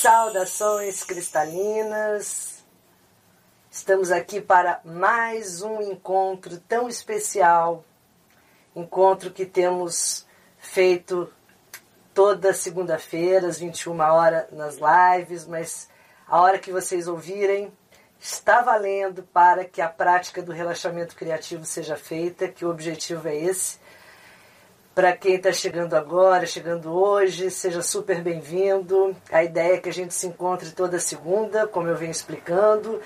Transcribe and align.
Saudações 0.00 1.04
cristalinas! 1.04 2.64
Estamos 3.70 4.10
aqui 4.10 4.40
para 4.40 4.80
mais 4.82 5.60
um 5.60 5.82
encontro 5.82 6.56
tão 6.60 6.88
especial, 6.88 7.84
encontro 8.74 9.30
que 9.30 9.44
temos 9.44 10.26
feito 10.56 11.30
toda 12.14 12.54
segunda-feira, 12.54 13.46
às 13.46 13.58
21 13.58 14.00
horas, 14.00 14.46
nas 14.52 14.78
lives, 14.78 15.46
mas 15.46 15.90
a 16.26 16.40
hora 16.40 16.58
que 16.58 16.72
vocês 16.72 17.06
ouvirem 17.06 17.70
está 18.18 18.62
valendo 18.62 19.22
para 19.24 19.66
que 19.66 19.82
a 19.82 19.88
prática 19.90 20.40
do 20.40 20.50
relaxamento 20.50 21.14
criativo 21.14 21.66
seja 21.66 21.94
feita, 21.94 22.48
que 22.48 22.64
o 22.64 22.70
objetivo 22.70 23.28
é 23.28 23.36
esse 23.36 23.78
para 24.94 25.16
quem 25.16 25.36
está 25.36 25.52
chegando 25.52 25.94
agora, 25.94 26.46
chegando 26.46 26.92
hoje, 26.92 27.50
seja 27.50 27.80
super 27.80 28.20
bem-vindo. 28.22 29.16
A 29.30 29.44
ideia 29.44 29.74
é 29.74 29.78
que 29.78 29.88
a 29.88 29.92
gente 29.92 30.12
se 30.12 30.26
encontre 30.26 30.70
toda 30.72 30.98
segunda, 30.98 31.66
como 31.66 31.88
eu 31.88 31.96
venho 31.96 32.10
explicando, 32.10 33.00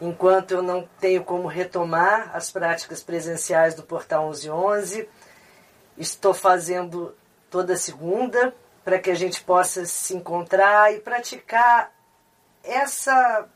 enquanto 0.00 0.52
eu 0.52 0.62
não 0.62 0.88
tenho 0.98 1.22
como 1.22 1.46
retomar 1.46 2.30
as 2.34 2.50
práticas 2.50 3.02
presenciais 3.02 3.74
do 3.74 3.82
Portal 3.82 4.24
1111. 4.24 5.08
Estou 5.98 6.32
fazendo 6.32 7.14
toda 7.50 7.76
segunda 7.76 8.54
para 8.84 8.98
que 8.98 9.10
a 9.10 9.14
gente 9.14 9.42
possa 9.42 9.84
se 9.84 10.16
encontrar 10.16 10.94
e 10.94 11.00
praticar 11.00 11.92
essa 12.62 13.46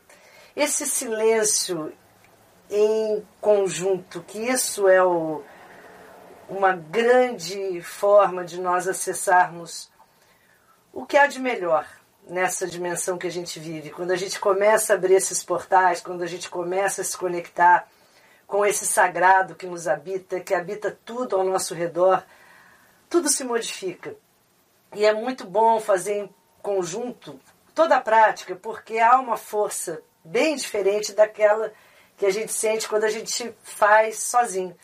esse 0.55 0.85
silêncio 0.85 1.93
em 2.69 3.25
conjunto, 3.39 4.21
que 4.21 4.39
isso 4.39 4.87
é 4.87 5.01
o 5.01 5.41
uma 6.51 6.75
grande 6.75 7.81
forma 7.81 8.43
de 8.43 8.59
nós 8.59 8.85
acessarmos 8.85 9.89
o 10.91 11.05
que 11.05 11.15
há 11.15 11.25
de 11.25 11.39
melhor 11.39 11.87
nessa 12.27 12.67
dimensão 12.67 13.17
que 13.17 13.25
a 13.25 13.31
gente 13.31 13.57
vive. 13.57 13.89
Quando 13.89 14.11
a 14.11 14.17
gente 14.17 14.37
começa 14.37 14.91
a 14.91 14.95
abrir 14.97 15.13
esses 15.13 15.41
portais, 15.41 16.01
quando 16.01 16.23
a 16.23 16.27
gente 16.27 16.49
começa 16.49 17.01
a 17.01 17.05
se 17.05 17.17
conectar 17.17 17.87
com 18.45 18.65
esse 18.65 18.85
sagrado 18.85 19.55
que 19.55 19.65
nos 19.65 19.87
habita, 19.87 20.41
que 20.41 20.53
habita 20.53 20.97
tudo 21.05 21.37
ao 21.37 21.43
nosso 21.45 21.73
redor, 21.73 22.21
tudo 23.09 23.29
se 23.29 23.45
modifica. 23.45 24.13
E 24.93 25.05
é 25.05 25.13
muito 25.13 25.45
bom 25.47 25.79
fazer 25.79 26.17
em 26.17 26.35
conjunto 26.61 27.39
toda 27.73 27.95
a 27.95 28.01
prática, 28.01 28.57
porque 28.57 28.99
há 28.99 29.17
uma 29.17 29.37
força 29.37 30.01
bem 30.23 30.57
diferente 30.57 31.13
daquela 31.13 31.71
que 32.17 32.25
a 32.25 32.29
gente 32.29 32.51
sente 32.51 32.89
quando 32.89 33.05
a 33.05 33.09
gente 33.09 33.55
faz 33.63 34.23
sozinho. 34.23 34.75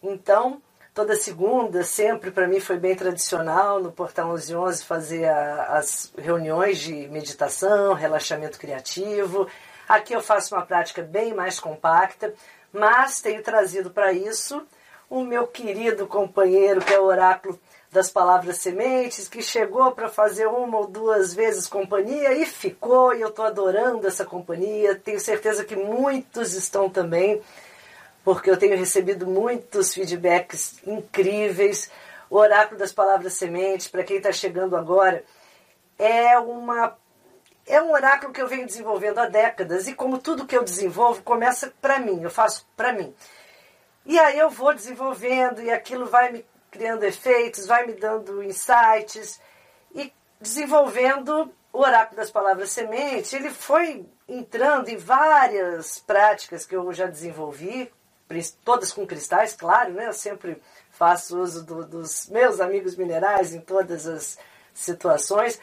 Então, 0.00 0.62
toda 0.96 1.14
segunda, 1.14 1.84
sempre 1.84 2.30
para 2.30 2.48
mim 2.48 2.58
foi 2.58 2.78
bem 2.78 2.96
tradicional 2.96 3.78
no 3.78 3.92
Portal 3.92 4.28
1111 4.28 4.82
fazer 4.82 5.26
a, 5.26 5.76
as 5.76 6.10
reuniões 6.16 6.78
de 6.78 7.06
meditação, 7.08 7.92
relaxamento 7.92 8.58
criativo. 8.58 9.46
Aqui 9.86 10.14
eu 10.14 10.22
faço 10.22 10.54
uma 10.54 10.64
prática 10.64 11.02
bem 11.02 11.34
mais 11.34 11.60
compacta, 11.60 12.32
mas 12.72 13.20
tenho 13.20 13.42
trazido 13.42 13.90
para 13.90 14.10
isso 14.10 14.66
o 15.10 15.22
meu 15.22 15.46
querido 15.46 16.06
companheiro, 16.06 16.80
que 16.80 16.94
é 16.94 16.98
o 16.98 17.04
oráculo 17.04 17.60
das 17.92 18.10
palavras 18.10 18.56
sementes, 18.56 19.28
que 19.28 19.42
chegou 19.42 19.92
para 19.92 20.08
fazer 20.08 20.46
uma 20.46 20.78
ou 20.78 20.86
duas 20.86 21.34
vezes 21.34 21.66
companhia 21.66 22.32
e 22.32 22.46
ficou, 22.46 23.14
e 23.14 23.20
eu 23.20 23.28
estou 23.28 23.44
adorando 23.44 24.06
essa 24.06 24.24
companhia. 24.24 24.94
Tenho 24.94 25.20
certeza 25.20 25.62
que 25.62 25.76
muitos 25.76 26.54
estão 26.54 26.88
também 26.88 27.42
porque 28.26 28.50
eu 28.50 28.56
tenho 28.56 28.76
recebido 28.76 29.24
muitos 29.24 29.94
feedbacks 29.94 30.84
incríveis. 30.84 31.88
O 32.28 32.38
Oráculo 32.38 32.76
das 32.76 32.90
Palavras 32.90 33.34
Sementes, 33.34 33.86
para 33.86 34.02
quem 34.02 34.16
está 34.16 34.32
chegando 34.32 34.76
agora, 34.76 35.22
é 35.96 36.36
uma 36.36 36.98
é 37.64 37.80
um 37.80 37.92
oráculo 37.92 38.32
que 38.32 38.42
eu 38.42 38.48
venho 38.48 38.66
desenvolvendo 38.66 39.18
há 39.18 39.26
décadas 39.26 39.86
e 39.86 39.94
como 39.94 40.18
tudo 40.18 40.44
que 40.44 40.56
eu 40.56 40.64
desenvolvo 40.64 41.22
começa 41.22 41.72
para 41.80 42.00
mim, 42.00 42.20
eu 42.20 42.28
faço 42.28 42.66
para 42.76 42.92
mim. 42.92 43.14
E 44.04 44.18
aí 44.18 44.36
eu 44.36 44.50
vou 44.50 44.74
desenvolvendo 44.74 45.62
e 45.62 45.70
aquilo 45.70 46.06
vai 46.06 46.32
me 46.32 46.44
criando 46.68 47.04
efeitos, 47.04 47.64
vai 47.64 47.86
me 47.86 47.92
dando 47.92 48.42
insights 48.42 49.40
e 49.94 50.12
desenvolvendo 50.40 51.54
o 51.72 51.78
oráculo 51.78 52.16
das 52.16 52.32
palavras 52.32 52.70
semente, 52.70 53.36
ele 53.36 53.50
foi 53.50 54.04
entrando 54.28 54.88
em 54.88 54.96
várias 54.96 56.00
práticas 56.00 56.66
que 56.66 56.74
eu 56.74 56.92
já 56.92 57.06
desenvolvi, 57.06 57.92
todas 58.64 58.92
com 58.92 59.06
cristais, 59.06 59.54
claro, 59.54 59.92
né? 59.92 60.06
Eu 60.06 60.12
sempre 60.12 60.60
faço 60.90 61.40
uso 61.40 61.64
do, 61.64 61.86
dos 61.86 62.28
meus 62.28 62.60
amigos 62.60 62.96
minerais 62.96 63.54
em 63.54 63.60
todas 63.60 64.06
as 64.06 64.38
situações. 64.74 65.60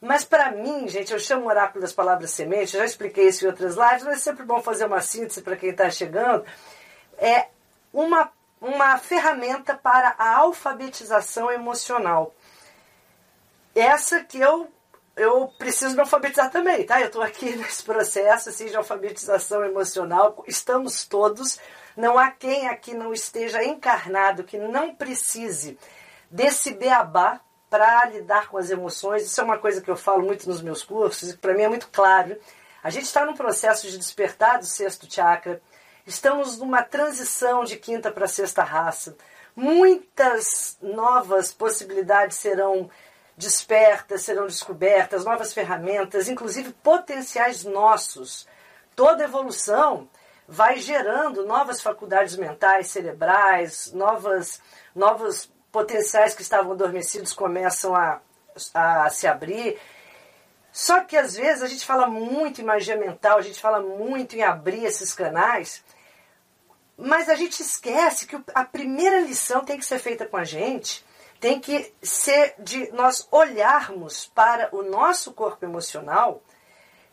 Mas 0.00 0.24
para 0.24 0.52
mim, 0.52 0.86
gente, 0.88 1.12
eu 1.12 1.18
chamo 1.18 1.44
o 1.44 1.48
oráculo 1.48 1.80
das 1.80 1.92
palavras 1.92 2.30
semente, 2.30 2.76
já 2.76 2.84
expliquei 2.84 3.28
isso 3.28 3.44
em 3.44 3.48
outras 3.48 3.76
lives, 3.76 4.04
mas 4.04 4.16
é 4.16 4.20
sempre 4.20 4.44
bom 4.44 4.60
fazer 4.60 4.86
uma 4.86 5.00
síntese 5.00 5.42
para 5.42 5.56
quem 5.56 5.70
está 5.70 5.88
chegando. 5.90 6.44
É 7.18 7.48
uma, 7.92 8.30
uma 8.60 8.98
ferramenta 8.98 9.74
para 9.74 10.14
a 10.18 10.36
alfabetização 10.36 11.50
emocional. 11.50 12.34
Essa 13.74 14.20
que 14.20 14.38
eu 14.38 14.70
eu 15.16 15.48
preciso 15.58 15.94
me 15.94 16.00
alfabetizar 16.00 16.50
também, 16.50 16.84
tá? 16.84 17.00
Eu 17.00 17.06
estou 17.06 17.22
aqui 17.22 17.56
nesse 17.56 17.82
processo 17.82 18.50
assim, 18.50 18.66
de 18.66 18.76
alfabetização 18.76 19.64
emocional, 19.64 20.44
estamos 20.46 21.06
todos 21.06 21.58
não 21.96 22.18
há 22.18 22.30
quem 22.30 22.68
aqui 22.68 22.94
não 22.94 23.12
esteja 23.12 23.64
encarnado, 23.64 24.44
que 24.44 24.58
não 24.58 24.94
precise 24.94 25.78
desse 26.30 26.74
beabá 26.74 27.40
para 27.70 28.04
lidar 28.06 28.48
com 28.48 28.58
as 28.58 28.70
emoções. 28.70 29.24
Isso 29.24 29.40
é 29.40 29.44
uma 29.44 29.58
coisa 29.58 29.80
que 29.80 29.90
eu 29.90 29.96
falo 29.96 30.24
muito 30.24 30.48
nos 30.48 30.60
meus 30.60 30.82
cursos, 30.82 31.30
e 31.30 31.36
para 31.36 31.54
mim 31.54 31.62
é 31.62 31.68
muito 31.68 31.88
claro. 31.88 32.36
A 32.82 32.90
gente 32.90 33.04
está 33.04 33.24
num 33.24 33.34
processo 33.34 33.88
de 33.88 33.98
despertar 33.98 34.58
do 34.58 34.66
sexto 34.66 35.12
chakra, 35.12 35.60
estamos 36.06 36.58
numa 36.58 36.82
transição 36.82 37.64
de 37.64 37.76
quinta 37.76 38.12
para 38.12 38.28
sexta 38.28 38.62
raça. 38.62 39.16
Muitas 39.54 40.76
novas 40.82 41.52
possibilidades 41.52 42.36
serão 42.36 42.90
despertas, 43.36 44.22
serão 44.22 44.46
descobertas, 44.46 45.24
novas 45.24 45.52
ferramentas, 45.52 46.28
inclusive 46.28 46.72
potenciais 46.74 47.64
nossos. 47.64 48.46
Toda 48.94 49.24
evolução 49.24 50.08
vai 50.48 50.78
gerando 50.78 51.44
novas 51.44 51.80
faculdades 51.80 52.36
mentais, 52.36 52.88
cerebrais, 52.88 53.92
novas, 53.92 54.60
novos 54.94 55.50
potenciais 55.72 56.34
que 56.34 56.42
estavam 56.42 56.72
adormecidos 56.72 57.32
começam 57.32 57.94
a, 57.94 58.20
a 58.72 59.10
se 59.10 59.26
abrir. 59.26 59.78
Só 60.72 61.00
que 61.00 61.16
às 61.16 61.34
vezes 61.34 61.62
a 61.62 61.68
gente 61.68 61.84
fala 61.84 62.06
muito 62.06 62.60
em 62.60 62.64
magia 62.64 62.96
mental, 62.96 63.38
a 63.38 63.42
gente 63.42 63.60
fala 63.60 63.80
muito 63.80 64.36
em 64.36 64.42
abrir 64.42 64.84
esses 64.84 65.12
canais, 65.12 65.82
mas 66.96 67.28
a 67.28 67.34
gente 67.34 67.60
esquece 67.60 68.26
que 68.26 68.38
a 68.54 68.64
primeira 68.64 69.20
lição 69.20 69.64
tem 69.64 69.78
que 69.78 69.84
ser 69.84 69.98
feita 69.98 70.26
com 70.26 70.36
a 70.36 70.44
gente, 70.44 71.04
tem 71.40 71.60
que 71.60 71.92
ser 72.02 72.54
de 72.58 72.90
nós 72.92 73.26
olharmos 73.30 74.26
para 74.34 74.68
o 74.74 74.82
nosso 74.82 75.32
corpo 75.32 75.64
emocional 75.64 76.42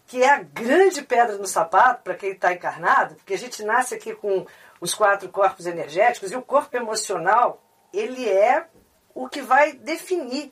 que 0.06 0.24
é 0.24 0.30
a 0.30 0.44
grande 0.44 1.02
pedra 1.02 1.38
no 1.38 1.48
sapato 1.48 2.04
para 2.04 2.16
quem 2.16 2.32
está 2.32 2.54
encarnado, 2.54 3.16
porque 3.16 3.34
a 3.34 3.38
gente 3.38 3.64
nasce 3.64 3.96
aqui 3.96 4.14
com 4.14 4.46
os 4.80 4.94
quatro 4.94 5.30
corpos 5.30 5.66
energéticos 5.66 6.32
e 6.32 6.36
o 6.36 6.42
corpo 6.42 6.76
emocional, 6.76 7.64
ele 7.94 8.28
é 8.28 8.68
o 9.14 9.30
que 9.30 9.42
vai 9.42 9.74
definir 9.74 10.52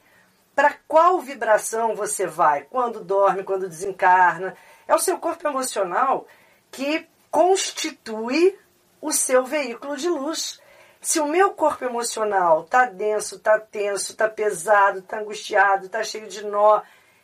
para 0.55 0.75
qual 0.87 1.19
vibração 1.19 1.95
você 1.95 2.27
vai, 2.27 2.63
quando 2.63 3.03
dorme, 3.03 3.43
quando 3.43 3.67
desencarna. 3.67 4.55
É 4.87 4.93
o 4.93 4.99
seu 4.99 5.17
corpo 5.17 5.47
emocional 5.47 6.27
que 6.69 7.07
constitui 7.29 8.57
o 9.01 9.11
seu 9.11 9.45
veículo 9.45 9.97
de 9.97 10.09
luz. 10.09 10.61
Se 10.99 11.19
o 11.19 11.27
meu 11.27 11.51
corpo 11.51 11.83
emocional 11.83 12.61
está 12.61 12.85
denso, 12.85 13.37
está 13.37 13.59
tenso, 13.59 14.11
está 14.11 14.29
pesado, 14.29 14.99
está 14.99 15.19
angustiado, 15.19 15.87
está 15.87 16.03
cheio 16.03 16.27
de 16.27 16.45
nó, 16.45 16.81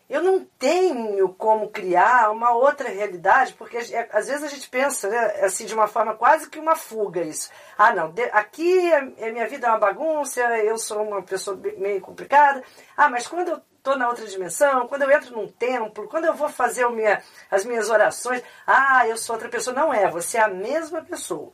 eu 0.09 0.23
não 0.23 0.45
tenho 0.57 1.27
como 1.33 1.69
criar 1.69 2.31
uma 2.31 2.51
outra 2.51 2.87
realidade, 2.87 3.53
porque 3.53 3.77
é, 3.77 4.09
às 4.13 4.27
vezes 4.27 4.43
a 4.43 4.47
gente 4.47 4.69
pensa 4.69 5.09
né, 5.09 5.41
assim 5.43 5.65
de 5.65 5.73
uma 5.73 5.87
forma 5.87 6.15
quase 6.15 6.49
que 6.49 6.59
uma 6.59 6.75
fuga 6.77 7.21
isso. 7.21 7.49
Ah, 7.77 7.93
não, 7.93 8.11
de, 8.11 8.23
aqui 8.31 8.91
a, 8.93 8.99
a, 8.99 9.31
minha 9.31 9.47
vida 9.47 9.67
é 9.67 9.69
uma 9.69 9.79
bagunça, 9.79 10.41
eu 10.59 10.77
sou 10.77 11.03
uma 11.03 11.21
pessoa 11.21 11.59
meio 11.77 11.99
complicada. 11.99 12.63
Ah, 12.95 13.09
mas 13.09 13.27
quando 13.27 13.49
eu 13.49 13.61
estou 13.77 13.97
na 13.97 14.07
outra 14.07 14.25
dimensão, 14.25 14.87
quando 14.87 15.01
eu 15.01 15.11
entro 15.11 15.35
num 15.35 15.47
templo, 15.47 16.07
quando 16.07 16.25
eu 16.25 16.33
vou 16.33 16.47
fazer 16.47 16.87
minha, 16.89 17.21
as 17.51 17.65
minhas 17.65 17.89
orações, 17.89 18.41
ah, 18.65 19.05
eu 19.07 19.17
sou 19.17 19.35
outra 19.35 19.49
pessoa. 19.49 19.75
Não 19.75 19.93
é, 19.93 20.09
você 20.09 20.37
é 20.37 20.41
a 20.41 20.47
mesma 20.47 21.01
pessoa. 21.01 21.51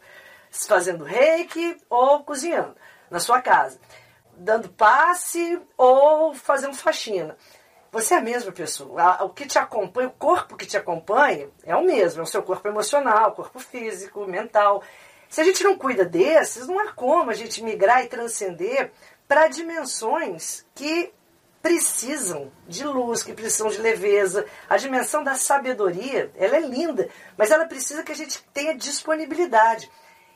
Fazendo 0.51 1.03
reiki 1.03 1.75
ou 1.89 2.23
cozinhando 2.23 2.75
na 3.09 3.19
sua 3.19 3.41
casa. 3.41 3.79
Dando 4.37 4.69
passe 4.69 5.59
ou 5.75 6.35
fazendo 6.35 6.75
faxina. 6.75 7.35
Você 7.93 8.15
é 8.15 8.17
a 8.17 8.21
mesma 8.21 8.51
pessoa. 8.51 9.23
O 9.23 9.29
que 9.29 9.45
te 9.45 9.59
acompanha, 9.59 10.07
o 10.07 10.13
corpo 10.13 10.57
que 10.57 10.65
te 10.65 10.75
acompanha 10.75 11.47
é 11.63 11.75
o 11.75 11.83
mesmo. 11.83 12.21
É 12.21 12.23
o 12.23 12.27
seu 12.27 12.41
corpo 12.41 12.67
emocional, 12.67 13.33
corpo 13.33 13.59
físico, 13.59 14.25
mental. 14.25 14.81
Se 15.29 15.39
a 15.39 15.43
gente 15.43 15.63
não 15.63 15.77
cuida 15.77 16.03
desses, 16.03 16.67
não 16.67 16.79
há 16.79 16.91
como 16.91 17.29
a 17.29 17.35
gente 17.35 17.63
migrar 17.63 18.03
e 18.03 18.07
transcender 18.07 18.91
para 19.27 19.47
dimensões 19.47 20.65
que 20.73 21.13
precisam 21.61 22.51
de 22.67 22.83
luz, 22.83 23.21
que 23.21 23.31
precisam 23.31 23.69
de 23.69 23.77
leveza. 23.77 24.47
A 24.67 24.75
dimensão 24.75 25.23
da 25.23 25.35
sabedoria, 25.35 26.31
ela 26.35 26.57
é 26.57 26.61
linda, 26.61 27.07
mas 27.37 27.51
ela 27.51 27.65
precisa 27.65 28.01
que 28.01 28.11
a 28.11 28.15
gente 28.15 28.43
tenha 28.51 28.75
disponibilidade. 28.75 29.87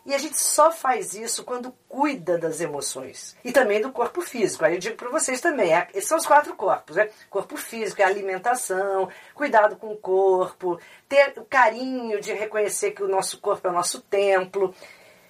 E 0.08 0.16
a 0.16 0.18
gente 0.18 0.42
só 0.42 0.72
faz 0.72 1.14
isso 1.14 1.44
quando 1.44 1.74
cuida 1.90 2.38
das 2.38 2.62
emoções. 2.62 3.36
E 3.44 3.52
também 3.52 3.82
do 3.82 3.92
corpo 3.92 4.22
físico. 4.22 4.64
Aí 4.64 4.76
eu 4.76 4.80
digo 4.80 4.96
para 4.96 5.10
vocês 5.10 5.42
também, 5.42 5.76
é, 5.76 5.90
esses 5.94 6.08
são 6.08 6.18
os 6.18 6.26
quatro 6.26 6.56
corpos, 6.56 6.96
né? 6.96 7.10
Corpo 7.30 7.58
físico 7.58 8.02
é 8.02 8.06
alimentação, 8.06 9.10
cuidado 9.36 9.76
com 9.76 9.92
o 9.92 9.98
corpo, 9.98 10.80
ter 11.10 11.34
o 11.36 11.44
carinho 11.44 12.22
de 12.22 12.32
reconhecer 12.32 12.92
que 12.92 13.04
o 13.04 13.08
nosso 13.10 13.42
corpo 13.42 13.68
é 13.68 13.70
o 13.70 13.74
nosso 13.74 14.00
templo. 14.00 14.74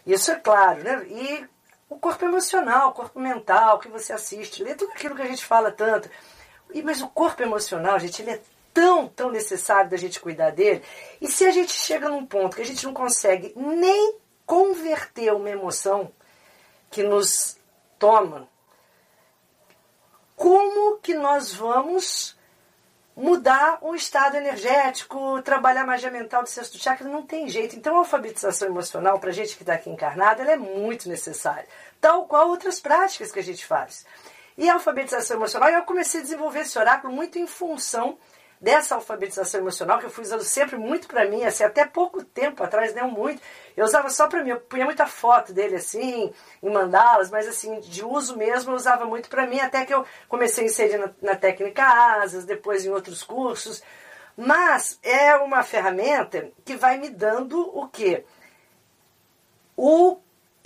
Isso 0.06 0.29
é 0.29 0.35
claro, 0.35 0.83
né? 0.83 1.07
E 1.07 1.44
o 1.89 1.97
corpo 1.97 2.23
emocional, 2.23 2.89
o 2.89 2.94
corpo 2.94 3.19
mental, 3.19 3.80
que 3.80 3.89
você 3.89 4.13
assiste, 4.13 4.63
lê 4.63 4.75
tudo 4.75 4.91
aquilo 4.91 5.15
que 5.15 5.23
a 5.23 5.27
gente 5.27 5.44
fala 5.44 5.71
tanto. 5.71 6.07
E, 6.71 6.83
mas 6.83 7.01
o 7.01 7.07
corpo 7.07 7.41
emocional, 7.41 7.97
gente, 7.97 8.21
ele 8.21 8.30
é 8.30 8.41
tão, 8.71 9.07
tão 9.07 9.31
necessário 9.31 9.89
da 9.89 9.97
gente 9.97 10.19
cuidar 10.19 10.51
dele. 10.51 10.83
E 11.19 11.27
se 11.27 11.47
a 11.47 11.51
gente 11.51 11.71
chega 11.71 12.09
num 12.09 12.27
ponto 12.27 12.56
que 12.56 12.62
a 12.62 12.65
gente 12.65 12.85
não 12.85 12.94
consegue 12.94 13.51
nem 13.56 14.26
converter 14.47 15.31
uma 15.33 15.49
emoção 15.49 16.11
que 16.89 17.03
nos 17.03 17.57
toma, 17.99 18.47
como 20.35 20.97
que 20.99 21.13
nós 21.13 21.53
vamos 21.53 22.38
mudar 23.15 23.79
o 23.81 23.94
estado 23.94 24.38
energético, 24.38 25.41
trabalhar 25.41 25.85
magia 25.85 26.09
mental 26.09 26.44
do 26.44 26.49
sexto 26.49 26.77
chakra? 26.77 27.09
Não 27.09 27.23
tem 27.23 27.49
jeito. 27.49 27.75
Então 27.75 27.95
a 27.95 27.99
alfabetização 27.99 28.69
emocional, 28.69 29.19
para 29.19 29.31
a 29.31 29.33
gente 29.33 29.57
que 29.57 29.63
está 29.63 29.73
aqui 29.73 29.89
encarnada, 29.89 30.41
ela 30.41 30.51
é 30.51 30.57
muito 30.57 31.09
necessária. 31.09 31.67
Tal 31.99 32.25
qual 32.25 32.47
outras 32.47 32.79
práticas 32.79 33.31
que 33.31 33.39
a 33.39 33.44
gente 33.44 33.65
faz. 33.65 34.05
E 34.57 34.69
a 34.69 34.75
alfabetização 34.75 35.38
emocional, 35.38 35.69
eu 35.69 35.83
comecei 35.83 36.21
a 36.21 36.23
desenvolver 36.23 36.61
esse 36.61 36.79
oráculo 36.79 37.11
muito 37.11 37.38
em 37.38 37.47
função 37.47 38.17
dessa 38.59 38.95
alfabetização 38.95 39.62
emocional, 39.62 40.00
que 40.00 40.06
eu 40.06 40.09
fui 40.09 40.24
usando 40.24 40.44
sempre 40.44 40.77
muito 40.77 41.07
para 41.07 41.30
mim, 41.30 41.44
assim, 41.44 41.63
até 41.63 41.86
pouco 41.86 42.24
tempo 42.24 42.63
atrás, 42.63 42.94
não 42.95 43.09
muito. 43.09 43.42
Eu 43.75 43.86
usava 43.86 44.09
só 44.09 44.27
para 44.27 44.44
mim, 44.44 44.50
eu 44.50 44.59
punha 44.59 44.86
muita 44.86 45.06
foto 45.06 45.54
dele 45.54 45.75
assim, 45.75 46.33
em 46.62 46.69
mandalas, 46.69 47.30
mas 47.30 47.48
assim, 47.48 47.80
de 47.80 48.04
uso 48.04 48.36
mesmo, 48.36 48.71
eu 48.71 48.75
usava 48.75 49.06
muito 49.06 49.30
para 49.30 49.45
mim, 49.45 49.59
até 49.59 49.86
que 49.86 49.94
eu 49.94 50.06
comecei 50.27 50.63
a 50.63 50.68
inserir 50.68 50.98
na, 50.98 51.12
na 51.21 51.36
técnica 51.36 51.83
asas, 51.83 52.45
depois 52.45 52.86
em 52.86 52.89
outros 52.89 53.24
cursos. 53.24 53.83
Mas 54.36 55.00
é 55.01 55.36
uma 55.36 55.63
ferramenta 55.63 56.51
que 56.63 56.75
vai 56.75 56.98
me 56.98 57.09
dando 57.09 57.59
o 57.59 57.88
quê? 57.88 58.24
O 59.75 60.19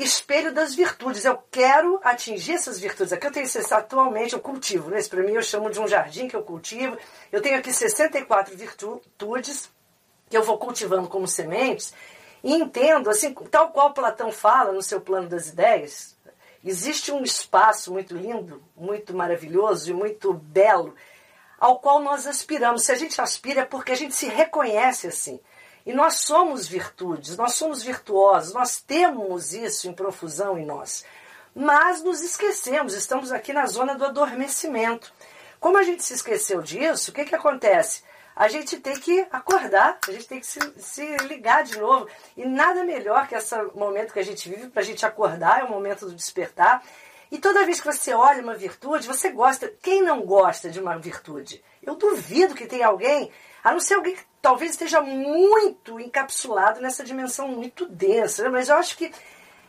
espelho 0.03 0.53
das 0.53 0.75
virtudes. 0.75 1.25
Eu 1.25 1.37
quero 1.49 1.99
atingir 2.03 2.53
essas 2.53 2.79
virtudes. 2.79 3.13
Aqui 3.13 3.27
eu 3.27 3.31
tenho 3.31 3.47
atualmente, 3.71 4.33
eu 4.33 4.39
cultivo, 4.39 4.89
né? 4.89 4.99
Isso 4.99 5.09
para 5.09 5.23
mim 5.23 5.33
eu 5.33 5.43
chamo 5.43 5.69
de 5.69 5.79
um 5.79 5.87
jardim 5.87 6.27
que 6.27 6.35
eu 6.35 6.43
cultivo. 6.43 6.97
Eu 7.31 7.41
tenho 7.41 7.57
aqui 7.57 7.71
64 7.71 8.55
virtudes 8.55 9.69
que 10.29 10.37
eu 10.37 10.43
vou 10.43 10.57
cultivando 10.57 11.07
como 11.07 11.27
sementes 11.27 11.93
e 12.43 12.53
entendo, 12.53 13.09
assim, 13.09 13.33
tal 13.33 13.71
qual 13.71 13.93
Platão 13.93 14.31
fala 14.31 14.71
no 14.71 14.81
seu 14.81 14.99
plano 14.99 15.29
das 15.29 15.49
ideias, 15.49 16.15
existe 16.63 17.11
um 17.11 17.23
espaço 17.23 17.91
muito 17.91 18.15
lindo, 18.15 18.63
muito 18.75 19.13
maravilhoso 19.13 19.91
e 19.91 19.93
muito 19.93 20.33
belo 20.33 20.95
ao 21.59 21.79
qual 21.79 21.99
nós 22.01 22.25
aspiramos. 22.25 22.83
Se 22.83 22.91
a 22.91 22.95
gente 22.95 23.21
aspira 23.21 23.61
é 23.61 23.65
porque 23.65 23.91
a 23.91 23.95
gente 23.95 24.15
se 24.15 24.25
reconhece 24.25 25.07
assim. 25.07 25.39
E 25.85 25.93
nós 25.93 26.21
somos 26.21 26.67
virtudes, 26.67 27.37
nós 27.37 27.55
somos 27.55 27.81
virtuosos, 27.81 28.53
nós 28.53 28.79
temos 28.79 29.53
isso 29.53 29.87
em 29.87 29.93
profusão 29.93 30.57
em 30.57 30.65
nós. 30.65 31.03
Mas 31.55 32.03
nos 32.03 32.21
esquecemos, 32.21 32.93
estamos 32.93 33.31
aqui 33.31 33.51
na 33.51 33.65
zona 33.65 33.95
do 33.95 34.05
adormecimento. 34.05 35.13
Como 35.59 35.77
a 35.77 35.83
gente 35.83 36.03
se 36.03 36.13
esqueceu 36.13 36.61
disso, 36.61 37.11
o 37.11 37.13
que, 37.13 37.25
que 37.25 37.35
acontece? 37.35 38.03
A 38.35 38.47
gente 38.47 38.77
tem 38.77 38.97
que 38.99 39.27
acordar, 39.31 39.99
a 40.07 40.11
gente 40.11 40.27
tem 40.27 40.39
que 40.39 40.47
se, 40.47 40.59
se 40.77 41.17
ligar 41.27 41.63
de 41.63 41.77
novo. 41.77 42.07
E 42.37 42.45
nada 42.45 42.83
melhor 42.83 43.27
que 43.27 43.35
esse 43.35 43.55
momento 43.75 44.13
que 44.13 44.19
a 44.19 44.23
gente 44.23 44.49
vive 44.49 44.69
para 44.69 44.81
a 44.81 44.85
gente 44.85 45.05
acordar, 45.05 45.59
é 45.59 45.63
o 45.63 45.69
momento 45.69 46.05
do 46.05 46.15
despertar. 46.15 46.83
E 47.31 47.37
toda 47.37 47.65
vez 47.65 47.79
que 47.79 47.85
você 47.85 48.13
olha 48.13 48.41
uma 48.41 48.55
virtude, 48.55 49.07
você 49.07 49.29
gosta. 49.29 49.71
Quem 49.81 50.01
não 50.01 50.21
gosta 50.21 50.69
de 50.69 50.79
uma 50.79 50.97
virtude? 50.97 51.63
Eu 51.83 51.95
duvido 51.95 52.55
que 52.55 52.65
tenha 52.65 52.87
alguém 52.87 53.31
a 53.63 53.71
não 53.71 53.79
ser 53.79 53.95
alguém 53.95 54.15
que 54.15 54.25
talvez 54.41 54.71
esteja 54.71 55.01
muito 55.01 55.99
encapsulado 55.99 56.81
nessa 56.81 57.03
dimensão 57.03 57.47
muito 57.47 57.85
densa. 57.85 58.49
Mas 58.49 58.69
eu 58.69 58.75
acho 58.75 58.97
que 58.97 59.11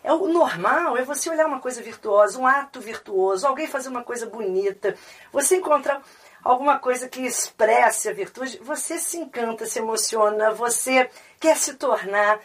é 0.02 0.12
o 0.12 0.26
normal 0.26 0.96
é 0.96 1.04
você 1.04 1.30
olhar 1.30 1.46
uma 1.46 1.60
coisa 1.60 1.80
virtuosa, 1.82 2.38
um 2.38 2.46
ato 2.46 2.80
virtuoso, 2.80 3.46
alguém 3.46 3.66
fazer 3.66 3.88
uma 3.88 4.02
coisa 4.02 4.26
bonita, 4.26 4.96
você 5.32 5.56
encontrar 5.56 6.02
alguma 6.42 6.78
coisa 6.78 7.08
que 7.08 7.20
expresse 7.20 8.08
a 8.08 8.12
virtude, 8.12 8.58
você 8.62 8.98
se 8.98 9.16
encanta, 9.16 9.64
se 9.64 9.78
emociona, 9.78 10.50
você 10.50 11.08
quer 11.38 11.56
se 11.56 11.74
tornar. 11.74 12.40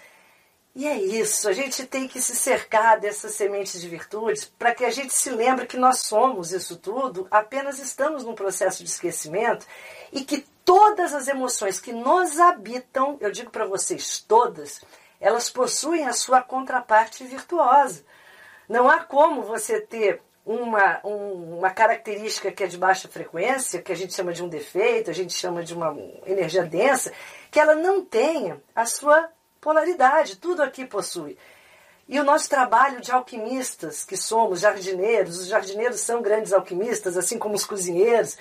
E 0.75 0.85
é 0.88 0.95
isso, 0.95 1.50
a 1.50 1.53
gente 1.53 1.88
tem 1.88 2.07
que 2.07 2.21
se 2.21 2.35
cercar 2.35 3.00
dessas 3.00 3.33
sementes 3.33 3.81
de 3.81 3.89
virtudes 3.89 4.45
para 4.45 4.75
que 4.75 4.85
a 4.85 4.91
gente 4.91 5.12
se 5.12 5.31
lembre 5.31 5.65
que 5.65 5.75
nós 5.75 6.01
somos 6.01 6.51
isso 6.51 6.77
tudo, 6.77 7.27
apenas 7.31 7.79
estamos 7.79 8.24
num 8.24 8.35
processo 8.35 8.83
de 8.83 8.89
esquecimento 8.91 9.65
e 10.12 10.24
que 10.24 10.45
todas 10.63 11.13
as 11.13 11.27
emoções 11.27 11.80
que 11.80 11.94
nos 11.94 12.39
habitam, 12.39 13.18
eu 13.19 13.31
digo 13.31 13.50
para 13.50 13.65
vocês 13.65 14.19
todas, 14.19 14.81
elas 15.19 15.50
possuem 15.50 16.06
a 16.06 16.13
sua 16.13 16.42
contraparte 16.42 17.24
virtuosa. 17.24 18.04
Não 18.68 18.89
há 18.89 19.00
como 19.00 19.44
você 19.44 19.80
ter 19.80 20.21
uma, 20.45 21.00
um, 21.04 21.57
uma 21.57 21.69
característica 21.69 22.51
que 22.51 22.63
é 22.63 22.68
de 22.68 22.77
baixa 22.77 23.07
frequência, 23.07 23.81
que 23.81 23.92
a 23.92 23.95
gente 23.95 24.13
chama 24.13 24.31
de 24.31 24.43
um 24.43 24.48
defeito, 24.48 25.10
a 25.10 25.13
gente 25.13 25.34
chama 25.34 25.63
de 25.63 25.74
uma 25.74 25.96
energia 26.25 26.63
densa, 26.63 27.12
que 27.51 27.60
ela 27.60 27.75
não 27.75 28.03
tenha 28.03 28.62
a 28.74 28.86
sua 28.86 29.29
polaridade. 29.60 30.38
Tudo 30.38 30.63
aqui 30.63 30.86
possui. 30.86 31.38
E 32.08 32.17
o 32.20 32.24
nosso 32.24 32.50
trabalho 32.50 33.01
de 33.01 33.12
alquimistas, 33.12 34.05
que 34.05 34.15
somos 34.15 34.62
jardineiros, 34.62 35.39
os 35.39 35.48
jardineiros 35.48 36.00
são 36.00 36.22
grandes 36.22 36.53
alquimistas, 36.53 37.17
assim 37.17 37.38
como 37.38 37.55
os 37.55 37.65
cozinheiros, 37.65 38.38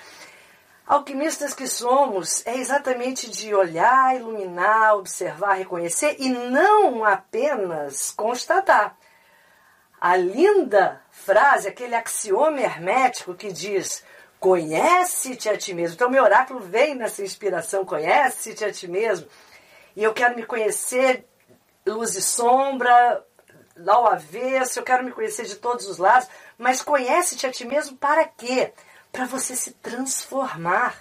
Alquimistas 0.87 1.53
que 1.53 1.67
somos 1.67 2.47
é 2.47 2.55
exatamente 2.55 3.29
de 3.29 3.53
olhar, 3.53 4.15
iluminar, 4.15 4.95
observar, 4.95 5.55
reconhecer 5.55 6.15
e 6.17 6.29
não 6.29 7.03
apenas 7.03 8.11
constatar. 8.11 8.95
A 9.99 10.15
linda 10.15 11.01
frase, 11.11 11.67
aquele 11.67 11.93
axioma 11.93 12.61
hermético 12.61 13.35
que 13.35 13.51
diz: 13.51 14.01
conhece-te 14.39 15.49
a 15.49 15.57
ti 15.57 15.73
mesmo. 15.73 15.95
Então, 15.95 16.09
meu 16.09 16.23
oráculo 16.23 16.61
vem 16.61 16.95
nessa 16.95 17.21
inspiração: 17.21 17.83
conhece-te 17.83 18.63
a 18.63 18.71
ti 18.71 18.87
mesmo. 18.87 19.27
E 19.93 20.01
eu 20.01 20.13
quero 20.13 20.37
me 20.37 20.45
conhecer 20.45 21.27
luz 21.85 22.15
e 22.15 22.21
sombra, 22.21 23.25
ao 23.85 24.07
avesso, 24.07 24.79
eu 24.79 24.83
quero 24.83 25.03
me 25.03 25.11
conhecer 25.11 25.45
de 25.45 25.55
todos 25.55 25.85
os 25.87 25.97
lados, 25.97 26.29
mas 26.57 26.81
conhece-te 26.81 27.45
a 27.45 27.51
ti 27.51 27.65
mesmo 27.65 27.97
para 27.97 28.23
quê? 28.25 28.71
Para 29.17 29.25
você 29.25 29.55
se 29.55 29.71
transformar. 29.71 30.95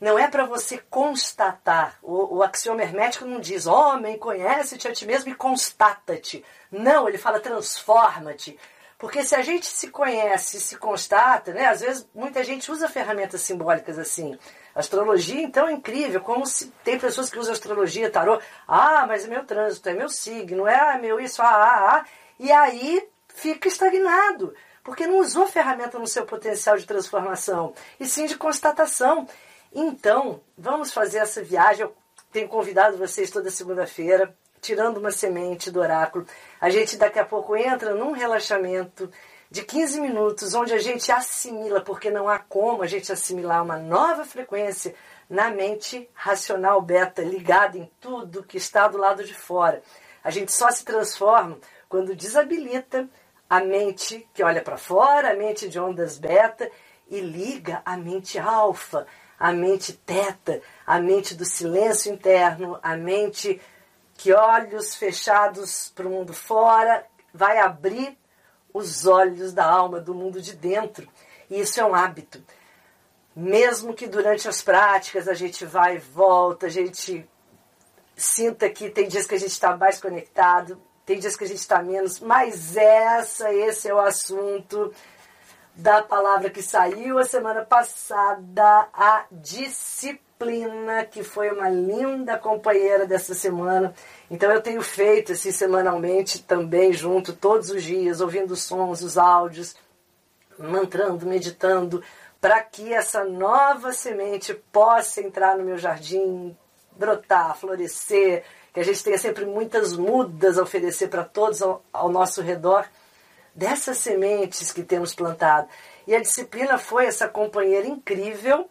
Não 0.00 0.16
é 0.16 0.28
para 0.28 0.44
você 0.44 0.78
constatar. 0.88 1.98
O, 2.00 2.36
o 2.36 2.42
axioma 2.44 2.80
hermético 2.80 3.24
não 3.24 3.40
diz, 3.40 3.66
homem, 3.66 4.16
conhece-te 4.16 4.86
a 4.86 4.92
ti 4.92 5.04
mesmo 5.04 5.32
e 5.32 5.34
constata-te. 5.34 6.44
Não, 6.70 7.08
ele 7.08 7.18
fala 7.18 7.40
transforma-te. 7.40 8.56
Porque 8.96 9.24
se 9.24 9.34
a 9.34 9.42
gente 9.42 9.66
se 9.66 9.88
conhece, 9.88 10.60
se 10.60 10.76
constata, 10.76 11.52
né? 11.52 11.66
Às 11.66 11.80
vezes 11.80 12.08
muita 12.14 12.44
gente 12.44 12.70
usa 12.70 12.88
ferramentas 12.88 13.42
simbólicas 13.42 13.98
assim. 13.98 14.38
Astrologia, 14.72 15.42
então, 15.42 15.66
é 15.66 15.72
incrível. 15.72 16.20
Como 16.20 16.46
se 16.46 16.68
tem 16.84 17.00
pessoas 17.00 17.30
que 17.30 17.38
usam 17.38 17.52
astrologia, 17.52 18.08
tarô. 18.08 18.40
Ah, 18.68 19.06
mas 19.08 19.24
é 19.24 19.28
meu 19.28 19.44
trânsito, 19.44 19.88
é 19.88 19.92
meu 19.92 20.08
signo, 20.08 20.68
é 20.68 20.96
meu 21.00 21.18
isso, 21.18 21.42
ah, 21.42 21.48
ah, 21.48 21.96
ah. 21.96 22.04
E 22.38 22.52
aí 22.52 23.08
fica 23.26 23.66
estagnado 23.66 24.54
porque 24.86 25.04
não 25.04 25.18
usou 25.18 25.48
ferramenta 25.48 25.98
no 25.98 26.06
seu 26.06 26.24
potencial 26.24 26.78
de 26.78 26.86
transformação, 26.86 27.74
e 27.98 28.06
sim 28.06 28.24
de 28.26 28.38
constatação. 28.38 29.26
Então, 29.74 30.40
vamos 30.56 30.92
fazer 30.92 31.18
essa 31.18 31.42
viagem. 31.42 31.82
Eu 31.82 31.96
tenho 32.30 32.46
convidado 32.46 32.96
vocês 32.96 33.28
toda 33.28 33.50
segunda-feira, 33.50 34.32
tirando 34.60 34.98
uma 34.98 35.10
semente 35.10 35.72
do 35.72 35.80
oráculo. 35.80 36.24
A 36.60 36.70
gente 36.70 36.96
daqui 36.96 37.18
a 37.18 37.24
pouco 37.24 37.56
entra 37.56 37.96
num 37.96 38.12
relaxamento 38.12 39.10
de 39.50 39.64
15 39.64 40.00
minutos, 40.00 40.54
onde 40.54 40.72
a 40.72 40.78
gente 40.78 41.10
assimila, 41.10 41.80
porque 41.80 42.08
não 42.08 42.28
há 42.28 42.38
como 42.38 42.84
a 42.84 42.86
gente 42.86 43.10
assimilar 43.10 43.64
uma 43.64 43.76
nova 43.76 44.24
frequência 44.24 44.94
na 45.28 45.50
mente 45.50 46.08
racional 46.14 46.80
beta, 46.80 47.22
ligada 47.22 47.76
em 47.76 47.90
tudo 48.00 48.44
que 48.44 48.56
está 48.56 48.86
do 48.86 48.98
lado 48.98 49.24
de 49.24 49.34
fora. 49.34 49.82
A 50.22 50.30
gente 50.30 50.52
só 50.52 50.70
se 50.70 50.84
transforma 50.84 51.58
quando 51.88 52.14
desabilita 52.14 53.08
a 53.48 53.60
mente 53.60 54.28
que 54.34 54.42
olha 54.42 54.62
para 54.62 54.76
fora, 54.76 55.32
a 55.32 55.36
mente 55.36 55.68
de 55.68 55.78
ondas 55.78 56.18
beta, 56.18 56.70
e 57.08 57.20
liga 57.20 57.82
a 57.84 57.96
mente 57.96 58.38
alfa, 58.38 59.06
a 59.38 59.52
mente 59.52 59.92
teta, 59.92 60.60
a 60.86 61.00
mente 61.00 61.34
do 61.34 61.44
silêncio 61.44 62.12
interno, 62.12 62.78
a 62.82 62.96
mente 62.96 63.60
que 64.14 64.32
olhos 64.32 64.94
fechados 64.94 65.92
para 65.94 66.06
o 66.06 66.10
mundo 66.10 66.32
fora 66.32 67.06
vai 67.32 67.58
abrir 67.58 68.18
os 68.72 69.06
olhos 69.06 69.52
da 69.52 69.64
alma 69.64 70.00
do 70.00 70.14
mundo 70.14 70.40
de 70.40 70.54
dentro. 70.54 71.08
E 71.48 71.60
isso 71.60 71.80
é 71.80 71.84
um 71.84 71.94
hábito. 71.94 72.42
Mesmo 73.34 73.94
que 73.94 74.06
durante 74.06 74.48
as 74.48 74.62
práticas 74.62 75.28
a 75.28 75.34
gente 75.34 75.64
vai 75.64 75.96
e 75.96 75.98
volta, 75.98 76.66
a 76.66 76.70
gente 76.70 77.28
sinta 78.16 78.68
que 78.70 78.88
tem 78.88 79.06
dias 79.06 79.26
que 79.26 79.34
a 79.34 79.38
gente 79.38 79.50
está 79.50 79.76
mais 79.76 80.00
conectado, 80.00 80.80
tem 81.06 81.20
dias 81.20 81.36
que 81.36 81.44
a 81.44 81.46
gente 81.46 81.60
está 81.60 81.80
menos, 81.80 82.18
mas 82.18 82.76
essa, 82.76 83.54
esse 83.54 83.88
é 83.88 83.94
o 83.94 84.00
assunto 84.00 84.92
da 85.72 86.02
palavra 86.02 86.50
que 86.50 86.60
saiu 86.60 87.18
a 87.18 87.24
semana 87.24 87.64
passada, 87.64 88.88
a 88.92 89.24
disciplina, 89.30 91.04
que 91.04 91.22
foi 91.22 91.50
uma 91.50 91.68
linda 91.68 92.36
companheira 92.36 93.06
dessa 93.06 93.34
semana. 93.34 93.94
Então 94.28 94.50
eu 94.50 94.60
tenho 94.60 94.82
feito 94.82 95.32
assim 95.32 95.52
semanalmente 95.52 96.42
também 96.42 96.92
junto 96.92 97.32
todos 97.32 97.70
os 97.70 97.84
dias, 97.84 98.20
ouvindo 98.20 98.52
os 98.52 98.64
sons, 98.64 99.02
os 99.02 99.16
áudios, 99.16 99.76
mantrando, 100.58 101.24
meditando, 101.24 102.02
para 102.40 102.60
que 102.62 102.92
essa 102.92 103.22
nova 103.24 103.92
semente 103.92 104.54
possa 104.72 105.20
entrar 105.20 105.56
no 105.56 105.64
meu 105.64 105.78
jardim, 105.78 106.56
brotar, 106.96 107.56
florescer, 107.56 108.44
que 108.76 108.80
a 108.80 108.84
gente 108.84 109.02
tenha 109.02 109.16
sempre 109.16 109.46
muitas 109.46 109.96
mudas 109.96 110.58
a 110.58 110.62
oferecer 110.62 111.08
para 111.08 111.24
todos 111.24 111.62
ao, 111.62 111.82
ao 111.90 112.10
nosso 112.10 112.42
redor, 112.42 112.86
dessas 113.54 113.96
sementes 113.96 114.70
que 114.70 114.82
temos 114.82 115.14
plantado. 115.14 115.66
E 116.06 116.14
a 116.14 116.20
disciplina 116.20 116.76
foi 116.76 117.06
essa 117.06 117.26
companheira 117.26 117.86
incrível, 117.86 118.68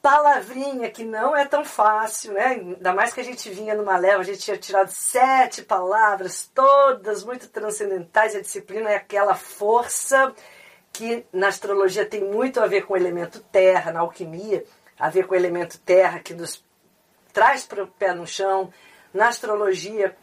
palavrinha 0.00 0.90
que 0.90 1.04
não 1.04 1.36
é 1.36 1.44
tão 1.44 1.62
fácil, 1.62 2.32
né? 2.32 2.46
Ainda 2.46 2.94
mais 2.94 3.12
que 3.12 3.20
a 3.20 3.22
gente 3.22 3.50
vinha 3.50 3.74
numa 3.74 3.98
leva, 3.98 4.22
a 4.22 4.24
gente 4.24 4.38
tinha 4.38 4.56
tirado 4.56 4.88
sete 4.88 5.60
palavras, 5.60 6.50
todas 6.54 7.22
muito 7.22 7.48
transcendentais. 7.48 8.34
A 8.34 8.40
disciplina 8.40 8.88
é 8.88 8.96
aquela 8.96 9.34
força 9.34 10.34
que 10.90 11.26
na 11.30 11.48
astrologia 11.48 12.06
tem 12.06 12.24
muito 12.24 12.60
a 12.60 12.66
ver 12.66 12.86
com 12.86 12.94
o 12.94 12.96
elemento 12.96 13.40
terra, 13.52 13.92
na 13.92 14.00
alquimia, 14.00 14.64
a 14.98 15.10
ver 15.10 15.26
com 15.26 15.34
o 15.34 15.36
elemento 15.36 15.78
terra 15.80 16.18
que 16.18 16.32
nos 16.32 16.64
traz 17.30 17.66
para 17.66 17.84
o 17.84 17.86
pé 17.86 18.14
no 18.14 18.26
chão, 18.26 18.72
na 19.12 19.28
astrologia 19.28 20.16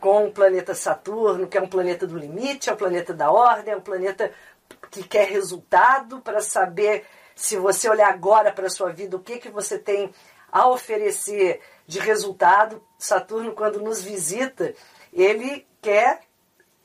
com 0.00 0.26
o 0.26 0.32
planeta 0.32 0.74
Saturno, 0.74 1.46
que 1.46 1.56
é 1.56 1.62
um 1.62 1.68
planeta 1.68 2.06
do 2.06 2.18
limite, 2.18 2.68
é 2.68 2.72
um 2.72 2.76
planeta 2.76 3.14
da 3.14 3.30
ordem, 3.30 3.72
é 3.72 3.76
um 3.76 3.80
planeta 3.80 4.32
que 4.90 5.04
quer 5.04 5.28
resultado 5.28 6.20
para 6.20 6.40
saber 6.40 7.04
se 7.34 7.56
você 7.56 7.88
olhar 7.88 8.08
agora 8.08 8.52
para 8.52 8.66
a 8.66 8.70
sua 8.70 8.90
vida, 8.90 9.16
o 9.16 9.20
que, 9.20 9.38
que 9.38 9.48
você 9.48 9.78
tem 9.78 10.12
a 10.50 10.68
oferecer 10.68 11.60
de 11.86 11.98
resultado. 11.98 12.82
Saturno, 12.98 13.52
quando 13.52 13.80
nos 13.80 14.02
visita, 14.02 14.74
ele 15.12 15.66
quer 15.80 16.20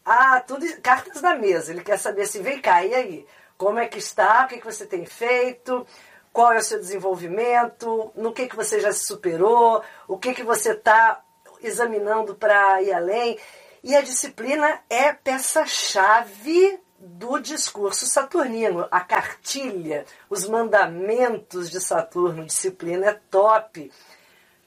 ah, 0.06 0.40
tudo, 0.40 0.66
cartas 0.82 1.22
na 1.22 1.36
mesa. 1.36 1.72
Ele 1.72 1.84
quer 1.84 1.98
saber 1.98 2.26
se 2.26 2.40
vem 2.40 2.62
cá, 2.62 2.86
e 2.86 2.96
aí? 2.96 3.26
Como 3.58 3.78
é 3.78 3.88
que 3.88 3.98
está? 3.98 4.46
O 4.46 4.48
que, 4.48 4.60
que 4.60 4.66
você 4.66 4.86
tem 4.86 5.06
feito? 5.06 5.86
Qual 6.32 6.54
é 6.54 6.60
o 6.60 6.64
seu 6.64 6.80
desenvolvimento? 6.80 8.12
No 8.16 8.32
que, 8.32 8.48
que 8.48 8.56
você 8.56 8.80
já 8.80 8.92
se 8.92 9.06
superou? 9.06 9.84
O 10.08 10.18
que, 10.18 10.34
que 10.34 10.44
você 10.44 10.72
está 10.72 11.22
examinando 11.62 12.36
para 12.36 12.82
ir 12.82 12.94
além. 12.94 13.38
E 13.84 13.96
a 13.96 14.02
disciplina 14.02 14.82
é 14.90 15.14
peça-chave 15.14 16.80
do 17.00 17.40
discurso 17.40 18.08
saturnino, 18.08 18.88
a 18.90 19.02
cartilha, 19.02 20.06
os 20.30 20.48
mandamentos 20.48 21.70
de 21.70 21.80
Saturno, 21.80 22.46
disciplina 22.46 23.08
é 23.08 23.20
top. 23.30 23.92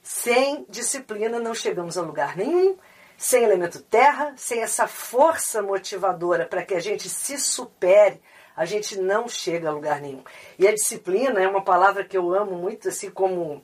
Sem 0.03 0.65
disciplina 0.69 1.39
não 1.39 1.55
chegamos 1.55 1.99
a 1.99 2.03
lugar 2.03 2.37
nenhum, 2.37 2.77
sem 3.17 3.45
elemento 3.45 3.83
terra, 3.83 4.33
sem 4.37 4.63
essa 4.63 4.87
força 4.87 5.61
motivadora 5.61 6.47
para 6.47 6.65
que 6.65 6.75
a 6.75 6.81
gente 6.81 7.09
se 7.09 7.39
supere, 7.39 8.21
a 8.57 8.65
gente 8.65 8.99
não 8.99 9.29
chega 9.29 9.69
a 9.69 9.73
lugar 9.73 10.01
nenhum. 10.01 10.23
E 10.59 10.67
a 10.67 10.73
disciplina 10.73 11.41
é 11.41 11.49
uma 11.49 11.63
palavra 11.63 12.05
que 12.05 12.17
eu 12.17 12.33
amo 12.35 12.57
muito, 12.57 12.89
assim 12.89 13.11
como 13.11 13.63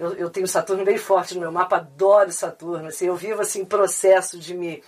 eu, 0.00 0.14
eu 0.14 0.30
tenho 0.30 0.48
Saturno 0.48 0.82
bem 0.82 0.96
forte 0.96 1.34
no 1.34 1.42
meu 1.42 1.52
mapa, 1.52 1.76
adoro 1.76 2.32
Saturno. 2.32 2.88
Assim, 2.88 3.08
eu 3.08 3.14
vivo 3.14 3.42
assim 3.42 3.66
processo 3.66 4.38
de 4.38 4.54
me, 4.54 4.82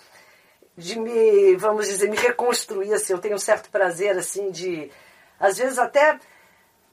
de 0.75 0.99
me, 0.99 1.55
vamos 1.57 1.87
dizer, 1.87 2.09
me 2.09 2.17
reconstruir. 2.17 2.95
Assim, 2.95 3.13
eu 3.13 3.19
tenho 3.19 3.35
um 3.35 3.39
certo 3.39 3.69
prazer 3.69 4.17
assim 4.17 4.51
de, 4.51 4.91
às 5.39 5.59
vezes 5.59 5.79
até 5.79 6.19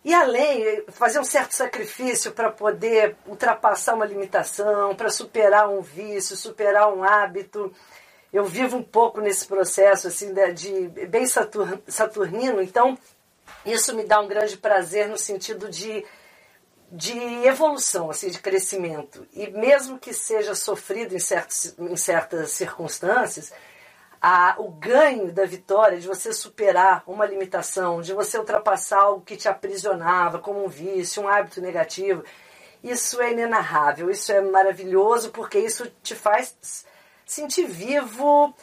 ir 0.04 0.14
além, 0.14 0.84
fazer 0.90 1.20
um 1.20 1.24
certo 1.24 1.54
sacrifício 1.54 2.34
para 2.34 2.52
poder 2.52 3.16
ultrapassar 3.26 3.96
uma 3.96 4.06
limitação, 4.06 4.94
para 4.96 5.10
superar 5.10 5.70
um 5.70 5.82
vício, 5.82 6.36
superar 6.36 6.94
um 6.94 7.06
hábito. 7.06 7.72
Eu 8.34 8.44
vivo 8.44 8.76
um 8.76 8.84
pouco 8.84 9.22
nesse 9.22 9.48
processo 9.48 10.10
assim 10.10 10.34
de, 10.34 10.52
de 10.52 11.08
bem 11.08 11.26
saturnino, 11.26 12.62
então 12.62 12.98
isso 13.66 13.96
me 13.96 14.04
dá 14.04 14.20
um 14.20 14.28
grande 14.28 14.58
prazer 14.58 15.08
no 15.08 15.18
sentido 15.18 15.70
de 15.70 16.06
de 16.92 17.18
evolução, 17.46 18.10
assim, 18.10 18.30
de 18.30 18.40
crescimento. 18.40 19.28
E 19.34 19.50
mesmo 19.52 20.00
que 20.00 20.14
seja 20.14 20.56
sofrido 20.56 21.16
em, 21.16 21.20
certos, 21.20 21.76
em 21.78 21.96
certas 21.96 22.52
circunstâncias, 22.52 23.52
a, 24.22 24.56
o 24.58 24.70
ganho 24.70 25.32
da 25.32 25.46
vitória, 25.46 26.00
de 26.00 26.08
você 26.08 26.34
superar 26.34 27.04
uma 27.08 27.26
limitação, 27.26 28.02
de 28.02 28.14
você 28.14 28.38
ultrapassar 28.38 29.02
algo 29.02 29.22
que 29.22 29.38
te 29.38 29.48
aprisionava, 29.48 30.40
como 30.40 30.66
um 30.66 30.68
vício, 30.68 31.24
um 31.24 31.28
hábito 31.28 31.62
negativo, 31.62 32.24
isso 32.84 33.22
é 33.22 33.32
inenarrável, 33.32 34.10
isso 34.10 34.32
é 34.32 34.42
maravilhoso, 34.42 35.32
porque 35.32 35.60
isso 35.60 35.90
te 36.02 36.16
faz 36.16 36.86
sentir 37.26 37.66
vivo, 37.66 38.54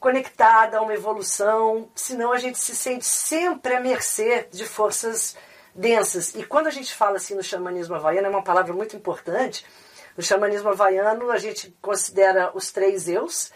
conectada 0.00 0.78
a 0.78 0.82
uma 0.82 0.94
evolução, 0.94 1.88
senão 1.94 2.32
a 2.32 2.38
gente 2.38 2.58
se 2.58 2.74
sente 2.74 3.04
sempre 3.04 3.74
à 3.74 3.80
mercê 3.80 4.48
de 4.50 4.64
forças 4.64 5.36
densas. 5.78 6.34
E 6.34 6.42
quando 6.42 6.66
a 6.66 6.70
gente 6.70 6.92
fala 6.92 7.16
assim 7.16 7.36
no 7.36 7.42
xamanismo 7.42 7.94
havaiano, 7.94 8.26
é 8.26 8.30
uma 8.30 8.42
palavra 8.42 8.74
muito 8.74 8.96
importante. 8.96 9.64
No 10.16 10.22
xamanismo 10.22 10.68
havaiano, 10.68 11.30
a 11.30 11.38
gente 11.38 11.74
considera 11.80 12.50
os 12.52 12.72
três 12.72 13.08
eus, 13.08 13.52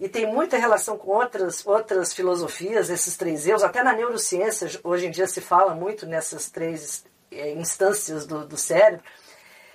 e 0.00 0.08
tem 0.08 0.26
muita 0.26 0.56
relação 0.56 0.96
com 0.96 1.10
outras, 1.10 1.66
outras 1.66 2.14
filosofias, 2.14 2.90
esses 2.90 3.16
três 3.16 3.46
eus. 3.46 3.62
Até 3.62 3.82
na 3.82 3.92
neurociência, 3.92 4.80
hoje 4.82 5.06
em 5.06 5.10
dia 5.10 5.26
se 5.26 5.40
fala 5.40 5.74
muito 5.74 6.06
nessas 6.06 6.50
três 6.50 7.04
é, 7.30 7.52
instâncias 7.52 8.26
do, 8.26 8.46
do 8.46 8.56
cérebro, 8.56 9.04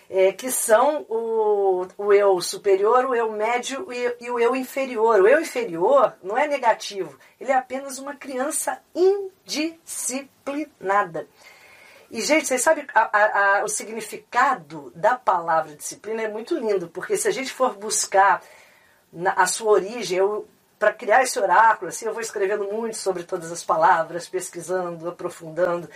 é, 0.10 0.31
que 0.31 0.50
são 0.51 1.05
o, 1.10 1.86
o 1.98 2.13
eu 2.13 2.39
superior, 2.41 3.05
o 3.05 3.15
eu 3.15 3.31
médio 3.31 3.88
e, 3.91 4.25
e 4.25 4.29
o 4.29 4.39
eu 4.39 4.55
inferior. 4.55 5.22
O 5.22 5.27
eu 5.27 5.39
inferior 5.39 6.13
não 6.22 6.38
é 6.38 6.48
negativo, 6.48 7.17
ele 7.39 7.51
é 7.51 7.55
apenas 7.55 7.98
uma 7.98 8.15
criança 8.15 8.79
indisciplinada. 8.93 11.27
E, 12.12 12.20
gente, 12.20 12.46
vocês 12.46 12.62
sabem, 12.62 12.86
a, 12.94 13.60
a, 13.60 13.63
o 13.63 13.70
significado 13.70 14.91
da 14.94 15.15
palavra 15.15 15.74
disciplina 15.77 16.22
é 16.24 16.27
muito 16.27 16.58
lindo, 16.58 16.89
porque 16.89 17.15
se 17.15 17.25
a 17.25 17.32
gente 17.32 17.53
for 17.53 17.77
buscar 17.77 18.44
na, 19.13 19.32
a 19.32 19.48
sua 19.48 19.72
origem, 19.72 20.20
para 20.77 20.91
criar 20.91 21.24
esse 21.24 21.39
oráculo, 21.39 21.88
assim, 21.88 22.06
eu 22.06 22.12
vou 22.12 22.22
escrevendo 22.22 22.65
muito 22.65 22.98
sobre 22.98 23.24
todas 23.24 23.50
as 23.50 23.63
palavras, 23.63 24.27
pesquisando, 24.27 25.08
aprofundando. 25.08 25.89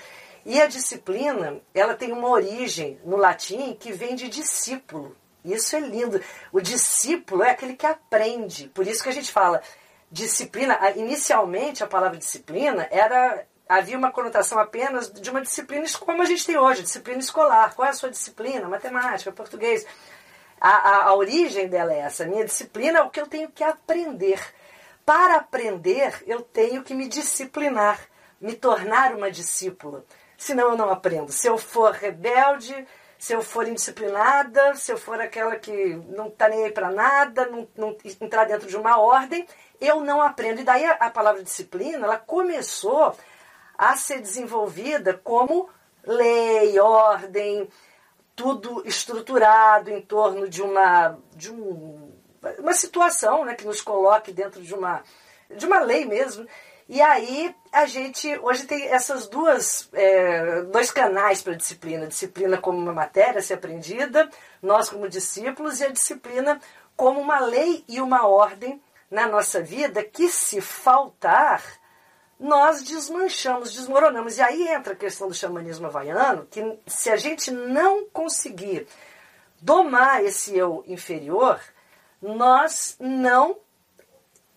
E 0.46 0.62
a 0.62 0.68
disciplina, 0.68 1.60
ela 1.74 1.96
tem 1.96 2.14
uma 2.14 2.30
origem 2.30 2.98
no 3.04 3.18
latim 3.18 3.74
que 3.74 3.92
vem 3.92 4.16
de 4.16 4.30
discípulo. 4.30 5.18
Isso 5.44 5.76
é 5.76 5.82
lindo. 5.82 6.22
O 6.50 6.62
discípulo 6.62 7.44
é 7.44 7.50
aquele 7.50 7.76
que 7.76 7.86
aprende. 7.86 8.70
Por 8.70 8.88
isso 8.88 9.04
que 9.04 9.10
a 9.10 9.14
gente 9.14 9.34
fala 9.34 9.62
disciplina. 10.10 10.80
Inicialmente, 10.96 11.84
a 11.84 11.88
palavra 11.88 12.18
disciplina 12.18 12.88
era 12.90 13.46
havia 13.68 13.98
uma 13.98 14.12
conotação 14.12 14.60
apenas 14.60 15.12
de 15.12 15.30
uma 15.30 15.42
disciplina 15.42 15.86
como 16.00 16.22
a 16.22 16.26
gente 16.26 16.46
tem 16.46 16.58
hoje, 16.58 16.84
disciplina 16.84 17.20
escolar. 17.20 17.74
Qual 17.76 17.86
é 17.86 17.92
a 17.92 17.94
sua 17.94 18.10
disciplina? 18.10 18.68
Matemática, 18.68 19.32
português. 19.32 19.86
A, 20.60 20.70
a, 20.70 21.04
a 21.06 21.16
origem 21.16 21.68
dela 21.68 21.94
é 21.94 22.00
essa. 22.00 22.26
Minha 22.26 22.46
disciplina 22.46 23.00
é 23.00 23.02
o 23.02 23.10
que 23.10 23.20
eu 23.20 23.28
tenho 23.28 23.50
que 23.50 23.64
aprender. 23.64 24.40
Para 25.06 25.36
aprender, 25.36 26.24
eu 26.26 26.42
tenho 26.42 26.84
que 26.84 26.94
me 26.94 27.08
disciplinar, 27.08 28.00
me 28.40 28.54
tornar 28.54 29.14
uma 29.14 29.30
discípula. 29.30 30.04
Senão 30.38 30.72
eu 30.72 30.78
não 30.78 30.90
aprendo. 30.90 31.32
Se 31.32 31.48
eu 31.48 31.58
for 31.58 31.92
rebelde, 31.92 32.88
se 33.18 33.34
eu 33.34 33.42
for 33.42 33.68
indisciplinada, 33.68 34.76
se 34.76 34.92
eu 34.92 34.98
for 34.98 35.20
aquela 35.20 35.56
que 35.56 35.96
não 36.10 36.28
está 36.28 36.50
nem 36.50 36.66
aí 36.66 36.72
para 36.72 36.92
nada, 36.92 37.46
não, 37.46 37.68
não 37.76 37.96
entrar 38.22 38.46
dentro 38.46 38.68
de 38.68 38.76
uma 38.76 39.00
ordem, 39.00 39.48
eu 39.80 40.02
não 40.02 40.22
aprendo. 40.22 40.62
E 40.62 40.64
daí 40.64 40.86
a, 40.86 40.94
a 40.94 41.10
palavra 41.10 41.44
disciplina, 41.44 42.06
ela 42.06 42.18
começou 42.18 43.16
a 43.78 43.96
ser 43.96 44.20
desenvolvida 44.20 45.14
como 45.14 45.70
lei, 46.04 46.80
ordem, 46.80 47.70
tudo 48.36 48.84
estruturado 48.86 49.90
em 49.90 50.02
torno 50.02 50.48
de 50.48 50.62
uma, 50.62 51.18
de 51.36 51.52
um, 51.52 52.12
uma 52.60 52.74
situação 52.74 53.46
né, 53.46 53.56
que 53.56 53.66
nos 53.66 53.82
coloque 53.82 54.32
dentro 54.32 54.62
de 54.62 54.74
uma, 54.74 55.02
de 55.50 55.66
uma 55.66 55.80
lei 55.80 56.06
mesmo. 56.06 56.48
E 56.88 57.02
aí 57.02 57.56
a 57.72 57.88
gente 57.88 58.38
hoje 58.40 58.66
tem 58.66 58.88
essas 58.90 59.28
duas 59.28 59.90
é, 59.92 60.62
dois 60.64 60.92
canais 60.92 61.42
para 61.42 61.54
a 61.54 61.58
disciplina, 61.58 62.06
disciplina 62.06 62.58
como 62.58 62.78
uma 62.78 62.94
matéria 62.94 63.40
a 63.40 63.42
ser 63.42 63.56
aprendida, 63.56 64.30
nós 64.62 64.90
como 64.90 65.10
discípulos, 65.10 65.80
e 65.80 65.86
a 65.86 65.92
disciplina 65.92 66.60
como 66.96 67.20
uma 67.20 67.40
lei 67.40 67.84
e 67.88 68.00
uma 68.00 68.28
ordem 68.28 68.80
na 69.10 69.28
nossa 69.28 69.62
vida 69.62 70.04
que 70.04 70.30
se 70.30 70.62
faltar, 70.62 71.64
nós 72.40 72.84
desmanchamos, 72.84 73.74
desmoronamos. 73.74 74.38
E 74.38 74.42
aí 74.42 74.68
entra 74.68 74.94
a 74.94 74.98
questão 74.98 75.28
do 75.28 75.34
xamanismo 75.34 75.88
havaiano, 75.88 76.46
que 76.50 76.78
se 76.86 77.10
a 77.10 77.16
gente 77.16 77.52
não 77.52 78.06
conseguir 78.06 78.88
domar 79.62 80.24
esse 80.24 80.56
eu 80.56 80.84
inferior, 80.88 81.60
nós 82.22 82.96
não 83.00 83.58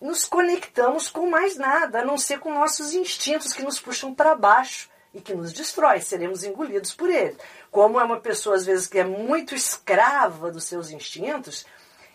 nos 0.01 0.25
conectamos 0.27 1.09
com 1.09 1.29
mais 1.29 1.57
nada, 1.57 2.01
a 2.01 2.05
não 2.05 2.17
ser 2.17 2.39
com 2.39 2.55
nossos 2.55 2.95
instintos 2.95 3.53
que 3.53 3.63
nos 3.63 3.81
puxam 3.81 4.15
para 4.15 4.35
baixo 4.35 4.89
e 5.13 5.21
que 5.21 5.35
nos 5.35 5.53
destrói, 5.53 6.01
seremos 6.01 6.45
engolidos 6.45 6.95
por 6.95 7.11
ele. 7.11 7.37
Como 7.71 7.99
é 7.99 8.05
uma 8.05 8.21
pessoa, 8.21 8.57
às 8.57 8.65
vezes, 8.65 8.87
que 8.87 8.99
é 8.99 9.05
muito 9.05 9.55
escrava 9.55 10.51
dos 10.51 10.65
seus 10.65 10.91
instintos, 10.91 11.67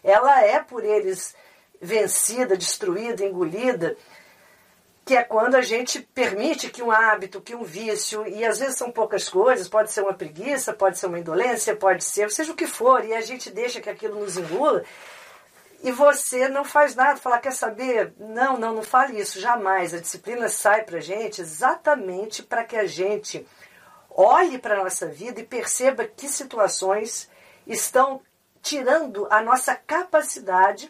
ela 0.04 0.42
é 0.42 0.62
por 0.62 0.84
eles 0.84 1.36
vencida, 1.82 2.56
destruída, 2.56 3.26
engolida, 3.26 3.98
que 5.06 5.16
é 5.16 5.24
quando 5.24 5.56
a 5.56 5.62
gente 5.62 6.00
permite 6.14 6.70
que 6.70 6.82
um 6.82 6.92
hábito, 6.92 7.42
que 7.42 7.56
um 7.56 7.64
vício, 7.64 8.26
e 8.28 8.46
às 8.46 8.60
vezes 8.60 8.78
são 8.78 8.90
poucas 8.90 9.28
coisas, 9.28 9.68
pode 9.68 9.92
ser 9.92 10.02
uma 10.02 10.14
preguiça, 10.14 10.74
pode 10.74 10.98
ser 10.98 11.08
uma 11.08 11.20
indolência, 11.20 11.76
pode 11.76 12.04
ser, 12.04 12.32
seja 12.32 12.54
o 12.54 12.56
que 12.56 12.68
for, 12.68 13.04
e 13.04 13.14
a 13.14 13.22
gente 13.22 13.52
deixa 13.52 13.82
que 13.82 13.90
aquilo 13.90 14.20
nos 14.20 14.38
engula, 14.38 14.84
e 15.84 15.92
você 15.92 16.48
não 16.48 16.64
faz 16.64 16.96
nada, 16.96 17.20
falar, 17.20 17.40
quer 17.40 17.52
saber? 17.52 18.14
Não, 18.18 18.58
não, 18.58 18.74
não 18.76 18.84
fale 18.84 19.20
isso, 19.20 19.42
jamais. 19.42 19.94
A 19.94 20.00
disciplina 20.00 20.48
sai 20.48 20.84
para 20.84 21.00
a 21.00 21.02
gente 21.02 21.42
exatamente 21.42 22.42
para 22.42 22.64
que 22.64 22.78
a 22.78 22.88
gente 22.88 23.46
olhe 24.10 24.58
para 24.58 24.80
a 24.80 24.84
nossa 24.84 25.08
vida 25.08 25.42
e 25.42 25.46
perceba 25.46 26.06
que 26.06 26.30
situações 26.30 27.30
estão 27.68 28.22
tirando 28.62 29.28
a 29.30 29.42
nossa 29.42 29.76
capacidade 29.76 30.90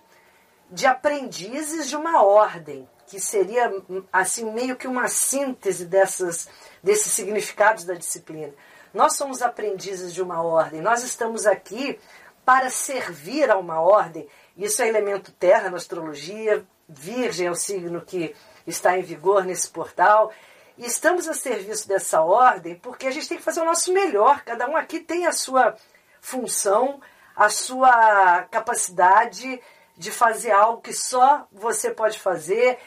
de 0.69 0.85
aprendizes 0.85 1.89
de 1.89 1.95
uma 1.95 2.21
ordem, 2.21 2.87
que 3.07 3.19
seria 3.19 3.71
assim 4.11 4.51
meio 4.51 4.75
que 4.75 4.87
uma 4.87 5.07
síntese 5.07 5.85
dessas, 5.85 6.47
desses 6.81 7.11
significados 7.11 7.83
da 7.83 7.93
disciplina. 7.93 8.53
Nós 8.93 9.15
somos 9.15 9.41
aprendizes 9.41 10.13
de 10.13 10.21
uma 10.21 10.41
ordem, 10.41 10.81
nós 10.81 11.03
estamos 11.03 11.45
aqui 11.45 11.99
para 12.45 12.69
servir 12.69 13.49
a 13.49 13.57
uma 13.57 13.79
ordem. 13.79 14.27
Isso 14.57 14.81
é 14.81 14.87
elemento 14.87 15.31
terra 15.31 15.69
na 15.69 15.77
astrologia, 15.77 16.65
Virgem 16.87 17.47
é 17.47 17.51
o 17.51 17.55
signo 17.55 18.01
que 18.01 18.35
está 18.67 18.97
em 18.97 19.01
vigor 19.01 19.45
nesse 19.45 19.69
portal. 19.69 20.31
E 20.77 20.85
estamos 20.85 21.27
a 21.27 21.33
serviço 21.33 21.87
dessa 21.87 22.21
ordem 22.21 22.75
porque 22.75 23.07
a 23.07 23.11
gente 23.11 23.27
tem 23.27 23.37
que 23.37 23.43
fazer 23.43 23.61
o 23.61 23.65
nosso 23.65 23.91
melhor. 23.93 24.43
Cada 24.43 24.67
um 24.67 24.75
aqui 24.75 24.99
tem 24.99 25.25
a 25.25 25.31
sua 25.31 25.75
função, 26.19 27.01
a 27.35 27.49
sua 27.49 28.43
capacidade 28.51 29.61
de 29.95 30.11
fazer 30.11 30.51
algo 30.51 30.81
que 30.81 30.93
só 30.93 31.47
você 31.51 31.91
pode 31.91 32.19
fazer 32.19 32.79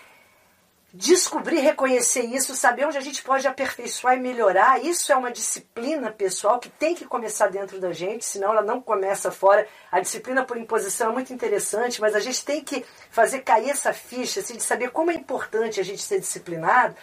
descobrir, 0.96 1.58
reconhecer 1.58 2.22
isso, 2.22 2.56
saber 2.56 2.86
onde 2.86 2.96
a 2.96 3.02
gente 3.02 3.22
pode 3.22 3.46
aperfeiçoar 3.46 4.16
e 4.16 4.20
melhorar. 4.20 4.82
Isso 4.82 5.12
é 5.12 5.16
uma 5.16 5.30
disciplina 5.30 6.10
pessoal 6.10 6.58
que 6.58 6.70
tem 6.70 6.94
que 6.94 7.04
começar 7.04 7.48
dentro 7.48 7.78
da 7.78 7.92
gente, 7.92 8.24
senão 8.24 8.52
ela 8.52 8.62
não 8.62 8.80
começa 8.80 9.30
fora. 9.30 9.68
A 9.92 10.00
disciplina 10.00 10.42
por 10.42 10.56
imposição 10.56 11.10
é 11.10 11.12
muito 11.12 11.34
interessante, 11.34 12.00
mas 12.00 12.14
a 12.14 12.20
gente 12.20 12.42
tem 12.44 12.64
que 12.64 12.82
fazer 13.10 13.40
cair 13.40 13.70
essa 13.70 13.92
ficha 13.92 14.40
assim, 14.40 14.56
de 14.56 14.62
saber 14.62 14.90
como 14.90 15.10
é 15.10 15.14
importante 15.14 15.78
a 15.78 15.84
gente 15.84 16.00
ser 16.00 16.18
disciplinado, 16.18 16.96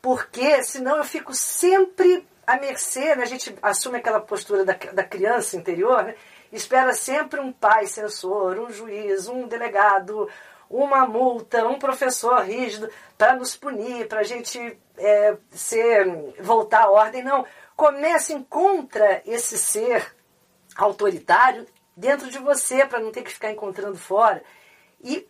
porque 0.00 0.62
senão 0.62 0.96
eu 0.96 1.04
fico 1.04 1.34
sempre 1.34 2.26
à 2.46 2.56
mercê, 2.56 3.14
né? 3.16 3.22
a 3.22 3.26
gente 3.26 3.54
assume 3.60 3.98
aquela 3.98 4.20
postura 4.20 4.64
da, 4.64 4.72
da 4.72 5.04
criança 5.04 5.58
interior, 5.58 6.04
né? 6.04 6.14
espera 6.50 6.94
sempre 6.94 7.38
um 7.38 7.52
pai 7.52 7.86
censor, 7.86 8.58
um 8.58 8.70
juiz, 8.70 9.28
um 9.28 9.46
delegado, 9.46 10.26
uma 10.68 11.06
multa, 11.06 11.66
um 11.66 11.78
professor 11.78 12.42
rígido 12.42 12.90
para 13.16 13.36
nos 13.36 13.56
punir, 13.56 14.08
para 14.08 14.20
a 14.20 14.24
gente 14.24 14.78
é, 14.96 15.36
ser, 15.50 16.34
voltar 16.40 16.84
à 16.84 16.90
ordem. 16.90 17.22
Não. 17.22 17.44
Comece, 17.76 18.32
encontra 18.32 19.22
esse 19.26 19.58
ser 19.58 20.14
autoritário 20.76 21.66
dentro 21.96 22.30
de 22.30 22.38
você, 22.38 22.84
para 22.84 23.00
não 23.00 23.10
ter 23.10 23.22
que 23.22 23.32
ficar 23.32 23.50
encontrando 23.50 23.96
fora. 23.96 24.42
E 25.02 25.26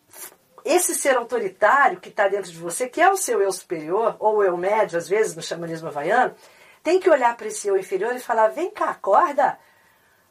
esse 0.65 0.95
ser 0.95 1.17
autoritário 1.17 2.01
que 2.01 2.09
está 2.09 2.29
dentro 2.29 2.51
de 2.51 2.59
você, 2.59 2.89
que 2.89 3.01
é 3.01 3.11
o 3.11 3.17
seu 3.17 3.41
eu 3.41 3.53
superior, 3.53 4.17
ou 4.19 4.43
eu 4.43 4.57
médio, 4.57 4.99
às 4.99 5.09
vezes, 5.09 5.37
no 5.37 5.43
xamanismo 5.43 5.89
havaiano, 5.89 6.35
tem 6.83 6.99
que 6.99 7.11
olhar 7.11 7.37
para 7.37 7.49
esse 7.49 7.69
eu 7.69 7.77
inferior 7.77 8.15
e 8.15 8.21
falar: 8.21 8.49
vem 8.49 8.71
cá, 8.71 8.91
acorda, 8.91 9.59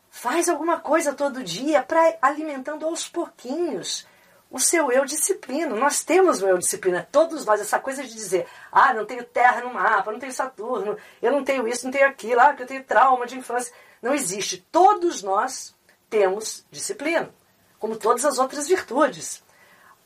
faz 0.10 0.50
alguma 0.50 0.80
coisa 0.80 1.14
todo 1.14 1.44
dia 1.44 1.84
para 1.84 2.18
alimentando 2.22 2.86
aos 2.86 3.08
pouquinhos 3.08 4.06
o 4.50 4.60
seu 4.60 4.92
eu 4.92 5.06
disciplina. 5.06 5.76
Nós 5.76 6.04
temos 6.04 6.42
o 6.42 6.48
eu 6.48 6.58
disciplina, 6.58 7.08
todos 7.12 7.46
nós, 7.46 7.60
essa 7.60 7.80
coisa 7.80 8.04
de 8.04 8.14
dizer, 8.14 8.48
ah, 8.72 8.94
não 8.94 9.06
tenho 9.06 9.24
terra 9.24 9.62
no 9.62 9.74
mapa, 9.74 10.12
não 10.12 10.20
tenho 10.20 10.32
Saturno, 10.32 10.98
eu 11.22 11.32
não 11.32 11.44
tenho 11.44 11.68
isso, 11.68 11.86
não 11.86 11.92
tenho 11.92 12.08
aquilo, 12.08 12.42
ah, 12.42 12.48
porque 12.48 12.64
eu 12.64 12.68
tenho 12.68 12.84
trauma 12.84 13.26
de 13.26 13.38
infância. 13.38 13.74
Não 14.02 14.14
existe. 14.14 14.66
Todos 14.72 15.24
nós 15.24 15.76
temos 16.10 16.66
disciplina, 16.72 17.34
como 17.80 17.96
todas 17.96 18.24
as 18.26 18.38
outras 18.38 18.68
virtudes. 18.68 19.44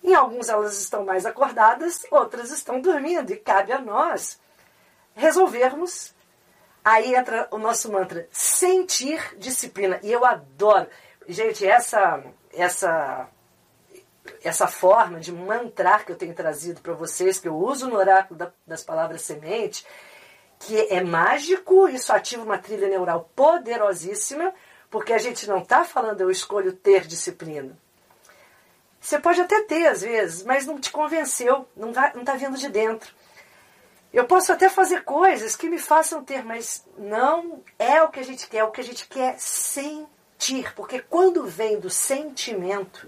Em 0.03 0.15
alguns 0.15 0.47
elas 0.47 0.79
estão 0.79 1.03
mais 1.03 1.25
acordadas, 1.25 2.01
outras 2.09 2.51
estão 2.51 2.79
dormindo, 2.79 3.31
e 3.31 3.35
cabe 3.35 3.71
a 3.73 3.79
nós 3.79 4.39
resolvermos. 5.15 6.13
Aí 6.83 7.13
entra 7.13 7.47
o 7.51 7.57
nosso 7.57 7.91
mantra, 7.91 8.27
sentir 8.31 9.35
disciplina. 9.37 9.99
E 10.01 10.11
eu 10.11 10.25
adoro. 10.25 10.87
Gente, 11.27 11.67
essa, 11.67 12.23
essa 12.53 13.27
essa 14.43 14.67
forma 14.67 15.19
de 15.19 15.31
mantrar 15.31 16.05
que 16.05 16.11
eu 16.11 16.15
tenho 16.15 16.33
trazido 16.33 16.81
para 16.81 16.93
vocês, 16.93 17.39
que 17.39 17.47
eu 17.47 17.55
uso 17.55 17.87
no 17.87 17.95
oráculo 17.95 18.37
da, 18.37 18.51
das 18.65 18.83
palavras 18.83 19.21
semente, 19.21 19.85
que 20.59 20.77
é 20.89 21.01
mágico, 21.03 21.87
isso 21.87 22.11
ativa 22.11 22.43
uma 22.43 22.57
trilha 22.57 22.87
neural 22.87 23.29
poderosíssima, 23.35 24.53
porque 24.89 25.13
a 25.13 25.17
gente 25.17 25.47
não 25.47 25.59
está 25.59 25.83
falando 25.83 26.21
eu 26.21 26.29
escolho 26.29 26.73
ter 26.73 27.07
disciplina. 27.07 27.77
Você 28.99 29.17
pode 29.17 29.39
até 29.39 29.61
ter 29.63 29.87
às 29.87 30.01
vezes, 30.01 30.43
mas 30.43 30.65
não 30.65 30.79
te 30.79 30.91
convenceu, 30.91 31.67
não 31.75 31.89
está 31.91 32.33
vindo 32.35 32.57
de 32.57 32.67
dentro. 32.69 33.13
Eu 34.11 34.25
posso 34.25 34.51
até 34.51 34.67
fazer 34.67 35.03
coisas 35.03 35.55
que 35.55 35.69
me 35.69 35.77
façam 35.77 36.23
ter, 36.23 36.43
mas 36.43 36.83
não 36.97 37.63
é 37.77 38.01
o 38.01 38.09
que 38.09 38.19
a 38.19 38.23
gente 38.23 38.47
quer, 38.47 38.57
é 38.57 38.63
o 38.63 38.71
que 38.71 38.81
a 38.81 38.83
gente 38.83 39.07
quer 39.07 39.39
sentir, 39.39 40.73
porque 40.75 40.99
quando 40.99 41.45
vem 41.45 41.79
do 41.79 41.89
sentimento, 41.89 43.07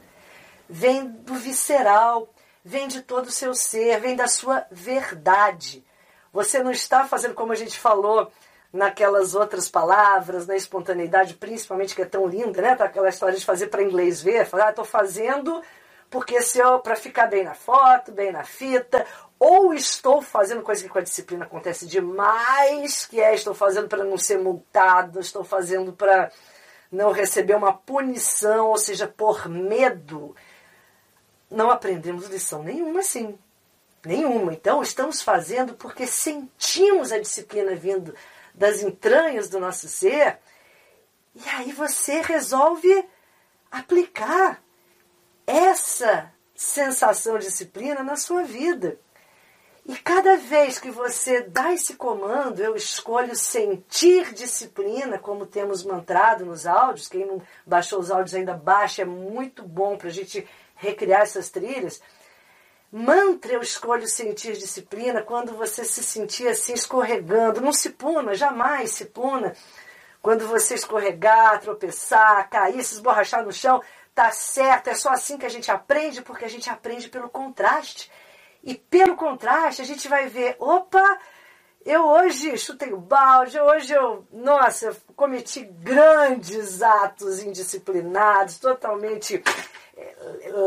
vem 0.71 1.05
do 1.05 1.33
visceral, 1.35 2.33
vem 2.63 2.87
de 2.87 3.01
todo 3.01 3.25
o 3.25 3.31
seu 3.31 3.53
ser, 3.53 3.99
vem 3.99 4.15
da 4.15 4.27
sua 4.27 4.65
verdade. 4.71 5.83
Você 6.31 6.63
não 6.63 6.71
está 6.71 7.05
fazendo 7.05 7.33
como 7.33 7.51
a 7.51 7.55
gente 7.55 7.77
falou 7.77 8.31
naquelas 8.71 9.35
outras 9.35 9.67
palavras, 9.67 10.47
na 10.47 10.55
espontaneidade, 10.55 11.33
principalmente 11.33 11.93
que 11.93 12.01
é 12.01 12.05
tão 12.05 12.25
linda, 12.25 12.61
né? 12.61 12.73
Tá 12.73 12.85
aquela 12.85 13.09
história 13.09 13.37
de 13.37 13.45
fazer 13.45 13.67
para 13.67 13.83
inglês 13.83 14.21
ver, 14.21 14.45
falar, 14.45 14.67
ah, 14.67 14.69
estou 14.69 14.85
fazendo 14.85 15.61
porque 16.09 16.41
se 16.41 16.59
eu 16.59 16.79
para 16.79 16.95
ficar 16.95 17.27
bem 17.27 17.43
na 17.43 17.53
foto, 17.53 18.11
bem 18.11 18.33
na 18.33 18.43
fita, 18.43 19.05
ou 19.39 19.73
estou 19.73 20.21
fazendo 20.21 20.61
coisa 20.61 20.83
que 20.83 20.89
com 20.89 20.99
a 20.99 21.03
disciplina 21.03 21.45
acontece 21.45 21.85
demais, 21.85 23.05
que 23.05 23.19
é 23.19 23.33
estou 23.33 23.53
fazendo 23.53 23.87
para 23.87 24.03
não 24.03 24.17
ser 24.17 24.37
multado, 24.37 25.19
estou 25.19 25.43
fazendo 25.43 25.93
para 25.93 26.29
não 26.91 27.11
receber 27.11 27.55
uma 27.55 27.73
punição, 27.73 28.67
ou 28.67 28.77
seja, 28.77 29.07
por 29.07 29.47
medo 29.47 30.35
não 31.51 31.69
aprendemos 31.69 32.27
lição 32.27 32.63
nenhuma 32.63 33.01
assim. 33.01 33.37
Nenhuma. 34.03 34.53
Então, 34.53 34.81
estamos 34.81 35.21
fazendo 35.21 35.75
porque 35.75 36.07
sentimos 36.07 37.11
a 37.11 37.19
disciplina 37.19 37.75
vindo 37.75 38.15
das 38.53 38.81
entranhas 38.81 39.49
do 39.49 39.59
nosso 39.59 39.87
ser. 39.87 40.39
E 41.35 41.47
aí 41.49 41.71
você 41.71 42.21
resolve 42.21 43.05
aplicar 43.69 44.61
essa 45.45 46.33
sensação 46.55 47.37
de 47.37 47.45
disciplina 47.45 48.03
na 48.03 48.15
sua 48.15 48.43
vida. 48.43 48.97
E 49.85 49.95
cada 49.97 50.37
vez 50.37 50.79
que 50.79 50.91
você 50.91 51.41
dá 51.41 51.73
esse 51.73 51.95
comando, 51.95 52.59
eu 52.59 52.75
escolho 52.75 53.35
sentir 53.35 54.31
disciplina, 54.33 55.17
como 55.17 55.45
temos 55.45 55.83
mantrado 55.83 56.45
nos 56.45 56.67
áudios. 56.67 57.07
Quem 57.07 57.25
não 57.25 57.41
baixou 57.65 57.99
os 57.99 58.11
áudios 58.11 58.35
ainda 58.35 58.53
baixa, 58.53 59.01
é 59.01 59.05
muito 59.05 59.63
bom 59.63 59.97
para 59.97 60.09
a 60.09 60.11
gente 60.11 60.47
recriar 60.81 61.21
essas 61.21 61.49
trilhas, 61.49 62.01
mantra 62.91 63.53
eu 63.53 63.61
escolho 63.61 64.07
sentir 64.07 64.53
disciplina 64.53 65.21
quando 65.21 65.53
você 65.53 65.85
se 65.85 66.03
sentir 66.03 66.47
assim 66.47 66.73
escorregando. 66.73 67.61
Não 67.61 67.71
se 67.71 67.91
puna, 67.91 68.33
jamais 68.33 68.91
se 68.91 69.05
puna. 69.05 69.55
Quando 70.21 70.47
você 70.47 70.75
escorregar, 70.75 71.61
tropeçar, 71.61 72.49
cair, 72.49 72.83
se 72.83 72.95
esborrachar 72.95 73.45
no 73.45 73.51
chão, 73.51 73.81
tá 74.13 74.31
certo. 74.31 74.89
É 74.89 74.95
só 74.95 75.09
assim 75.09 75.37
que 75.37 75.45
a 75.45 75.49
gente 75.49 75.71
aprende, 75.71 76.21
porque 76.21 76.45
a 76.45 76.49
gente 76.49 76.69
aprende 76.69 77.09
pelo 77.09 77.29
contraste. 77.29 78.11
E 78.63 78.75
pelo 78.75 79.15
contraste, 79.15 79.81
a 79.81 79.85
gente 79.85 80.07
vai 80.07 80.27
ver, 80.27 80.55
opa, 80.59 81.19
eu 81.83 82.05
hoje 82.05 82.55
chutei 82.57 82.93
o 82.93 82.97
balde, 82.97 83.59
hoje 83.59 83.93
eu, 83.93 84.27
nossa, 84.31 84.95
cometi 85.15 85.63
grandes 85.63 86.81
atos 86.83 87.41
indisciplinados, 87.41 88.59
totalmente 88.59 89.43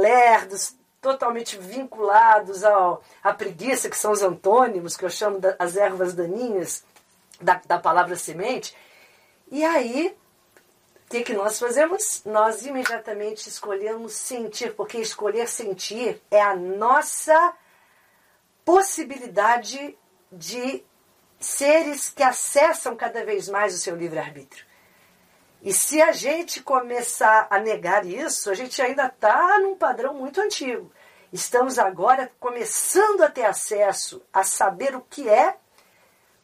lerdos, 0.00 0.76
totalmente 1.00 1.58
vinculados 1.58 2.64
ao, 2.64 3.02
à 3.22 3.32
preguiça, 3.32 3.90
que 3.90 3.96
são 3.96 4.12
os 4.12 4.22
antônimos, 4.22 4.96
que 4.96 5.04
eu 5.04 5.10
chamo 5.10 5.38
das 5.38 5.54
as 5.58 5.76
ervas 5.76 6.14
daninhas 6.14 6.84
da, 7.40 7.60
da 7.66 7.78
palavra 7.78 8.16
semente. 8.16 8.74
E 9.50 9.62
aí, 9.62 10.16
o 11.06 11.10
que, 11.10 11.22
que 11.22 11.34
nós 11.34 11.58
fazemos? 11.58 12.22
Nós 12.24 12.64
imediatamente 12.64 13.48
escolhemos 13.48 14.14
sentir, 14.14 14.74
porque 14.74 14.98
escolher 14.98 15.46
sentir 15.46 16.22
é 16.30 16.40
a 16.40 16.56
nossa 16.56 17.52
possibilidade 18.64 19.96
de 20.32 20.82
seres 21.38 22.08
que 22.08 22.22
acessam 22.22 22.96
cada 22.96 23.24
vez 23.24 23.48
mais 23.48 23.74
o 23.74 23.78
seu 23.78 23.94
livre-arbítrio. 23.94 24.64
E 25.64 25.72
se 25.72 26.02
a 26.02 26.12
gente 26.12 26.62
começar 26.62 27.46
a 27.48 27.58
negar 27.58 28.04
isso, 28.04 28.50
a 28.50 28.54
gente 28.54 28.82
ainda 28.82 29.06
está 29.06 29.58
num 29.60 29.74
padrão 29.74 30.12
muito 30.12 30.38
antigo. 30.38 30.92
Estamos 31.32 31.78
agora 31.78 32.30
começando 32.38 33.22
a 33.22 33.30
ter 33.30 33.46
acesso 33.46 34.22
a 34.30 34.44
saber 34.44 34.94
o 34.94 35.00
que 35.00 35.26
é 35.26 35.56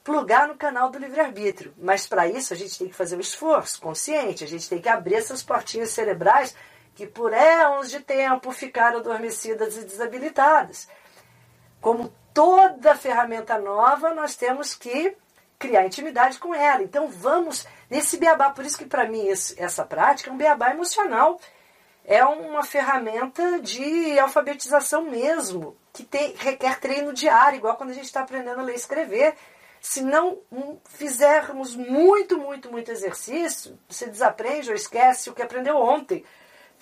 plugar 0.02 0.48
no 0.48 0.56
canal 0.56 0.88
do 0.88 0.98
livre-arbítrio. 0.98 1.74
Mas 1.76 2.06
para 2.06 2.26
isso 2.26 2.54
a 2.54 2.56
gente 2.56 2.78
tem 2.78 2.88
que 2.88 2.94
fazer 2.94 3.14
um 3.14 3.20
esforço 3.20 3.78
consciente, 3.78 4.42
a 4.42 4.48
gente 4.48 4.66
tem 4.66 4.80
que 4.80 4.88
abrir 4.88 5.16
essas 5.16 5.42
portinhas 5.42 5.90
cerebrais 5.90 6.56
que 6.94 7.06
por 7.06 7.34
éons 7.34 7.90
de 7.90 8.00
tempo 8.00 8.50
ficaram 8.52 9.00
adormecidas 9.00 9.76
e 9.76 9.84
desabilitadas. 9.84 10.88
Como 11.78 12.10
toda 12.32 12.96
ferramenta 12.96 13.58
nova, 13.58 14.14
nós 14.14 14.34
temos 14.34 14.74
que 14.74 15.14
criar 15.60 15.84
intimidade 15.84 16.38
com 16.38 16.54
ela. 16.54 16.82
Então 16.82 17.06
vamos 17.06 17.66
nesse 17.88 18.16
beabá, 18.16 18.50
por 18.50 18.64
isso 18.64 18.78
que 18.78 18.86
para 18.86 19.06
mim 19.06 19.28
esse, 19.28 19.62
essa 19.62 19.84
prática 19.84 20.30
é 20.30 20.32
um 20.32 20.38
beabá 20.38 20.70
emocional. 20.70 21.38
É 22.02 22.24
uma 22.24 22.64
ferramenta 22.64 23.60
de 23.60 24.18
alfabetização 24.18 25.02
mesmo, 25.02 25.76
que 25.92 26.02
tem, 26.02 26.34
requer 26.34 26.80
treino 26.80 27.12
diário, 27.12 27.58
igual 27.58 27.76
quando 27.76 27.90
a 27.90 27.92
gente 27.92 28.06
está 28.06 28.22
aprendendo 28.22 28.58
a 28.58 28.62
ler 28.62 28.72
e 28.72 28.76
escrever. 28.76 29.34
Se 29.80 30.00
não 30.02 30.38
fizermos 30.88 31.76
muito, 31.76 32.38
muito, 32.38 32.70
muito 32.72 32.90
exercício, 32.90 33.78
você 33.88 34.06
desaprende 34.06 34.70
ou 34.70 34.74
esquece 34.74 35.28
o 35.28 35.34
que 35.34 35.42
aprendeu 35.42 35.76
ontem. 35.76 36.24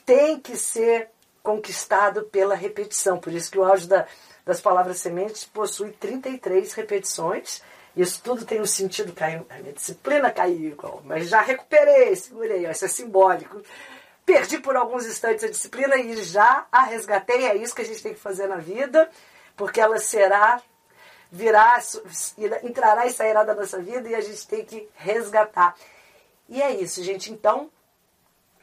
Tem 0.07 0.39
que 0.39 0.57
ser 0.57 1.11
conquistado 1.43 2.23
pela 2.25 2.55
repetição. 2.55 3.19
Por 3.19 3.33
isso 3.33 3.51
que 3.51 3.59
o 3.59 3.65
áudio 3.65 3.89
da, 3.89 4.07
das 4.45 4.61
palavras 4.61 4.99
sementes 4.99 5.45
possui 5.45 5.91
33 5.93 6.73
repetições. 6.75 7.61
Isso 7.99 8.23
tudo 8.23 8.45
tem 8.45 8.61
um 8.61 8.67
sentido, 8.67 9.13
caiu, 9.13 9.45
a 9.51 9.57
minha 9.57 9.73
disciplina 9.73 10.31
caiu, 10.31 10.77
mas 11.05 11.29
já 11.29 11.41
recuperei, 11.41 12.15
segurei, 12.15 12.65
isso 12.71 12.85
é 12.85 12.89
simbólico. 12.89 13.61
Perdi 14.25 14.59
por 14.59 14.77
alguns 14.77 15.05
instantes 15.05 15.43
a 15.43 15.49
disciplina 15.49 15.97
e 15.97 16.23
já 16.23 16.65
a 16.71 16.85
resgatei, 16.85 17.45
é 17.47 17.57
isso 17.57 17.75
que 17.75 17.83
a 17.83 17.85
gente 17.85 18.01
tem 18.01 18.15
que 18.15 18.21
fazer 18.21 18.47
na 18.47 18.59
vida, 18.59 19.11
porque 19.57 19.81
ela 19.81 19.99
será 19.99 20.63
virá, 21.31 21.79
entrará 22.63 23.07
e 23.07 23.13
sairá 23.13 23.43
da 23.43 23.55
nossa 23.55 23.81
vida 23.81 24.09
e 24.09 24.15
a 24.15 24.21
gente 24.21 24.47
tem 24.47 24.65
que 24.65 24.89
resgatar. 24.95 25.75
E 26.49 26.63
é 26.63 26.71
isso, 26.71 27.03
gente. 27.03 27.33
Então, 27.33 27.69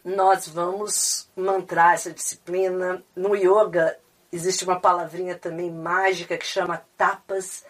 nós 0.04 0.48
vamos 0.48 1.30
mantrar 1.36 1.94
essa 1.94 2.12
disciplina. 2.12 3.04
No 3.16 3.36
yoga 3.36 4.00
existe 4.32 4.64
uma 4.64 4.80
palavrinha 4.80 5.38
também 5.38 5.70
mágica 5.70 6.38
que 6.38 6.46
chama 6.46 6.86
tapas. 6.98 7.66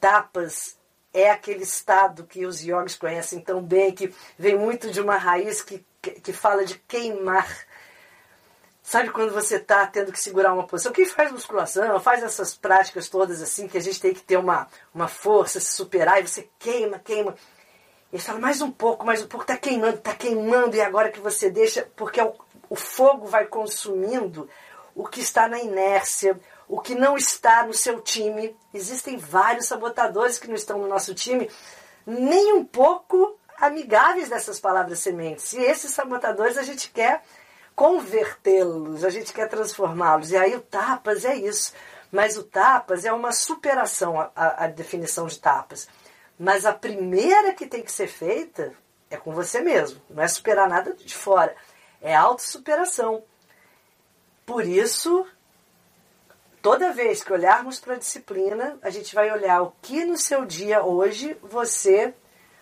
Tapas 0.00 0.79
é 1.12 1.30
aquele 1.30 1.62
estado 1.62 2.24
que 2.24 2.46
os 2.46 2.60
yogis 2.60 2.96
conhecem 2.96 3.40
tão 3.40 3.62
bem, 3.62 3.92
que 3.92 4.14
vem 4.38 4.56
muito 4.56 4.90
de 4.90 5.00
uma 5.00 5.16
raiz 5.16 5.62
que, 5.62 5.84
que, 6.00 6.32
fala 6.32 6.64
de 6.64 6.78
queimar 6.78 7.46
Sabe 8.90 9.10
quando 9.10 9.32
você 9.32 9.54
está 9.54 9.86
tendo 9.86 10.10
que 10.10 10.18
segurar 10.18 10.52
uma 10.52 10.66
posição? 10.66 10.90
Quem 10.90 11.06
faz 11.06 11.30
musculação, 11.30 12.00
faz 12.00 12.24
essas 12.24 12.56
práticas 12.56 13.08
todas 13.08 13.40
assim, 13.40 13.68
que 13.68 13.78
a 13.78 13.80
gente 13.80 14.00
tem 14.00 14.12
que 14.12 14.20
ter 14.20 14.36
uma, 14.36 14.66
uma 14.92 15.06
força, 15.06 15.60
se 15.60 15.70
superar, 15.76 16.20
e 16.20 16.26
você 16.26 16.50
queima, 16.58 16.98
queima. 16.98 17.36
E 18.12 18.16
ele 18.16 18.22
fala, 18.22 18.40
mais 18.40 18.60
um 18.60 18.68
pouco, 18.68 19.06
mais 19.06 19.22
um 19.22 19.28
pouco, 19.28 19.44
está 19.44 19.56
queimando, 19.56 19.98
está 19.98 20.12
queimando, 20.12 20.74
e 20.74 20.80
agora 20.80 21.12
que 21.12 21.20
você 21.20 21.48
deixa, 21.48 21.88
porque 21.94 22.20
o, 22.20 22.34
o 22.68 22.74
fogo 22.74 23.28
vai 23.28 23.46
consumindo 23.46 24.48
o 25.00 25.08
que 25.08 25.20
está 25.20 25.48
na 25.48 25.58
inércia, 25.58 26.38
o 26.68 26.78
que 26.78 26.94
não 26.94 27.16
está 27.16 27.64
no 27.66 27.72
seu 27.72 28.02
time. 28.02 28.54
Existem 28.72 29.16
vários 29.16 29.66
sabotadores 29.66 30.38
que 30.38 30.46
não 30.46 30.54
estão 30.54 30.78
no 30.78 30.86
nosso 30.86 31.14
time, 31.14 31.50
nem 32.06 32.52
um 32.52 32.64
pouco 32.64 33.38
amigáveis 33.56 34.28
dessas 34.28 34.60
palavras 34.60 34.98
sementes. 34.98 35.54
E 35.54 35.62
esses 35.62 35.90
sabotadores 35.92 36.58
a 36.58 36.62
gente 36.62 36.90
quer 36.90 37.22
convertê-los, 37.74 39.02
a 39.02 39.08
gente 39.08 39.32
quer 39.32 39.48
transformá-los. 39.48 40.32
E 40.32 40.36
aí 40.36 40.54
o 40.54 40.60
tapas 40.60 41.24
é 41.24 41.34
isso. 41.34 41.72
Mas 42.12 42.36
o 42.36 42.42
tapas 42.42 43.06
é 43.06 43.12
uma 43.12 43.32
superação, 43.32 44.20
a, 44.20 44.64
a, 44.64 44.66
definição 44.66 45.26
de 45.26 45.38
tapas. 45.38 45.88
Mas 46.38 46.66
a 46.66 46.74
primeira 46.74 47.54
que 47.54 47.66
tem 47.66 47.82
que 47.82 47.92
ser 47.92 48.08
feita 48.08 48.74
é 49.08 49.16
com 49.16 49.32
você 49.32 49.62
mesmo. 49.62 49.98
Não 50.10 50.22
é 50.22 50.28
superar 50.28 50.68
nada 50.68 50.92
de 50.92 51.14
fora. 51.14 51.56
É 52.02 52.14
autossuperação. 52.14 53.24
Por 54.50 54.66
isso, 54.66 55.24
toda 56.60 56.92
vez 56.92 57.22
que 57.22 57.32
olharmos 57.32 57.78
para 57.78 57.94
a 57.94 57.98
disciplina, 57.98 58.76
a 58.82 58.90
gente 58.90 59.14
vai 59.14 59.30
olhar 59.30 59.62
o 59.62 59.72
que 59.80 60.04
no 60.04 60.16
seu 60.16 60.44
dia 60.44 60.82
hoje 60.82 61.36
você 61.40 62.12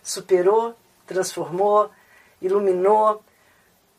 superou, 0.03 0.77
transformou, 1.07 1.91
iluminou, 2.43 3.25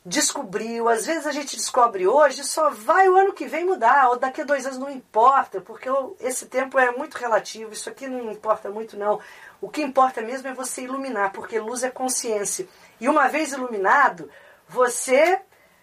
descobriu. 0.06 0.88
Às 0.88 1.04
vezes 1.04 1.26
a 1.26 1.32
gente 1.32 1.56
descobre 1.56 2.06
hoje, 2.06 2.44
só 2.44 2.70
vai 2.70 3.08
o 3.08 3.16
ano 3.16 3.32
que 3.32 3.48
vem 3.48 3.64
mudar, 3.64 4.10
ou 4.10 4.16
daqui 4.16 4.42
a 4.42 4.44
dois 4.44 4.64
anos 4.66 4.78
não 4.78 4.88
importa, 4.88 5.60
porque 5.60 5.88
esse 6.20 6.46
tempo 6.46 6.78
é 6.78 6.92
muito 6.92 7.18
relativo, 7.18 7.72
isso 7.72 7.90
aqui 7.90 8.06
não 8.06 8.30
importa 8.30 8.70
muito 8.70 8.96
não. 8.96 9.18
O 9.60 9.68
que 9.68 9.82
importa 9.82 10.22
mesmo 10.22 10.46
é 10.46 10.54
você 10.54 10.82
iluminar, 10.82 11.32
porque 11.32 11.58
luz 11.58 11.82
é 11.82 11.90
consciência. 11.90 12.68
E 13.00 13.08
uma 13.08 13.26
vez 13.26 13.52
iluminado, 13.52 14.30
você 14.68 15.40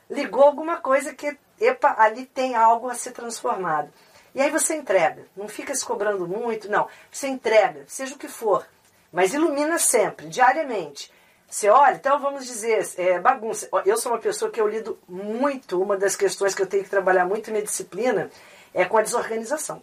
ligou 0.10 0.44
alguma 0.44 0.78
coisa 0.78 1.14
que, 1.14 1.38
epa, 1.60 1.96
ali 1.98 2.26
tem 2.26 2.56
algo 2.56 2.90
a 2.90 2.96
ser 2.96 3.12
transformado. 3.12 3.92
E 4.36 4.42
aí 4.42 4.52
você 4.52 4.76
entrega, 4.76 5.26
não 5.36 5.48
fica 5.48 5.74
se 5.74 5.84
cobrando 5.84 6.28
muito, 6.28 6.70
não. 6.70 6.88
Você 7.12 7.28
entrega, 7.28 7.84
seja 7.88 8.16
o 8.16 8.18
que 8.18 8.28
for, 8.28 8.68
mas 9.12 9.34
ilumina 9.34 9.80
sempre, 9.80 10.28
diariamente. 10.28 11.12
Você 11.50 11.70
olha, 11.70 11.96
então 11.96 12.20
vamos 12.20 12.46
dizer, 12.46 12.86
é, 12.98 13.20
bagunça. 13.20 13.70
Eu 13.86 13.98
sou 13.98 14.12
uma 14.12 14.20
pessoa 14.20 14.52
que 14.52 14.60
eu 14.60 14.68
lido 14.68 15.00
muito, 15.08 15.82
uma 15.82 15.96
das 15.96 16.16
questões 16.16 16.54
que 16.54 16.62
eu 16.62 16.68
tenho 16.68 16.84
que 16.84 16.90
trabalhar 16.90 17.26
muito 17.26 17.52
na 17.52 17.62
disciplina 17.62 18.30
é 18.74 18.84
com 18.84 18.98
a 18.98 19.02
desorganização. 19.02 19.82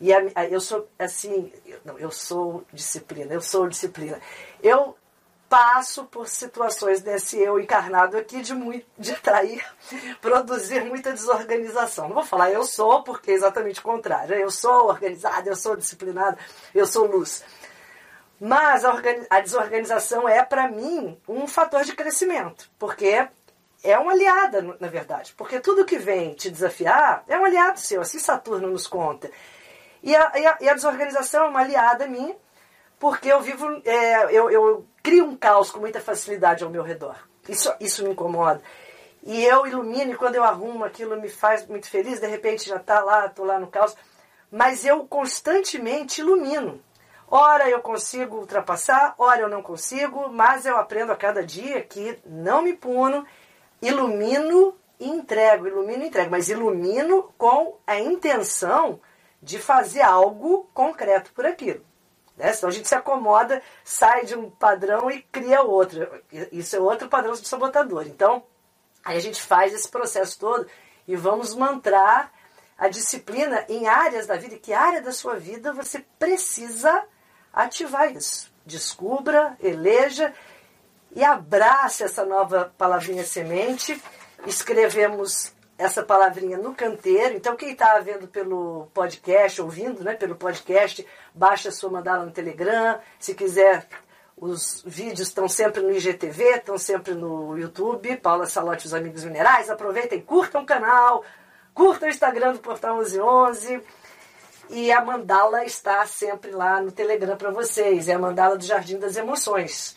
E 0.00 0.12
a, 0.12 0.18
a, 0.34 0.46
eu 0.46 0.60
sou 0.60 0.86
assim, 0.98 1.50
eu, 1.66 1.78
não, 1.84 1.98
eu 1.98 2.10
sou 2.10 2.62
disciplina, 2.72 3.32
eu 3.32 3.40
sou 3.40 3.66
disciplina. 3.66 4.20
Eu 4.62 4.96
passo 5.48 6.04
por 6.04 6.28
situações 6.28 7.00
desse 7.00 7.38
eu 7.38 7.58
encarnado 7.58 8.16
aqui 8.16 8.42
de, 8.42 8.54
muito, 8.54 8.86
de 8.98 9.12
atrair, 9.12 9.64
produzir 10.20 10.84
muita 10.84 11.12
desorganização. 11.12 12.08
Não 12.08 12.14
vou 12.14 12.24
falar 12.24 12.50
eu 12.50 12.64
sou, 12.64 13.02
porque 13.02 13.30
é 13.30 13.34
exatamente 13.34 13.80
o 13.80 13.82
contrário. 13.82 14.34
Eu 14.34 14.50
sou 14.50 14.88
organizada, 14.88 15.48
eu 15.48 15.56
sou 15.56 15.76
disciplinada, 15.76 16.38
eu 16.74 16.86
sou 16.86 17.06
luz. 17.06 17.42
Mas 18.40 18.84
a, 18.84 18.94
a 19.30 19.40
desorganização 19.40 20.28
é, 20.28 20.44
para 20.44 20.68
mim, 20.68 21.18
um 21.26 21.46
fator 21.46 21.82
de 21.82 21.94
crescimento, 21.94 22.70
porque 22.78 23.26
é 23.82 23.98
uma 23.98 24.12
aliada, 24.12 24.76
na 24.78 24.88
verdade. 24.88 25.34
Porque 25.36 25.60
tudo 25.60 25.84
que 25.84 25.98
vem 25.98 26.34
te 26.34 26.50
desafiar 26.50 27.24
é 27.26 27.38
um 27.38 27.44
aliado 27.44 27.80
seu, 27.80 28.00
assim 28.00 28.18
Saturno 28.18 28.68
nos 28.68 28.86
conta. 28.86 29.30
E 30.02 30.14
a, 30.14 30.32
e 30.36 30.46
a, 30.46 30.58
e 30.60 30.68
a 30.68 30.74
desorganização 30.74 31.46
é 31.46 31.48
uma 31.48 31.60
aliada 31.60 32.06
minha, 32.06 32.36
porque 32.98 33.28
eu 33.28 33.40
vivo, 33.40 33.66
é, 33.84 34.24
eu, 34.36 34.50
eu 34.50 34.86
crio 35.02 35.24
um 35.24 35.36
caos 35.36 35.70
com 35.70 35.80
muita 35.80 36.00
facilidade 36.00 36.64
ao 36.64 36.70
meu 36.70 36.82
redor. 36.82 37.16
Isso, 37.48 37.72
isso 37.80 38.04
me 38.04 38.10
incomoda. 38.10 38.62
E 39.22 39.44
eu 39.44 39.66
ilumino, 39.66 40.12
e 40.12 40.16
quando 40.16 40.36
eu 40.36 40.44
arrumo 40.44 40.84
aquilo 40.84 41.20
me 41.20 41.28
faz 41.28 41.66
muito 41.66 41.88
feliz, 41.88 42.20
de 42.20 42.26
repente 42.26 42.68
já 42.68 42.76
está 42.76 43.00
lá, 43.00 43.26
estou 43.26 43.44
lá 43.44 43.58
no 43.58 43.66
caos. 43.66 43.96
Mas 44.50 44.84
eu 44.84 45.06
constantemente 45.06 46.20
ilumino. 46.20 46.80
Ora 47.30 47.68
eu 47.68 47.80
consigo 47.82 48.38
ultrapassar, 48.38 49.14
ora 49.18 49.42
eu 49.42 49.48
não 49.48 49.62
consigo, 49.62 50.30
mas 50.30 50.64
eu 50.64 50.78
aprendo 50.78 51.12
a 51.12 51.16
cada 51.16 51.44
dia 51.44 51.82
que 51.82 52.18
não 52.24 52.62
me 52.62 52.72
puno, 52.72 53.26
ilumino 53.82 54.74
e 54.98 55.08
entrego, 55.08 55.66
ilumino 55.66 56.04
e 56.04 56.06
entrego, 56.06 56.30
mas 56.30 56.48
ilumino 56.48 57.30
com 57.36 57.76
a 57.86 57.98
intenção 57.98 58.98
de 59.42 59.58
fazer 59.58 60.00
algo 60.00 60.70
concreto 60.72 61.30
por 61.34 61.44
aquilo. 61.44 61.84
Né? 62.38 62.52
Senão 62.52 62.70
a 62.70 62.72
gente 62.72 62.88
se 62.88 62.94
acomoda, 62.94 63.60
sai 63.84 64.24
de 64.24 64.36
um 64.36 64.48
padrão 64.48 65.10
e 65.10 65.20
cria 65.22 65.62
outro. 65.62 66.08
Isso 66.52 66.76
é 66.76 66.80
outro 66.80 67.08
padrão 67.08 67.32
de 67.32 67.46
sabotador. 67.46 68.06
Então, 68.06 68.44
aí 69.04 69.16
a 69.16 69.20
gente 69.20 69.42
faz 69.42 69.74
esse 69.74 69.88
processo 69.88 70.38
todo 70.38 70.66
e 71.06 71.16
vamos 71.16 71.54
mantrar 71.54 72.32
a 72.78 72.88
disciplina 72.88 73.64
em 73.68 73.88
áreas 73.88 74.26
da 74.26 74.36
vida. 74.36 74.56
Que 74.56 74.72
área 74.72 75.02
da 75.02 75.10
sua 75.10 75.34
vida 75.34 75.72
você 75.72 76.04
precisa 76.18 77.04
ativar 77.52 78.14
isso? 78.14 78.52
Descubra, 78.64 79.56
eleja 79.60 80.32
e 81.14 81.24
abrace 81.24 82.04
essa 82.04 82.24
nova 82.24 82.72
palavrinha 82.78 83.24
semente. 83.24 84.00
Escrevemos 84.46 85.52
essa 85.78 86.02
palavrinha 86.02 86.58
no 86.58 86.74
canteiro. 86.74 87.36
Então, 87.36 87.56
quem 87.56 87.70
está 87.70 87.98
vendo 88.00 88.26
pelo 88.26 88.88
podcast, 88.92 89.62
ouvindo 89.62 90.02
né, 90.02 90.14
pelo 90.14 90.34
podcast, 90.34 91.06
baixa 91.32 91.68
a 91.68 91.72
sua 91.72 91.88
mandala 91.88 92.24
no 92.24 92.32
Telegram. 92.32 92.98
Se 93.18 93.32
quiser, 93.32 93.86
os 94.36 94.82
vídeos 94.84 95.28
estão 95.28 95.48
sempre 95.48 95.80
no 95.80 95.92
IGTV, 95.92 96.56
estão 96.56 96.76
sempre 96.76 97.14
no 97.14 97.56
YouTube. 97.56 98.16
Paula 98.16 98.46
Salote 98.46 98.86
os 98.86 98.92
Amigos 98.92 99.22
Minerais. 99.22 99.70
Aproveitem, 99.70 100.20
curtam 100.20 100.62
o 100.62 100.66
canal, 100.66 101.24
curtam 101.72 102.08
o 102.08 102.10
Instagram 102.10 102.54
do 102.54 102.58
Portal 102.58 102.96
1111. 102.96 103.80
E 104.70 104.92
a 104.92 105.02
mandala 105.02 105.64
está 105.64 106.04
sempre 106.04 106.50
lá 106.50 106.82
no 106.82 106.90
Telegram 106.90 107.36
para 107.36 107.50
vocês. 107.50 108.08
É 108.08 108.14
a 108.14 108.18
mandala 108.18 108.58
do 108.58 108.64
Jardim 108.64 108.98
das 108.98 109.16
Emoções 109.16 109.96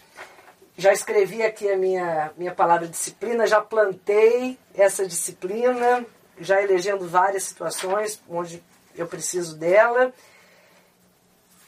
já 0.81 0.91
escrevi 0.91 1.43
aqui 1.43 1.71
a 1.71 1.77
minha, 1.77 2.31
minha 2.35 2.55
palavra 2.55 2.87
disciplina, 2.87 3.45
já 3.45 3.61
plantei 3.61 4.57
essa 4.73 5.05
disciplina, 5.05 6.03
já 6.39 6.59
elegendo 6.59 7.07
várias 7.07 7.43
situações 7.43 8.19
onde 8.27 8.63
eu 8.95 9.05
preciso 9.05 9.55
dela. 9.55 10.11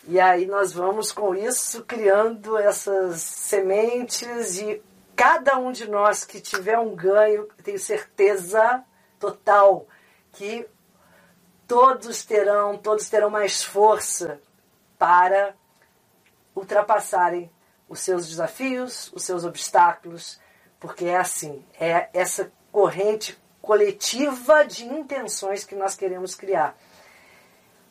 E 0.07 0.19
aí 0.19 0.47
nós 0.47 0.73
vamos 0.73 1.11
com 1.11 1.35
isso 1.35 1.83
criando 1.83 2.57
essas 2.57 3.21
sementes 3.21 4.57
e 4.57 4.81
cada 5.15 5.59
um 5.59 5.71
de 5.71 5.87
nós 5.87 6.25
que 6.25 6.41
tiver 6.41 6.79
um 6.79 6.95
ganho, 6.95 7.47
tenho 7.63 7.77
certeza 7.77 8.83
total 9.19 9.87
que 10.31 10.67
todos 11.67 12.25
terão, 12.25 12.79
todos 12.79 13.07
terão 13.09 13.29
mais 13.29 13.63
força 13.63 14.41
para 14.97 15.53
ultrapassarem 16.55 17.49
os 17.93 17.99
seus 17.99 18.27
desafios, 18.27 19.11
os 19.13 19.23
seus 19.23 19.45
obstáculos, 19.45 20.39
porque 20.79 21.05
é 21.05 21.17
assim, 21.17 21.63
é 21.79 22.09
essa 22.11 22.51
corrente 22.71 23.37
coletiva 23.61 24.65
de 24.65 24.83
intenções 24.83 25.63
que 25.63 25.75
nós 25.75 25.95
queremos 25.95 26.33
criar. 26.35 26.75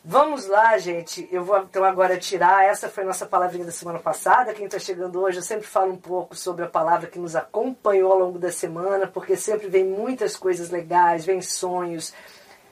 Vamos 0.05 0.47
lá, 0.49 0.77
gente. 0.79 1.29
Eu 1.31 1.45
vou 1.45 1.57
então 1.59 1.85
agora 1.85 2.19
tirar. 2.19 2.65
Essa 2.65 2.89
foi 2.89 3.05
nossa 3.05 3.25
palavrinha 3.25 3.65
da 3.65 3.71
semana 3.71 4.01
passada. 4.01 4.53
Quem 4.53 4.67
está 4.67 4.77
chegando 4.77 5.21
hoje, 5.21 5.39
eu 5.39 5.43
sempre 5.43 5.67
falo 5.67 5.93
um 5.93 5.97
pouco 5.97 6.35
sobre 6.35 6.65
a 6.65 6.69
palavra 6.69 7.09
que 7.09 7.21
nos 7.21 7.37
acompanhou 7.37 8.11
ao 8.11 8.19
longo 8.19 8.39
da 8.41 8.51
semana, 8.51 9.07
porque 9.07 9.37
sempre 9.37 9.69
vem 9.69 9.85
muitas 9.85 10.37
coisas 10.37 10.71
legais, 10.71 11.25
vem 11.25 11.41
sonhos, 11.41 12.13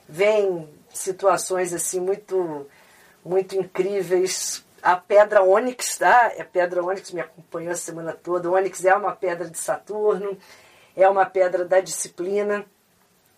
vem 0.09 0.69
situações 0.93 1.73
assim 1.73 2.01
muito, 2.01 2.67
muito 3.25 3.57
incríveis 3.57 4.65
a 4.83 4.97
pedra 4.97 5.43
ônix, 5.43 5.99
tá? 5.99 6.33
A 6.39 6.45
pedra 6.45 6.83
ônix 6.83 7.11
me 7.11 7.21
acompanhou 7.21 7.73
a 7.73 7.77
semana 7.77 8.13
toda. 8.13 8.49
O 8.49 8.55
ônix 8.55 8.85
é 8.85 8.95
uma 8.95 9.15
pedra 9.15 9.49
de 9.49 9.59
Saturno, 9.59 10.39
é 10.97 11.09
uma 11.09 11.27
pedra 11.27 11.65
da 11.65 11.81
disciplina 11.81 12.65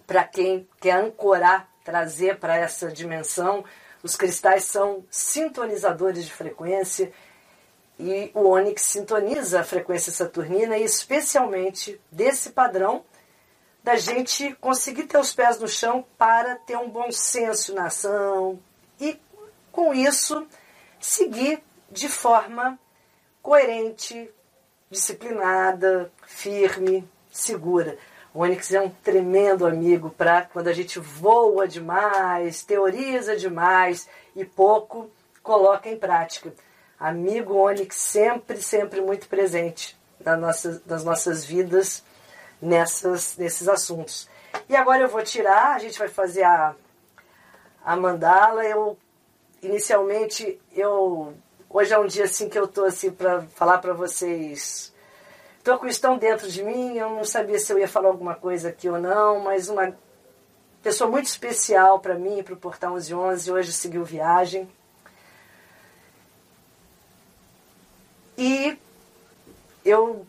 para 0.07 0.25
quem 0.25 0.69
quer 0.81 0.93
ancorar, 0.93 1.69
trazer 1.85 2.39
para 2.39 2.57
essa 2.57 2.89
dimensão. 2.89 3.65
Os 4.03 4.17
cristais 4.17 4.65
são 4.65 5.05
sintonizadores 5.11 6.25
de 6.25 6.33
frequência 6.33 7.13
e 7.99 8.31
o 8.35 8.49
ônix 8.49 8.83
sintoniza 8.83 9.61
a 9.61 9.65
frequência 9.65 10.13
saturnina 10.13 10.77
e 10.77 10.85
especialmente 10.85 12.01
desse 12.11 12.51
padrão 12.51 13.05
da 13.83 13.97
gente 13.97 14.55
conseguir 14.61 15.05
ter 15.05 15.19
os 15.19 15.35
pés 15.35 15.59
no 15.59 15.69
chão 15.69 16.05
para 16.17 16.57
ter 16.57 16.77
um 16.77 16.89
bom 16.89 17.11
senso 17.11 17.75
na 17.75 17.87
ação 17.87 18.59
e 19.01 19.21
com 19.71 19.93
isso 19.93 20.47
seguir 21.03 21.63
de 21.91 22.09
forma 22.09 22.79
coerente, 23.43 24.31
disciplinada, 24.91 26.11
firme, 26.27 27.07
segura. 27.31 27.99
O 28.33 28.41
Onix 28.41 28.73
é 28.73 28.81
um 28.81 28.89
tremendo 28.89 29.67
amigo 29.67 30.09
para 30.09 30.47
quando 30.47 30.69
a 30.69 30.73
gente 30.73 30.99
voa 30.99 31.69
demais, 31.69 32.63
teoriza 32.63 33.37
demais 33.37 34.09
e 34.35 34.45
pouco 34.45 35.11
coloca 35.43 35.91
em 35.91 35.99
prática. 35.99 36.55
Amigo 36.99 37.55
Onix 37.55 37.97
sempre, 37.97 38.63
sempre 38.63 39.03
muito 39.03 39.29
presente 39.29 39.99
nas 40.25 40.41
nossas, 40.41 40.87
nas 40.87 41.05
nossas 41.05 41.45
vidas 41.45 42.03
nessas, 42.63 43.37
nesses 43.37 43.69
assuntos. 43.69 44.29
E 44.69 44.77
agora 44.77 45.03
eu 45.03 45.09
vou 45.09 45.23
tirar, 45.23 45.75
a 45.75 45.79
gente 45.81 45.99
vai 45.99 46.09
fazer 46.09 46.45
a, 46.45 46.77
a 47.85 47.97
mandala. 47.97 48.65
Eu 48.65 48.97
inicialmente 49.63 50.61
eu 50.73 51.35
hoje 51.71 51.95
é 51.95 51.99
um 51.99 52.07
dia 52.07 52.25
assim 52.25 52.49
que 52.49 52.59
eu 52.59 52.67
tô 52.67 52.85
assim 52.85 53.11
para 53.11 53.43
falar 53.43 53.79
para 53.79 53.95
vocês. 53.95 54.93
Tô 55.63 55.79
com 55.79 55.87
estão 55.87 56.19
dentro 56.19 56.49
de 56.49 56.63
mim, 56.63 56.99
eu 56.99 57.09
não 57.11 57.25
sabia 57.25 57.59
se 57.59 57.73
eu 57.73 57.79
ia 57.79 57.87
falar 57.87 58.09
alguma 58.09 58.35
coisa 58.35 58.69
aqui 58.69 58.89
ou 58.89 59.01
não, 59.01 59.41
mas 59.41 59.69
uma 59.69 59.97
pessoa 60.83 61.09
muito 61.09 61.27
especial 61.27 62.01
para 62.01 62.17
mim, 62.17 62.43
para 62.43 62.55
o 62.55 62.57
Portal 62.57 62.95
1111, 62.95 63.53
hoje 63.53 63.73
seguiu 63.73 64.05
viagem. 64.05 64.69
E 68.37 68.77
eu 69.85 70.27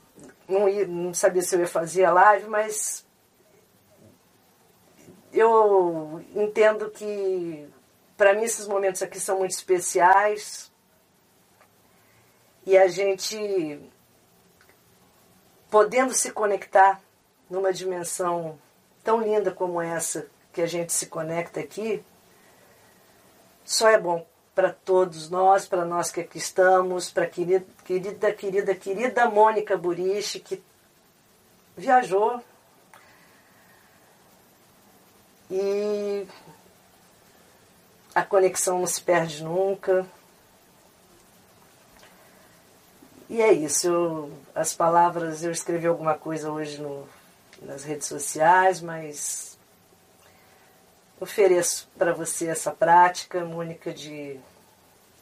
não, 0.48 0.70
ia, 0.70 0.86
não 0.86 1.14
sabia 1.14 1.42
se 1.42 1.56
eu 1.56 1.62
ia 1.62 1.68
fazer 1.68 2.06
a 2.06 2.14
live, 2.14 2.48
mas 2.48 3.04
eu 5.34 6.24
entendo 6.36 6.92
que 6.92 7.68
para 8.24 8.34
mim, 8.34 8.44
esses 8.44 8.70
momentos 8.70 9.02
aqui 9.02 9.20
são 9.20 9.40
muito 9.40 9.52
especiais. 9.52 10.72
E 12.66 12.78
a 12.78 12.88
gente 12.88 13.82
podendo 15.70 16.14
se 16.14 16.32
conectar 16.32 17.02
numa 17.50 17.74
dimensão 17.74 18.58
tão 19.04 19.22
linda 19.22 19.52
como 19.52 19.82
essa 19.82 20.28
que 20.54 20.62
a 20.62 20.66
gente 20.66 20.94
se 20.94 21.08
conecta 21.08 21.60
aqui, 21.60 22.02
só 23.66 23.90
é 23.90 24.00
bom 24.00 24.26
para 24.56 24.72
todos 24.72 25.30
nós, 25.30 25.68
para 25.68 25.84
nós 25.84 26.10
que 26.10 26.22
aqui 26.22 26.38
estamos, 26.38 27.12
para 27.12 27.28
querida, 27.28 27.66
querida, 27.84 28.32
querida, 28.32 28.74
querida 28.74 29.30
Mônica 29.30 29.76
Buriche, 29.76 30.40
que 30.40 30.64
viajou 31.76 32.42
e 35.52 36.26
a 38.14 38.24
conexão 38.24 38.80
não 38.80 38.88
se 38.88 39.02
perde 39.02 39.44
nunca. 39.44 40.06
E 43.30 43.42
é 43.42 43.52
isso. 43.52 43.88
Eu, 43.88 44.32
as 44.54 44.74
palavras, 44.74 45.44
eu 45.44 45.52
escrevi 45.52 45.88
alguma 45.88 46.16
coisa 46.16 46.52
hoje 46.52 46.82
no, 46.82 47.08
nas 47.62 47.84
redes 47.84 48.08
sociais, 48.08 48.82
mas 48.82 49.58
ofereço 51.20 51.90
para 51.98 52.14
você 52.14 52.48
essa 52.48 52.72
prática, 52.72 53.46
Mônica, 53.46 53.94
de 53.94 54.40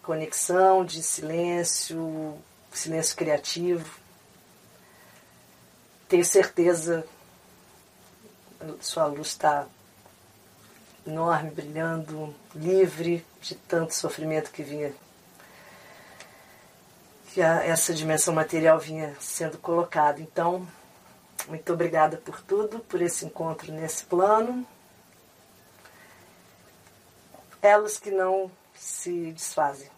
conexão, 0.04 0.84
de 0.84 1.02
silêncio, 1.04 2.38
silêncio 2.72 3.16
criativo. 3.16 4.00
Tenho 6.10 6.26
certeza 6.26 7.06
sua 8.80 9.06
luz 9.06 9.28
está 9.28 9.66
enorme, 11.06 11.52
brilhando, 11.52 12.34
livre 12.56 13.26
de 13.42 13.56
tanto 13.56 13.94
sofrimento 13.94 14.52
que 14.52 14.64
vinha, 14.64 14.94
que 17.34 17.42
a, 17.42 17.64
essa 17.64 17.94
dimensão 17.94 18.34
material 18.34 18.80
vinha 18.80 19.16
sendo 19.20 19.58
colocada. 19.58 20.22
Então, 20.22 20.68
muito 21.48 21.74
obrigada 21.74 22.18
por 22.18 22.42
tudo, 22.42 22.80
por 22.80 23.02
esse 23.02 23.26
encontro 23.26 23.72
nesse 23.72 24.06
plano. 24.06 24.66
Elos 27.62 27.98
que 28.00 28.12
não 28.12 28.52
se 28.74 29.32
desfazem. 29.32 29.90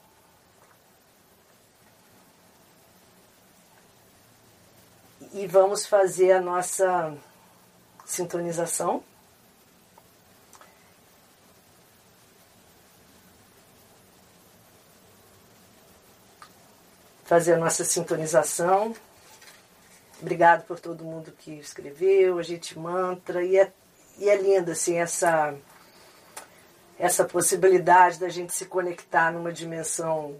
E 5.33 5.47
vamos 5.47 5.85
fazer 5.85 6.33
a 6.33 6.41
nossa 6.41 7.15
sintonização. 8.05 9.03
Fazer 17.33 17.53
a 17.53 17.57
nossa 17.57 17.83
sintonização. 17.83 18.93
Obrigado 20.21 20.67
por 20.67 20.79
todo 20.79 21.03
mundo 21.03 21.31
que 21.31 21.53
escreveu, 21.53 22.37
a 22.37 22.43
gente 22.43 22.77
mantra. 22.77 23.43
E 23.43 23.57
é, 23.57 23.71
e 24.19 24.29
é 24.29 24.39
lindo, 24.39 24.69
assim, 24.69 24.99
essa, 24.99 25.55
essa 26.99 27.25
possibilidade 27.25 28.19
da 28.19 28.29
gente 28.29 28.53
se 28.53 28.65
conectar 28.65 29.31
numa 29.31 29.51
dimensão 29.51 30.35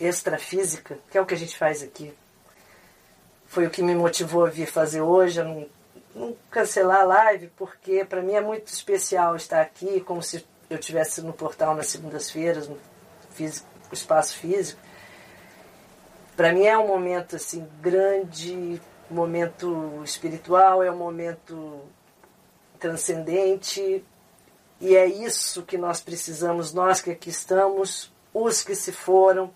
extrafísica, 0.00 0.98
que 1.08 1.16
é 1.16 1.20
o 1.20 1.24
que 1.24 1.34
a 1.34 1.38
gente 1.38 1.56
faz 1.56 1.84
aqui. 1.84 2.12
Foi 3.46 3.64
o 3.68 3.70
que 3.70 3.80
me 3.80 3.94
motivou 3.94 4.44
a 4.44 4.50
vir 4.50 4.66
fazer 4.66 5.02
hoje, 5.02 5.40
a 5.40 5.44
não, 5.44 5.68
não 6.16 6.36
cancelar 6.50 7.02
a 7.02 7.04
live, 7.04 7.46
porque 7.56 8.04
para 8.04 8.22
mim 8.22 8.32
é 8.32 8.40
muito 8.40 8.66
especial 8.66 9.36
estar 9.36 9.60
aqui, 9.60 10.00
como 10.00 10.20
se 10.20 10.44
eu 10.68 10.80
estivesse 10.80 11.22
no 11.22 11.32
portal 11.32 11.76
nas 11.76 11.86
segundas-feiras, 11.86 12.66
no 12.66 12.76
físico, 13.30 13.68
espaço 13.92 14.36
físico. 14.36 14.80
Para 16.42 16.52
mim 16.52 16.66
é 16.66 16.76
um 16.76 16.88
momento 16.88 17.36
assim 17.36 17.64
grande, 17.80 18.82
momento 19.08 20.02
espiritual, 20.02 20.82
é 20.82 20.90
um 20.90 20.96
momento 20.96 21.82
transcendente, 22.80 24.04
e 24.80 24.96
é 24.96 25.06
isso 25.06 25.62
que 25.62 25.78
nós 25.78 26.00
precisamos, 26.00 26.74
nós 26.74 27.00
que 27.00 27.12
aqui 27.12 27.30
estamos, 27.30 28.12
os 28.34 28.60
que 28.60 28.74
se 28.74 28.90
foram, 28.90 29.54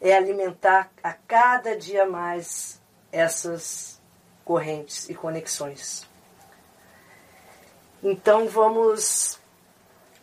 é 0.00 0.16
alimentar 0.16 0.90
a 1.00 1.12
cada 1.12 1.76
dia 1.76 2.04
mais 2.04 2.82
essas 3.12 4.02
correntes 4.44 5.08
e 5.08 5.14
conexões. 5.14 6.08
Então 8.02 8.48
vamos 8.48 9.38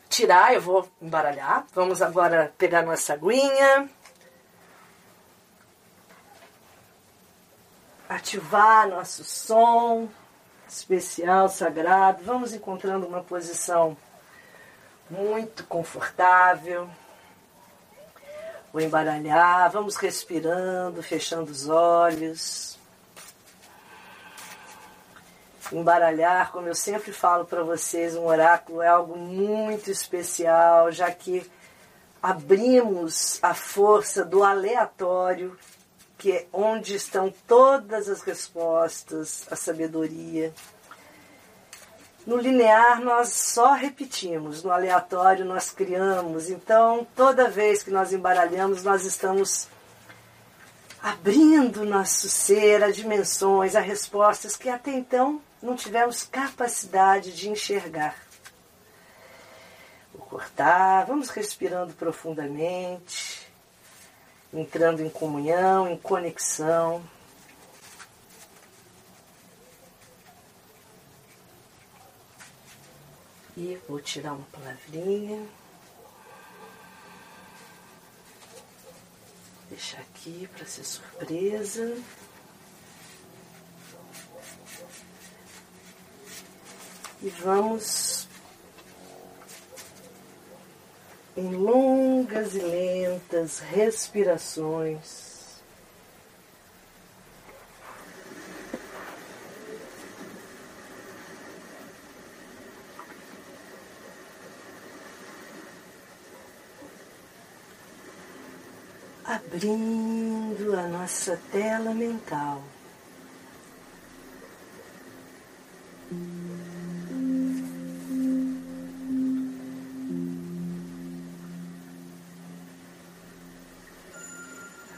tirar, 0.09 0.53
eu 0.53 0.59
vou 0.59 0.85
embaralhar. 1.01 1.65
Vamos 1.73 2.01
agora 2.01 2.53
pegar 2.57 2.81
nossa 2.81 3.13
aguinha. 3.13 3.89
Ativar 8.13 8.87
nosso 8.87 9.23
som 9.23 10.07
especial, 10.69 11.49
sagrado. 11.49 12.23
Vamos 12.23 12.53
encontrando 12.53 13.07
uma 13.07 13.23
posição 13.23 13.97
muito 15.09 15.63
confortável. 15.63 16.87
Vou 18.71 18.79
embaralhar, 18.79 19.71
vamos 19.71 19.95
respirando, 19.95 21.01
fechando 21.01 21.51
os 21.51 21.67
olhos. 21.67 22.77
Embaralhar, 25.71 26.51
como 26.51 26.67
eu 26.67 26.75
sempre 26.75 27.11
falo 27.11 27.45
para 27.45 27.63
vocês, 27.63 28.15
um 28.15 28.27
oráculo 28.27 28.83
é 28.83 28.89
algo 28.89 29.17
muito 29.17 29.89
especial, 29.89 30.91
já 30.91 31.11
que 31.11 31.49
abrimos 32.21 33.39
a 33.41 33.55
força 33.55 34.23
do 34.23 34.43
aleatório, 34.43 35.57
que 36.23 36.31
é 36.31 36.47
onde 36.53 36.95
estão 36.95 37.33
todas 37.45 38.07
as 38.07 38.21
respostas, 38.21 39.45
a 39.51 39.57
sabedoria. 39.57 40.53
No 42.25 42.37
linear 42.37 43.01
nós 43.01 43.27
só 43.33 43.73
repetimos, 43.73 44.63
no 44.63 44.71
aleatório 44.71 45.43
nós 45.43 45.69
criamos. 45.69 46.49
Então, 46.49 47.05
toda 47.13 47.49
vez 47.49 47.83
que 47.83 47.91
nós 47.91 48.13
embaralhamos, 48.13 48.85
nós 48.85 49.03
estamos 49.03 49.67
abrindo 51.01 51.83
nosso 51.83 52.29
ser 52.29 52.81
a 52.81 52.89
dimensões, 52.89 53.75
a 53.75 53.81
respostas 53.81 54.55
que 54.55 54.69
até 54.69 54.91
então 54.91 55.41
não 55.61 55.75
tivemos 55.75 56.23
capacidade 56.23 57.33
de 57.33 57.49
enxergar. 57.49 58.15
Vou 60.13 60.25
cortar, 60.25 61.05
vamos 61.05 61.27
respirando 61.27 61.93
profundamente, 61.95 63.42
entrando 64.53 65.01
em 65.01 65.09
comunhão, 65.09 65.87
em 65.87 65.97
conexão. 65.97 67.03
E 73.57 73.79
vou 73.87 73.99
tirar 73.99 74.33
uma 74.33 74.45
palavrinha. 74.51 75.47
Deixar 79.69 80.01
aqui 80.01 80.47
para 80.55 80.65
ser 80.65 80.83
surpresa. 80.83 81.97
E 87.21 87.29
vamos 87.29 88.22
em 91.35 91.55
longas 91.55 92.55
e 92.55 92.59
lentas 92.59 93.59
respirações. 93.59 95.33
abrindo 109.25 110.77
a 110.77 110.87
nossa 110.87 111.39
tela 111.51 111.93
mental. 111.93 112.61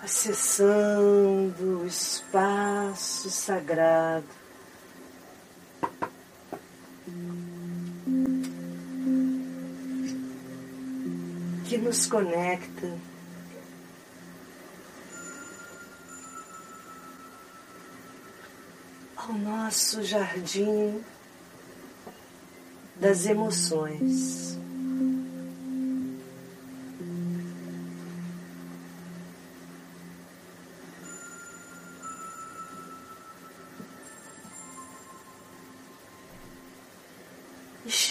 Acessando 0.05 1.79
o 1.81 1.87
espaço 1.87 3.27
sagrado. 3.31 4.23
Que 11.67 11.79
nos 11.79 12.05
conecta 12.05 12.95
ao 19.15 19.33
nosso 19.33 20.03
jardim 20.03 21.03
das 22.97 23.25
emoções. 23.25 24.54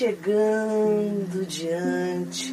Chegando 0.04 1.46
diante 1.46 2.52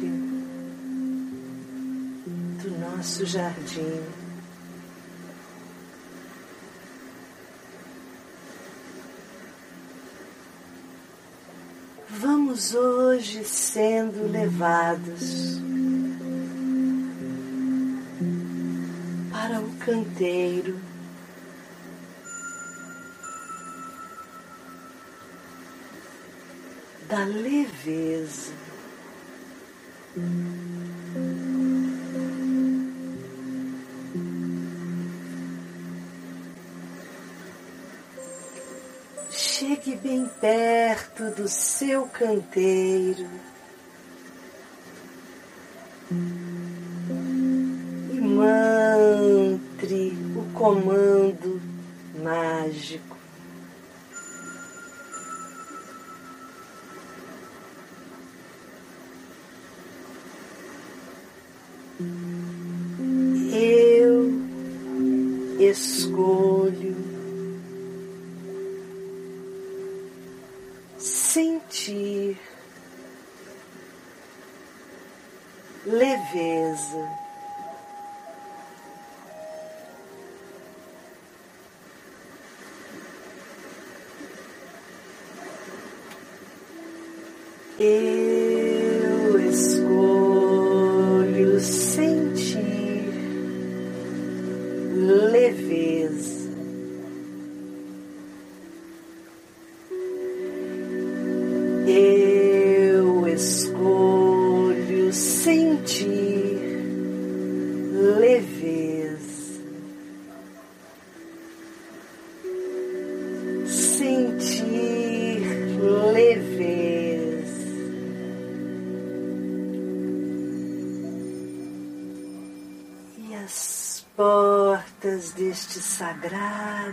do 2.62 2.70
nosso 2.78 3.26
jardim. 3.26 4.00
Vamos 12.08 12.74
hoje 12.74 13.44
sendo 13.44 14.32
levados 14.32 15.60
para 19.30 19.60
o 19.60 19.70
canteiro. 19.76 20.91
Da 27.12 27.24
leveza. 27.26 28.52
Chegue 39.30 39.96
bem 39.96 40.26
perto 40.40 41.24
do 41.32 41.46
seu 41.48 42.06
canteiro. 42.06 43.28
E 48.10 48.20
mantre 48.22 50.16
o 50.34 50.50
comando 50.54 51.11
Eu 87.82 88.21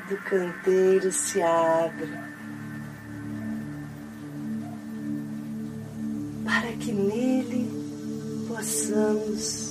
sagrado 0.09 0.17
canteiro 0.17 1.11
se 1.11 1.41
abra 1.41 2.07
para 6.43 6.71
que 6.73 6.91
nele 6.91 7.69
possamos 8.47 9.68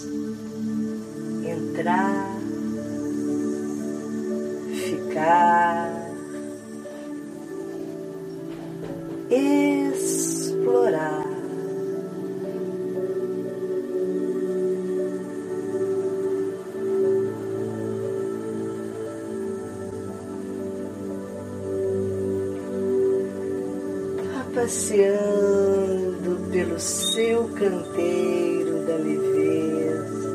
passeando 24.68 26.50
pelo 26.52 26.78
seu 26.78 27.48
canteiro 27.54 28.84
da 28.86 28.96
leveza. 28.96 30.28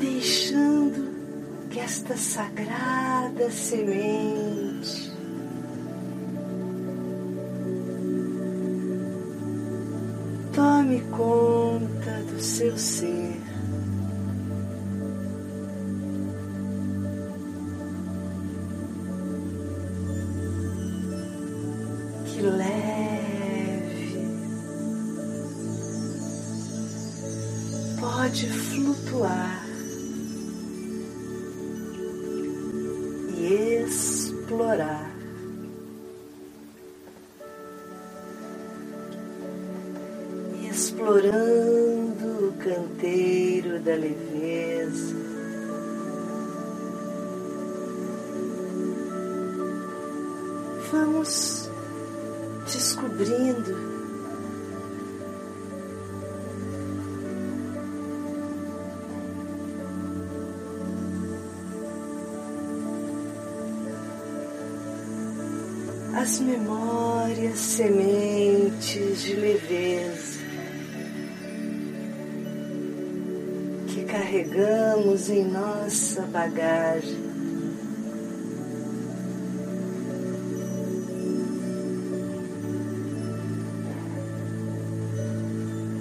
Deixando 0.00 1.10
que 1.68 1.78
esta 1.78 2.16
sagrada 2.16 3.50
semente 3.50 5.12
tome 10.54 11.02
conta 11.10 12.22
do 12.32 12.40
seu 12.40 12.78
ser. 12.78 13.67
Pode 28.28 28.46
flutuar 28.46 29.64
e 33.38 33.84
explorar. 33.86 35.10
Explorando 40.70 42.48
o 42.48 42.52
canteiro 42.58 43.80
da 43.80 43.96
leveza. 43.96 45.16
Vamos 50.92 51.57
as 66.28 66.40
memórias 66.40 67.58
sementes 67.58 69.22
de 69.22 69.32
leveza 69.32 70.38
que 73.86 74.04
carregamos 74.04 75.30
em 75.30 75.46
nossa 75.46 76.20
bagagem. 76.26 77.16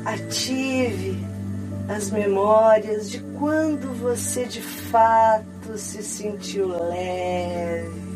Ative 0.04 1.26
as 1.88 2.12
memórias 2.12 3.10
de 3.10 3.22
quando 3.40 3.94
você 3.94 4.44
de 4.44 4.62
fato 4.62 5.78
se 5.78 6.04
sentiu. 6.04 6.68
Leve. 6.68 8.07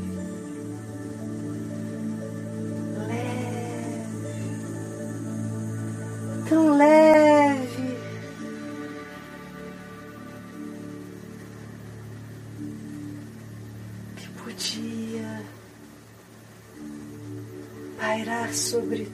Sobre 18.54 19.08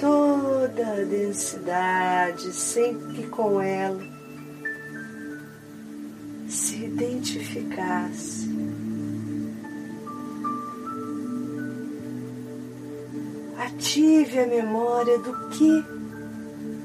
toda 0.00 0.86
a 0.92 1.04
densidade, 1.04 2.52
sem 2.52 2.98
que 3.12 3.26
com 3.28 3.60
ela 3.60 4.16
se 6.48 6.84
identificasse. 6.84 8.46
Ative 13.58 14.40
a 14.40 14.46
memória 14.46 15.18
do 15.18 15.48
que 15.50 15.96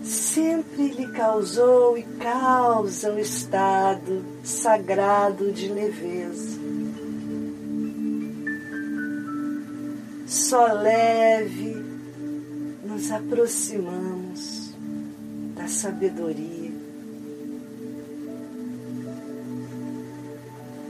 sempre 0.04 0.90
lhe 0.90 1.08
causou 1.12 1.98
e 1.98 2.04
causa 2.04 3.12
um 3.12 3.20
estado 3.20 4.24
sagrado 4.44 5.52
de 5.52 5.68
leveza. 5.68 6.60
Só 10.26 10.74
leve 10.74 11.71
nos 13.02 13.12
aproximamos 13.12 14.76
da 15.56 15.68
sabedoria, 15.68 16.72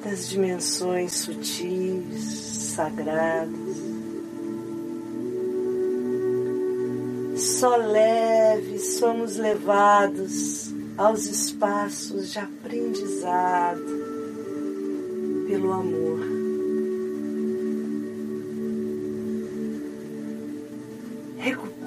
das 0.04 0.28
dimensões 0.28 1.14
sutis, 1.14 2.24
sagradas. 2.76 3.78
Só 7.38 7.78
leve 7.78 8.78
somos 8.78 9.38
levados 9.38 10.70
aos 10.98 11.26
espaços 11.26 12.34
de 12.34 12.40
aprendizado 12.40 13.86
pelo 15.48 15.72
amor. 15.72 16.31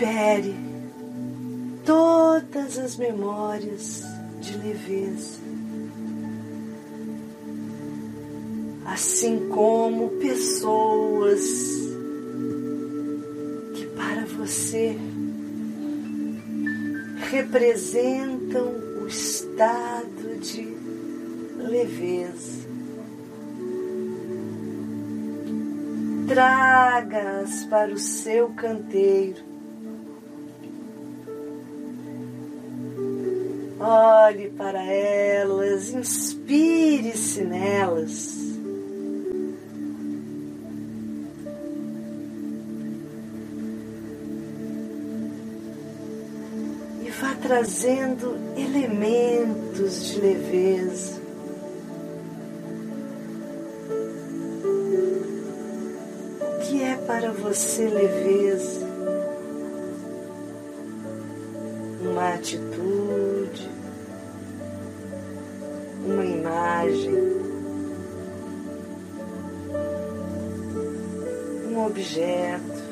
Recupere 0.04 0.54
todas 1.84 2.78
as 2.78 2.96
memórias 2.96 4.02
de 4.40 4.56
leveza, 4.58 5.40
assim 8.86 9.48
como 9.48 10.10
pessoas 10.20 11.40
que 13.74 13.86
para 13.96 14.26
você 14.26 14.96
representam 17.30 18.74
o 19.02 19.06
estado 19.06 20.38
de 20.40 20.76
leveza. 21.58 22.64
Traga-as 26.26 27.64
para 27.66 27.92
o 27.92 27.98
seu 27.98 28.48
canteiro 28.50 29.53
Olhe 33.86 34.48
para 34.48 34.82
elas, 34.82 35.90
inspire-se 35.90 37.44
nelas. 37.44 38.38
E 47.02 47.10
vá 47.10 47.34
trazendo 47.42 48.38
elementos 48.56 50.06
de 50.06 50.18
leveza. 50.18 51.20
O 56.40 56.58
que 56.60 56.82
é 56.82 56.96
para 57.06 57.32
você 57.32 57.86
leveza? 57.88 58.82
Uma 62.00 62.34
atitude, 62.34 63.03
objeto. 72.04 72.84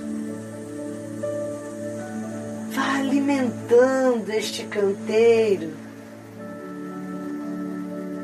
Vá 2.72 2.98
alimentando 2.98 4.30
este 4.30 4.64
canteiro 4.64 5.74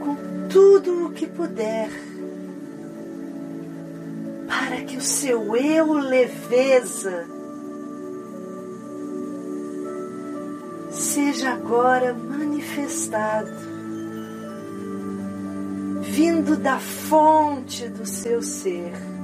com 0.01 0.16
tudo 0.49 1.07
o 1.07 1.11
que 1.11 1.26
puder, 1.26 1.91
para 4.49 4.80
que 4.84 4.97
o 4.97 5.03
seu 5.03 5.55
eu 5.55 5.93
leveza 5.93 7.26
seja 10.91 11.51
agora 11.51 12.14
manifestado, 12.14 13.53
vindo 16.01 16.57
da 16.57 16.78
fonte 16.78 17.86
do 17.89 18.07
seu 18.07 18.41
ser. 18.41 19.17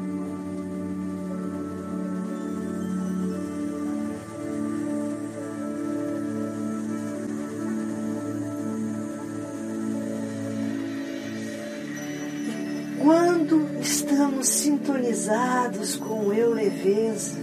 Sintonizados 15.25 15.97
com 15.97 16.33
eu 16.33 16.53
leveza, 16.53 17.39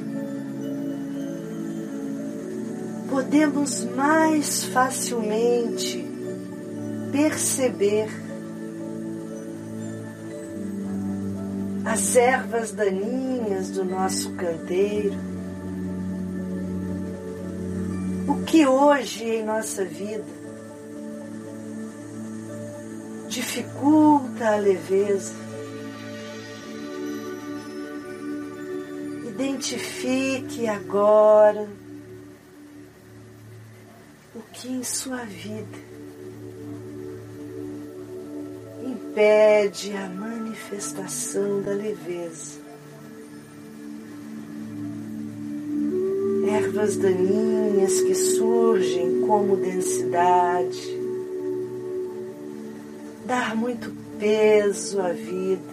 podemos 3.09 3.83
mais 3.85 4.63
facilmente 4.65 6.07
perceber 7.11 8.07
as 11.83 12.15
ervas 12.15 12.71
daninhas 12.71 13.71
do 13.71 13.83
nosso 13.83 14.31
canteiro, 14.33 15.17
o 18.27 18.43
que 18.45 18.65
hoje 18.65 19.25
em 19.25 19.43
nossa 19.43 19.83
vida 19.83 20.23
dificulta 23.27 24.49
a 24.53 24.55
leveza, 24.57 25.40
Identifique 29.61 30.67
agora 30.67 31.69
o 34.33 34.39
que 34.51 34.67
em 34.67 34.83
sua 34.83 35.23
vida 35.23 35.77
impede 38.83 39.95
a 39.95 40.09
manifestação 40.09 41.61
da 41.61 41.73
leveza. 41.73 42.59
Ervas 46.51 46.97
daninhas 46.97 48.01
que 48.01 48.15
surgem 48.15 49.21
como 49.27 49.57
densidade, 49.57 50.99
dar 53.27 53.55
muito 53.55 53.93
peso 54.17 54.99
à 54.99 55.11
vida 55.11 55.70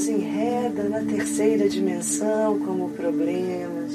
nos 0.00 0.08
enreda 0.08 0.88
na 0.88 1.04
terceira 1.04 1.68
dimensão 1.68 2.58
como 2.60 2.88
problemas, 2.92 3.92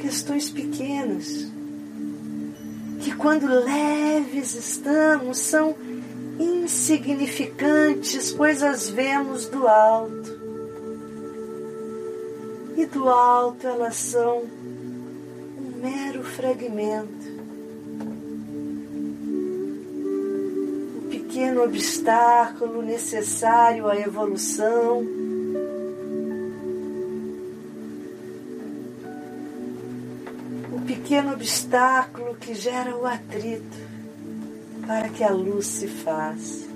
questões 0.00 0.48
pequenas, 0.48 1.46
que 3.00 3.14
quando 3.14 3.46
leves 3.46 4.54
estamos 4.54 5.36
são 5.36 5.76
insignificantes, 6.38 8.32
pois 8.32 8.62
as 8.62 8.88
vemos 8.88 9.44
do 9.48 9.68
alto. 9.68 10.40
E 12.78 12.86
do 12.86 13.06
alto 13.06 13.66
elas 13.66 13.96
são 13.96 14.38
um 14.38 15.78
mero 15.82 16.24
fragmento 16.24 17.19
pequeno 21.50 21.64
obstáculo 21.64 22.80
necessário 22.80 23.88
à 23.88 23.98
evolução. 23.98 25.04
O 30.72 30.80
pequeno 30.86 31.32
obstáculo 31.32 32.36
que 32.36 32.54
gera 32.54 32.96
o 32.96 33.04
atrito 33.04 33.78
para 34.86 35.08
que 35.08 35.24
a 35.24 35.30
luz 35.30 35.66
se 35.66 35.88
faça. 35.88 36.70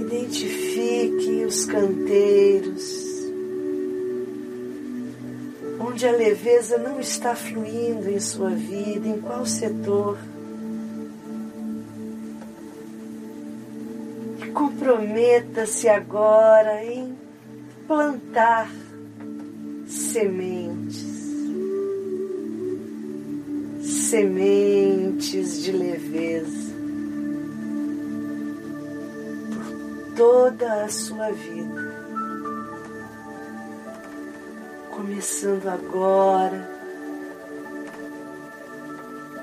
Identifique 0.00 1.44
os 1.44 1.64
canteiros 1.66 2.77
onde 5.98 6.06
a 6.06 6.12
leveza 6.12 6.78
não 6.78 7.00
está 7.00 7.34
fluindo 7.34 8.08
em 8.08 8.20
sua 8.20 8.50
vida, 8.50 9.08
em 9.08 9.20
qual 9.20 9.44
setor. 9.44 10.16
Comprometa-se 14.54 15.88
agora 15.88 16.84
em 16.84 17.18
plantar 17.88 18.70
sementes, 19.88 21.04
sementes 23.82 25.60
de 25.64 25.72
leveza 25.72 26.74
por 29.52 30.14
toda 30.14 30.84
a 30.84 30.88
sua 30.88 31.32
vida. 31.32 31.87
Começando 35.08 35.66
agora 35.68 36.68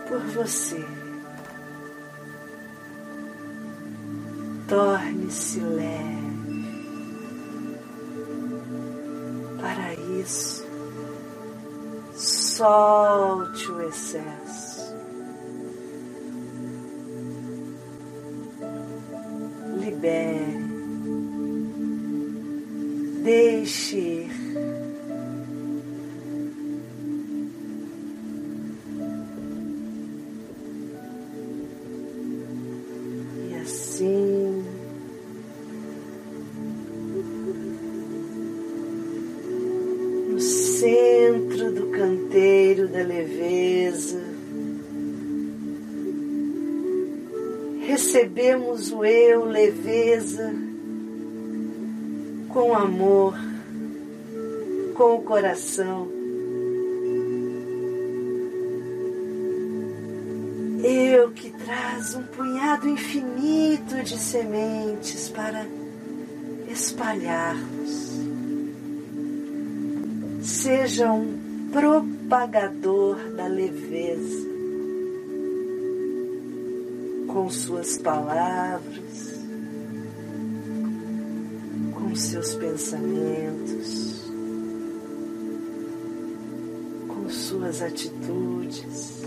por 0.07 0.20
você. 0.28 0.86
Torne-se 4.68 5.59
leve. 5.59 6.26
Para 9.59 9.93
isso, 10.22 10.63
solte 12.13 13.72
o 13.72 13.89
excesso. 13.89 14.64
Propagador 72.46 73.18
da 73.36 73.48
leveza 73.48 74.48
com 77.28 77.50
suas 77.50 77.98
palavras, 77.98 79.39
com 81.93 82.16
seus 82.16 82.54
pensamentos, 82.56 84.32
com 87.08 87.30
suas 87.30 87.82
atitudes, 87.82 89.22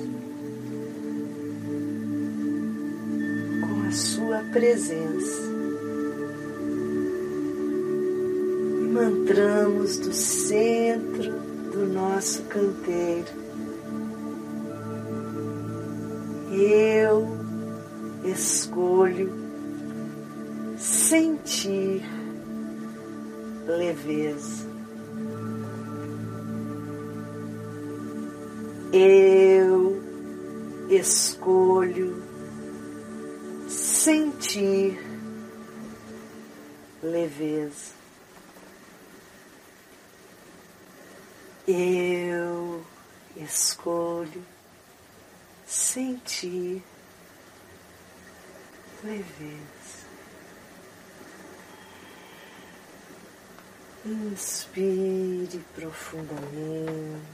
com 3.60 3.88
a 3.88 3.92
sua 3.92 4.38
presença. 4.52 5.48
Mantramos 8.92 9.98
do 9.98 10.12
centro 10.12 11.47
do 11.78 11.86
nosso 11.86 12.42
canteiro 12.44 13.28
Eu 16.50 17.28
escolho 18.24 19.32
sentir 20.76 22.02
leveza. 23.64 24.66
Eu 28.92 30.02
escolho 30.90 32.20
sentir 33.68 34.98
leveza. 37.00 37.97
Eu 41.70 42.82
escolho 43.36 44.42
sentir 45.66 46.82
leveza. 49.04 50.08
Inspire 54.06 55.62
profundamente. 55.74 57.28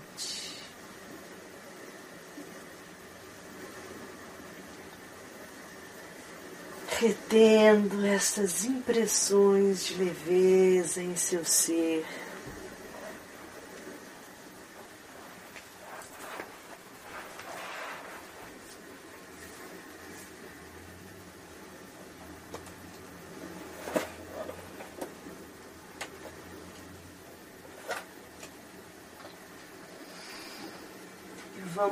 retendo 7.01 8.07
essas 8.07 8.65
impressões 8.65 9.85
de 9.85 9.95
leveza 9.97 11.03
em 11.03 11.15
seu 11.17 11.45
ser. 11.45 12.05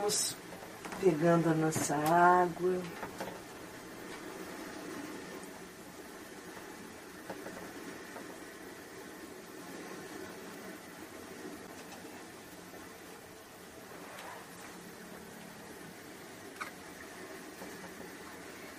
Vamos 0.03 0.37
pegando 1.01 1.51
a 1.51 1.55
nossa 1.55 1.95
água. 1.95 2.83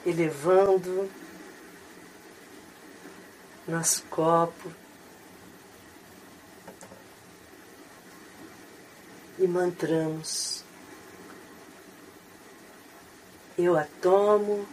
elevando 0.05 1.09
nosso 3.65 4.03
copo 4.09 4.69
e 9.39 9.47
mantramos. 9.47 10.62
Eu 13.57 13.77
a 13.77 13.85
tomo, 14.01 14.67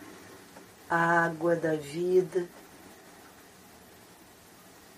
a 0.89 1.25
água 1.25 1.55
da 1.55 1.77
vida, 1.77 2.49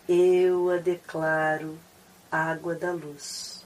eu 0.09 0.71
a 0.71 0.77
declaro 0.77 1.79
água 2.31 2.75
da 2.75 2.93
luz, 2.93 3.65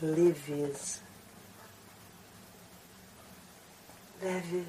leveza. 0.00 1.00
Leve 4.20 4.66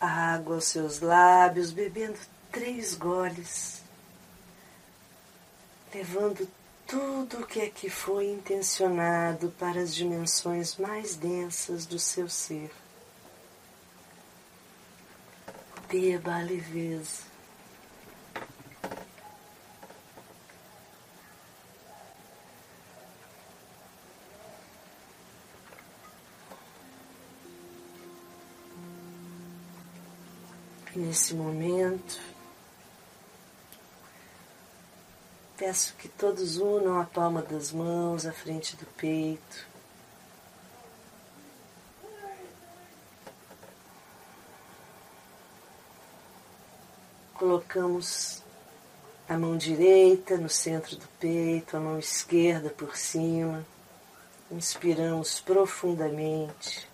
a 0.00 0.34
água 0.34 0.54
aos 0.54 0.64
seus 0.66 1.00
lábios, 1.00 1.72
bebendo 1.72 2.18
três 2.52 2.94
goles, 2.94 3.82
levando 5.92 6.48
tudo 6.90 7.38
o 7.38 7.46
que 7.46 7.60
é 7.60 7.70
foi 7.88 8.26
intencionado 8.26 9.54
para 9.56 9.80
as 9.80 9.94
dimensões 9.94 10.76
mais 10.76 11.14
densas 11.14 11.86
do 11.86 12.00
seu 12.00 12.28
ser. 12.28 12.68
Beba 15.88 16.34
a 16.34 16.42
leveza. 16.42 17.30
nesse 30.96 31.34
momento, 31.34 32.20
peço 35.60 35.92
que 35.98 36.08
todos 36.08 36.56
unam 36.56 36.98
a 36.98 37.04
palma 37.04 37.42
das 37.42 37.70
mãos 37.70 38.24
à 38.24 38.32
frente 38.32 38.74
do 38.76 38.86
peito. 38.96 39.68
Colocamos 47.34 48.42
a 49.28 49.36
mão 49.36 49.54
direita 49.54 50.38
no 50.38 50.48
centro 50.48 50.96
do 50.96 51.06
peito, 51.18 51.76
a 51.76 51.80
mão 51.80 51.98
esquerda 51.98 52.70
por 52.70 52.96
cima. 52.96 53.62
Inspiramos 54.50 55.40
profundamente. 55.40 56.88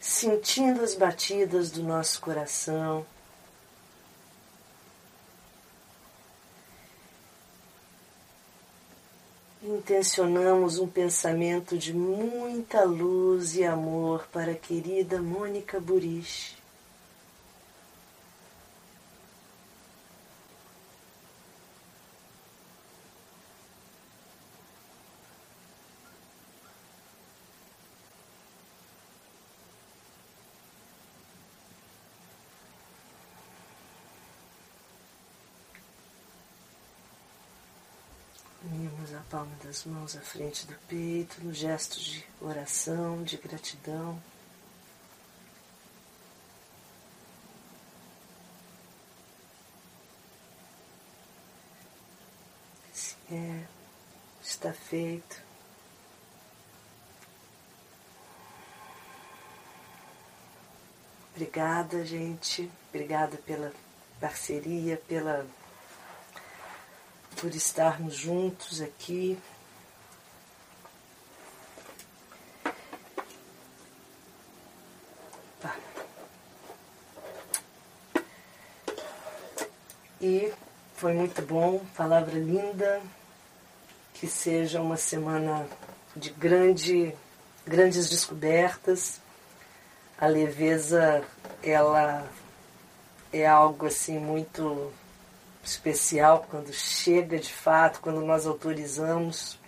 sentindo 0.00 0.82
as 0.82 0.94
batidas 0.94 1.70
do 1.70 1.82
nosso 1.82 2.20
coração. 2.20 3.04
Intencionamos 9.76 10.78
um 10.78 10.88
pensamento 10.88 11.76
de 11.76 11.92
muita 11.92 12.82
luz 12.82 13.56
e 13.56 13.64
amor 13.64 14.26
para 14.32 14.52
a 14.52 14.54
querida 14.54 15.20
Mônica 15.20 15.78
Burich. 15.78 16.56
Unimos 38.64 39.14
a 39.14 39.15
palma 39.30 39.54
das 39.64 39.84
mãos 39.84 40.16
à 40.16 40.20
frente 40.20 40.66
do 40.66 40.74
peito, 40.88 41.42
no 41.42 41.52
gesto 41.52 41.98
de 41.98 42.24
oração, 42.40 43.22
de 43.22 43.36
gratidão. 43.36 44.20
Se 52.92 53.16
é, 53.30 53.64
está 54.42 54.72
feito. 54.72 55.42
Obrigada, 61.34 62.04
gente. 62.04 62.70
Obrigada 62.88 63.36
pela 63.38 63.72
parceria, 64.20 64.96
pela 65.08 65.46
por 67.36 67.54
estarmos 67.54 68.14
juntos 68.14 68.80
aqui. 68.80 69.38
Tá. 75.60 75.76
E 80.20 80.52
foi 80.96 81.12
muito 81.12 81.42
bom, 81.42 81.84
palavra 81.96 82.34
linda. 82.38 83.00
Que 84.14 84.26
seja 84.26 84.80
uma 84.80 84.96
semana 84.96 85.68
de 86.16 86.30
grande, 86.30 87.14
grandes 87.66 88.08
descobertas. 88.08 89.20
A 90.18 90.26
leveza, 90.26 91.22
ela 91.62 92.26
é 93.30 93.46
algo 93.46 93.84
assim 93.84 94.18
muito 94.18 94.90
especial 95.68 96.46
quando 96.50 96.72
chega 96.72 97.38
de 97.38 97.52
fato, 97.52 98.00
quando 98.00 98.20
nós 98.20 98.46
autorizamos 98.46 99.58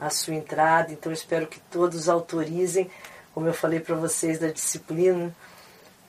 a 0.00 0.10
sua 0.10 0.34
entrada. 0.34 0.92
Então 0.92 1.12
espero 1.12 1.46
que 1.46 1.60
todos 1.60 2.08
autorizem, 2.08 2.90
como 3.32 3.46
eu 3.46 3.54
falei 3.54 3.80
para 3.80 3.96
vocês 3.96 4.38
da 4.38 4.48
disciplina. 4.48 5.34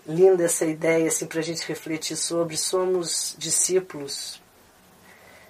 Linda 0.05 0.45
essa 0.45 0.65
ideia 0.65 1.07
assim 1.07 1.25
para 1.25 1.39
a 1.39 1.43
gente 1.43 1.67
refletir 1.67 2.15
sobre. 2.15 2.55
Somos 2.55 3.35
discípulos 3.37 4.41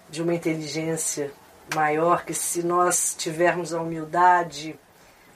de 0.10 0.22
uma 0.22 0.34
inteligência 0.34 1.32
maior 1.76 2.24
que 2.26 2.34
se 2.34 2.64
nós 2.64 3.16
tivermos 3.18 3.74
a 3.74 3.82
humildade 3.82 4.80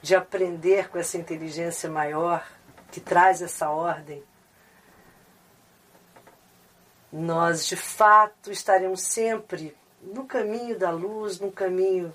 de 0.00 0.14
aprender 0.14 0.88
com 0.88 0.98
essa 0.98 1.18
inteligência 1.18 1.88
maior 1.88 2.44
que 2.90 3.00
traz 3.00 3.40
essa 3.40 3.70
ordem, 3.70 4.22
nós 7.12 7.66
de 7.66 7.76
fato 7.76 8.50
estaremos 8.50 9.02
sempre 9.02 9.76
no 10.02 10.24
caminho 10.24 10.78
da 10.78 10.90
luz, 10.90 11.38
no 11.38 11.52
caminho 11.52 12.12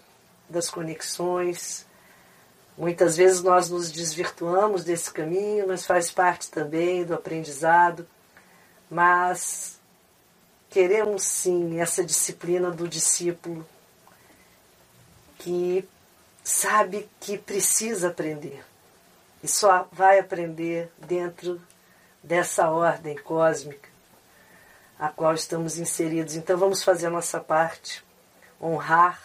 das 0.49 0.69
conexões. 0.69 1.85
Muitas 2.75 3.15
vezes 3.15 3.43
nós 3.43 3.69
nos 3.69 3.91
desvirtuamos 3.91 4.83
desse 4.83 5.11
caminho, 5.11 5.67
mas 5.67 5.85
faz 5.85 6.09
parte 6.11 6.49
também 6.49 7.05
do 7.05 7.13
aprendizado. 7.13 8.07
Mas 8.89 9.79
queremos 10.69 11.23
sim 11.23 11.79
essa 11.79 12.03
disciplina 12.03 12.71
do 12.71 12.87
discípulo 12.87 13.65
que 15.37 15.87
sabe 16.43 17.07
que 17.19 17.37
precisa 17.37 18.07
aprender 18.07 18.65
e 19.43 19.47
só 19.47 19.87
vai 19.91 20.17
aprender 20.17 20.91
dentro 20.97 21.61
dessa 22.23 22.69
ordem 22.69 23.15
cósmica 23.15 23.86
a 24.99 25.09
qual 25.09 25.33
estamos 25.33 25.77
inseridos. 25.77 26.35
Então 26.35 26.57
vamos 26.57 26.83
fazer 26.83 27.07
a 27.07 27.11
nossa 27.11 27.39
parte, 27.39 28.03
honrar 28.61 29.21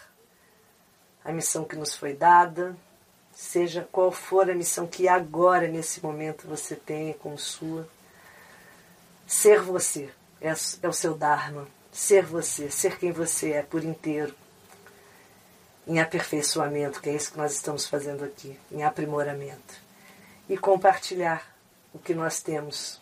a 1.24 1.32
missão 1.32 1.64
que 1.64 1.76
nos 1.76 1.94
foi 1.94 2.14
dada, 2.14 2.76
seja 3.32 3.88
qual 3.90 4.12
for 4.12 4.50
a 4.50 4.54
missão 4.54 4.86
que 4.86 5.08
agora, 5.08 5.68
nesse 5.68 6.02
momento, 6.02 6.46
você 6.46 6.76
tenha 6.76 7.14
como 7.14 7.38
sua. 7.38 7.88
Ser 9.26 9.60
você 9.60 10.10
é, 10.40 10.52
é 10.82 10.88
o 10.88 10.92
seu 10.92 11.14
Dharma. 11.14 11.66
Ser 11.90 12.24
você, 12.24 12.70
ser 12.70 12.98
quem 12.98 13.12
você 13.12 13.52
é 13.52 13.62
por 13.62 13.84
inteiro. 13.84 14.34
Em 15.86 16.00
aperfeiçoamento, 16.00 17.00
que 17.00 17.10
é 17.10 17.14
isso 17.14 17.32
que 17.32 17.38
nós 17.38 17.52
estamos 17.52 17.86
fazendo 17.86 18.24
aqui, 18.24 18.58
em 18.70 18.82
aprimoramento. 18.82 19.74
E 20.48 20.56
compartilhar 20.56 21.54
o 21.92 21.98
que 21.98 22.14
nós 22.14 22.40
temos 22.40 23.01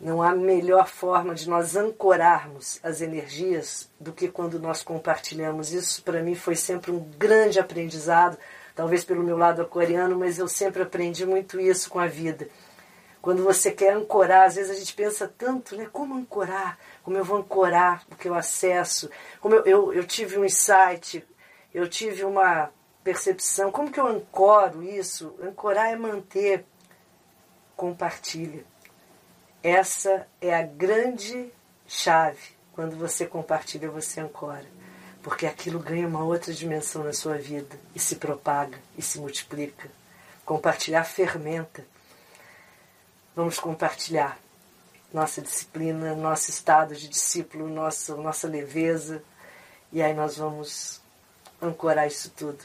não 0.00 0.22
há 0.22 0.32
melhor 0.34 0.86
forma 0.86 1.34
de 1.34 1.48
nós 1.48 1.74
ancorarmos 1.74 2.78
as 2.84 3.00
energias 3.00 3.90
do 3.98 4.12
que 4.12 4.28
quando 4.28 4.58
nós 4.60 4.82
compartilhamos. 4.82 5.72
Isso 5.72 6.02
para 6.02 6.22
mim 6.22 6.36
foi 6.36 6.54
sempre 6.54 6.92
um 6.92 7.00
grande 7.00 7.58
aprendizado, 7.58 8.38
talvez 8.76 9.04
pelo 9.04 9.24
meu 9.24 9.36
lado 9.36 9.60
aquariano, 9.60 10.16
mas 10.16 10.38
eu 10.38 10.46
sempre 10.46 10.82
aprendi 10.82 11.26
muito 11.26 11.58
isso 11.58 11.90
com 11.90 11.98
a 11.98 12.06
vida. 12.06 12.48
Quando 13.20 13.42
você 13.42 13.72
quer 13.72 13.92
ancorar, 13.92 14.46
às 14.46 14.54
vezes 14.54 14.70
a 14.70 14.78
gente 14.78 14.94
pensa 14.94 15.26
tanto, 15.36 15.76
né? 15.76 15.88
Como 15.92 16.14
ancorar? 16.14 16.78
Como 17.02 17.16
eu 17.16 17.24
vou 17.24 17.38
ancorar 17.38 18.04
o 18.10 18.14
que 18.14 18.28
eu 18.28 18.34
acesso? 18.34 19.10
Como 19.40 19.56
eu, 19.56 19.64
eu, 19.64 19.92
eu 19.92 20.04
tive 20.04 20.38
um 20.38 20.44
insight, 20.44 21.26
eu 21.74 21.88
tive 21.88 22.24
uma 22.24 22.70
percepção. 23.02 23.72
Como 23.72 23.90
que 23.90 23.98
eu 23.98 24.06
ancoro 24.06 24.84
isso? 24.84 25.34
Ancorar 25.42 25.92
é 25.92 25.96
manter, 25.96 26.64
compartilha 27.74 28.64
essa 29.68 30.26
é 30.40 30.54
a 30.54 30.62
grande 30.62 31.52
chave. 31.86 32.56
Quando 32.72 32.96
você 32.96 33.26
compartilha, 33.26 33.90
você 33.90 34.20
ancora. 34.20 34.66
Porque 35.22 35.46
aquilo 35.46 35.78
ganha 35.78 36.06
uma 36.06 36.24
outra 36.24 36.52
dimensão 36.52 37.04
na 37.04 37.12
sua 37.12 37.36
vida 37.36 37.78
e 37.94 37.98
se 37.98 38.16
propaga 38.16 38.78
e 38.96 39.02
se 39.02 39.18
multiplica. 39.18 39.90
Compartilhar 40.44 41.04
fermenta. 41.04 41.84
Vamos 43.34 43.58
compartilhar 43.58 44.38
nossa 45.12 45.42
disciplina, 45.42 46.14
nosso 46.14 46.50
estado 46.50 46.94
de 46.94 47.08
discípulo, 47.08 47.68
nossa, 47.68 48.16
nossa 48.16 48.48
leveza. 48.48 49.22
E 49.92 50.02
aí 50.02 50.14
nós 50.14 50.36
vamos 50.36 51.00
ancorar 51.60 52.06
isso 52.06 52.30
tudo. 52.30 52.64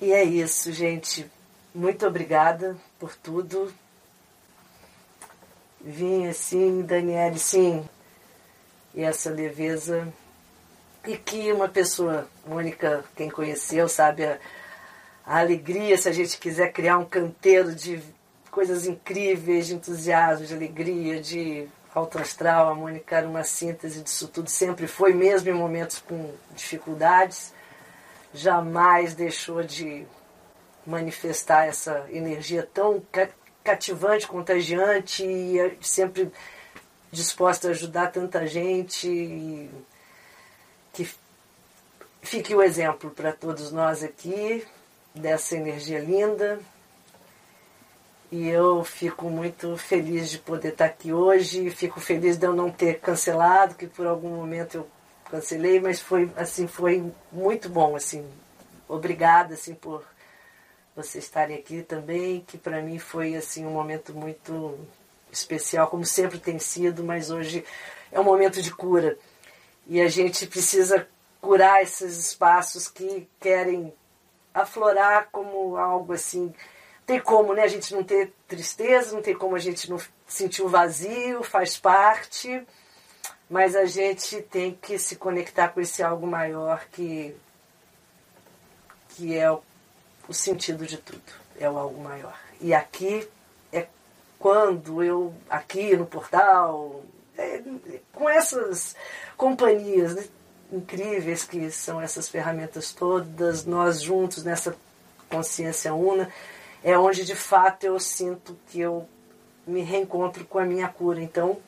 E 0.00 0.12
é 0.12 0.24
isso, 0.24 0.72
gente. 0.72 1.30
Muito 1.74 2.06
obrigada 2.06 2.76
por 2.98 3.14
tudo 3.14 3.72
vinha 5.80 6.30
assim, 6.30 6.82
Daniele, 6.82 7.38
sim, 7.38 7.88
e 8.94 9.02
essa 9.02 9.30
leveza. 9.30 10.06
E 11.06 11.16
que 11.16 11.50
uma 11.52 11.68
pessoa 11.68 12.28
única, 12.46 13.04
quem 13.16 13.30
conheceu, 13.30 13.88
sabe 13.88 14.24
a, 14.24 14.38
a 15.24 15.38
alegria, 15.38 15.96
se 15.96 16.08
a 16.08 16.12
gente 16.12 16.38
quiser 16.38 16.72
criar 16.72 16.98
um 16.98 17.04
canteiro 17.06 17.74
de 17.74 18.02
coisas 18.50 18.86
incríveis, 18.86 19.68
de 19.68 19.74
entusiasmo, 19.74 20.46
de 20.46 20.54
alegria, 20.54 21.20
de 21.20 21.66
alto 21.94 22.18
astral, 22.18 22.68
a 22.68 22.74
Mônica 22.74 23.16
era 23.16 23.26
uma 23.28 23.44
síntese 23.44 24.02
disso 24.02 24.28
tudo, 24.28 24.50
sempre 24.50 24.86
foi, 24.86 25.14
mesmo 25.14 25.48
em 25.48 25.54
momentos 25.54 25.98
com 26.00 26.32
dificuldades, 26.54 27.52
jamais 28.32 29.14
deixou 29.14 29.62
de 29.62 30.06
manifestar 30.86 31.66
essa 31.66 32.06
energia 32.10 32.68
tão 32.74 33.00
cativante, 33.62 34.26
contagiante 34.26 35.24
e 35.24 35.58
é 35.58 35.76
sempre 35.80 36.30
disposta 37.10 37.68
a 37.68 37.70
ajudar 37.72 38.12
tanta 38.12 38.46
gente. 38.46 39.70
que 40.92 41.08
fique 42.22 42.54
o 42.54 42.62
exemplo 42.62 43.10
para 43.10 43.32
todos 43.32 43.72
nós 43.72 44.02
aqui 44.02 44.66
dessa 45.14 45.56
energia 45.56 46.00
linda. 46.00 46.60
E 48.32 48.48
eu 48.48 48.84
fico 48.84 49.28
muito 49.28 49.76
feliz 49.76 50.30
de 50.30 50.38
poder 50.38 50.68
estar 50.68 50.84
aqui 50.84 51.12
hoje. 51.12 51.68
Fico 51.70 52.00
feliz 52.00 52.36
de 52.36 52.46
eu 52.46 52.54
não 52.54 52.70
ter 52.70 53.00
cancelado, 53.00 53.74
que 53.74 53.88
por 53.88 54.06
algum 54.06 54.36
momento 54.36 54.76
eu 54.76 54.88
cancelei, 55.30 55.80
mas 55.80 56.00
foi 56.00 56.30
assim, 56.36 56.68
foi 56.68 57.12
muito 57.32 57.68
bom 57.68 57.96
assim. 57.96 58.24
Obrigada 58.88 59.54
assim 59.54 59.74
por 59.74 60.04
vocês 61.02 61.24
estarem 61.24 61.56
aqui 61.56 61.82
também, 61.82 62.40
que 62.46 62.58
para 62.58 62.80
mim 62.82 62.98
foi 62.98 63.34
assim 63.34 63.66
um 63.66 63.70
momento 63.70 64.14
muito 64.14 64.78
especial, 65.32 65.88
como 65.88 66.04
sempre 66.04 66.38
tem 66.38 66.58
sido, 66.58 67.04
mas 67.04 67.30
hoje 67.30 67.64
é 68.10 68.18
um 68.18 68.24
momento 68.24 68.60
de 68.60 68.72
cura. 68.72 69.16
E 69.86 70.00
a 70.00 70.08
gente 70.08 70.46
precisa 70.46 71.06
curar 71.40 71.82
esses 71.82 72.18
espaços 72.18 72.88
que 72.88 73.28
querem 73.40 73.92
aflorar 74.52 75.28
como 75.32 75.76
algo 75.76 76.12
assim. 76.12 76.52
Tem 77.06 77.20
como, 77.20 77.54
né? 77.54 77.62
A 77.62 77.68
gente 77.68 77.94
não 77.94 78.04
ter 78.04 78.32
tristeza, 78.46 79.14
não 79.14 79.22
tem 79.22 79.34
como 79.34 79.56
a 79.56 79.58
gente 79.58 79.90
não 79.90 79.98
sentir 80.26 80.62
o 80.62 80.68
vazio, 80.68 81.42
faz 81.42 81.76
parte, 81.76 82.64
mas 83.48 83.74
a 83.74 83.84
gente 83.84 84.42
tem 84.42 84.78
que 84.80 84.98
se 84.98 85.16
conectar 85.16 85.68
com 85.68 85.80
esse 85.80 86.02
algo 86.02 86.26
maior 86.26 86.86
que 86.92 87.34
que 89.10 89.36
é 89.36 89.50
o 89.50 89.60
o 90.28 90.34
sentido 90.34 90.86
de 90.86 90.96
tudo, 90.96 91.22
é 91.58 91.68
o 91.68 91.78
algo 91.78 92.02
maior. 92.02 92.38
E 92.60 92.72
aqui 92.74 93.28
é 93.72 93.86
quando 94.38 95.02
eu, 95.02 95.34
aqui 95.48 95.96
no 95.96 96.06
portal, 96.06 97.02
é, 97.36 97.62
com 98.12 98.28
essas 98.28 98.94
companhias 99.36 100.14
né, 100.14 100.24
incríveis 100.72 101.44
que 101.44 101.70
são 101.70 102.00
essas 102.00 102.28
ferramentas 102.28 102.92
todas, 102.92 103.64
nós 103.64 104.00
juntos 104.00 104.44
nessa 104.44 104.76
consciência 105.28 105.94
una, 105.94 106.30
é 106.82 106.98
onde 106.98 107.24
de 107.24 107.34
fato 107.34 107.84
eu 107.84 107.98
sinto 107.98 108.56
que 108.68 108.80
eu 108.80 109.08
me 109.66 109.82
reencontro 109.82 110.44
com 110.44 110.58
a 110.58 110.64
minha 110.64 110.88
cura. 110.88 111.20
Então, 111.22 111.58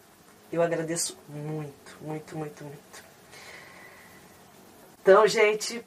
eu 0.51 0.63
agradeço 0.63 1.17
muito, 1.29 1.97
muito, 2.01 2.37
muito, 2.37 2.65
muito. 2.65 3.13
Então, 5.01 5.27
gente, 5.27 5.85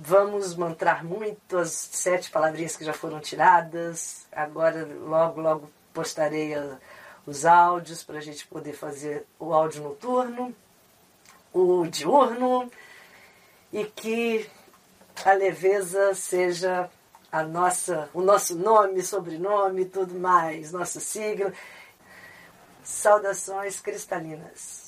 Vamos 0.00 0.54
mantrar 0.54 1.04
muito 1.04 1.58
as 1.58 1.72
sete 1.72 2.30
palavrinhas 2.30 2.76
que 2.76 2.84
já 2.84 2.92
foram 2.92 3.18
tiradas. 3.18 4.28
Agora, 4.30 4.86
logo, 4.86 5.40
logo 5.40 5.70
postarei 5.92 6.54
a, 6.54 6.78
os 7.26 7.44
áudios 7.44 8.04
para 8.04 8.18
a 8.18 8.20
gente 8.20 8.46
poder 8.46 8.74
fazer 8.74 9.26
o 9.40 9.52
áudio 9.52 9.82
noturno, 9.82 10.54
o 11.52 11.84
diurno, 11.88 12.70
e 13.72 13.84
que 13.86 14.48
a 15.24 15.32
leveza 15.32 16.14
seja 16.14 16.88
a 17.32 17.42
nossa, 17.42 18.08
o 18.14 18.22
nosso 18.22 18.54
nome, 18.54 19.02
sobrenome, 19.02 19.84
tudo 19.84 20.14
mais, 20.14 20.70
nosso 20.70 21.00
signo. 21.00 21.52
Saudações 22.84 23.80
cristalinas. 23.80 24.87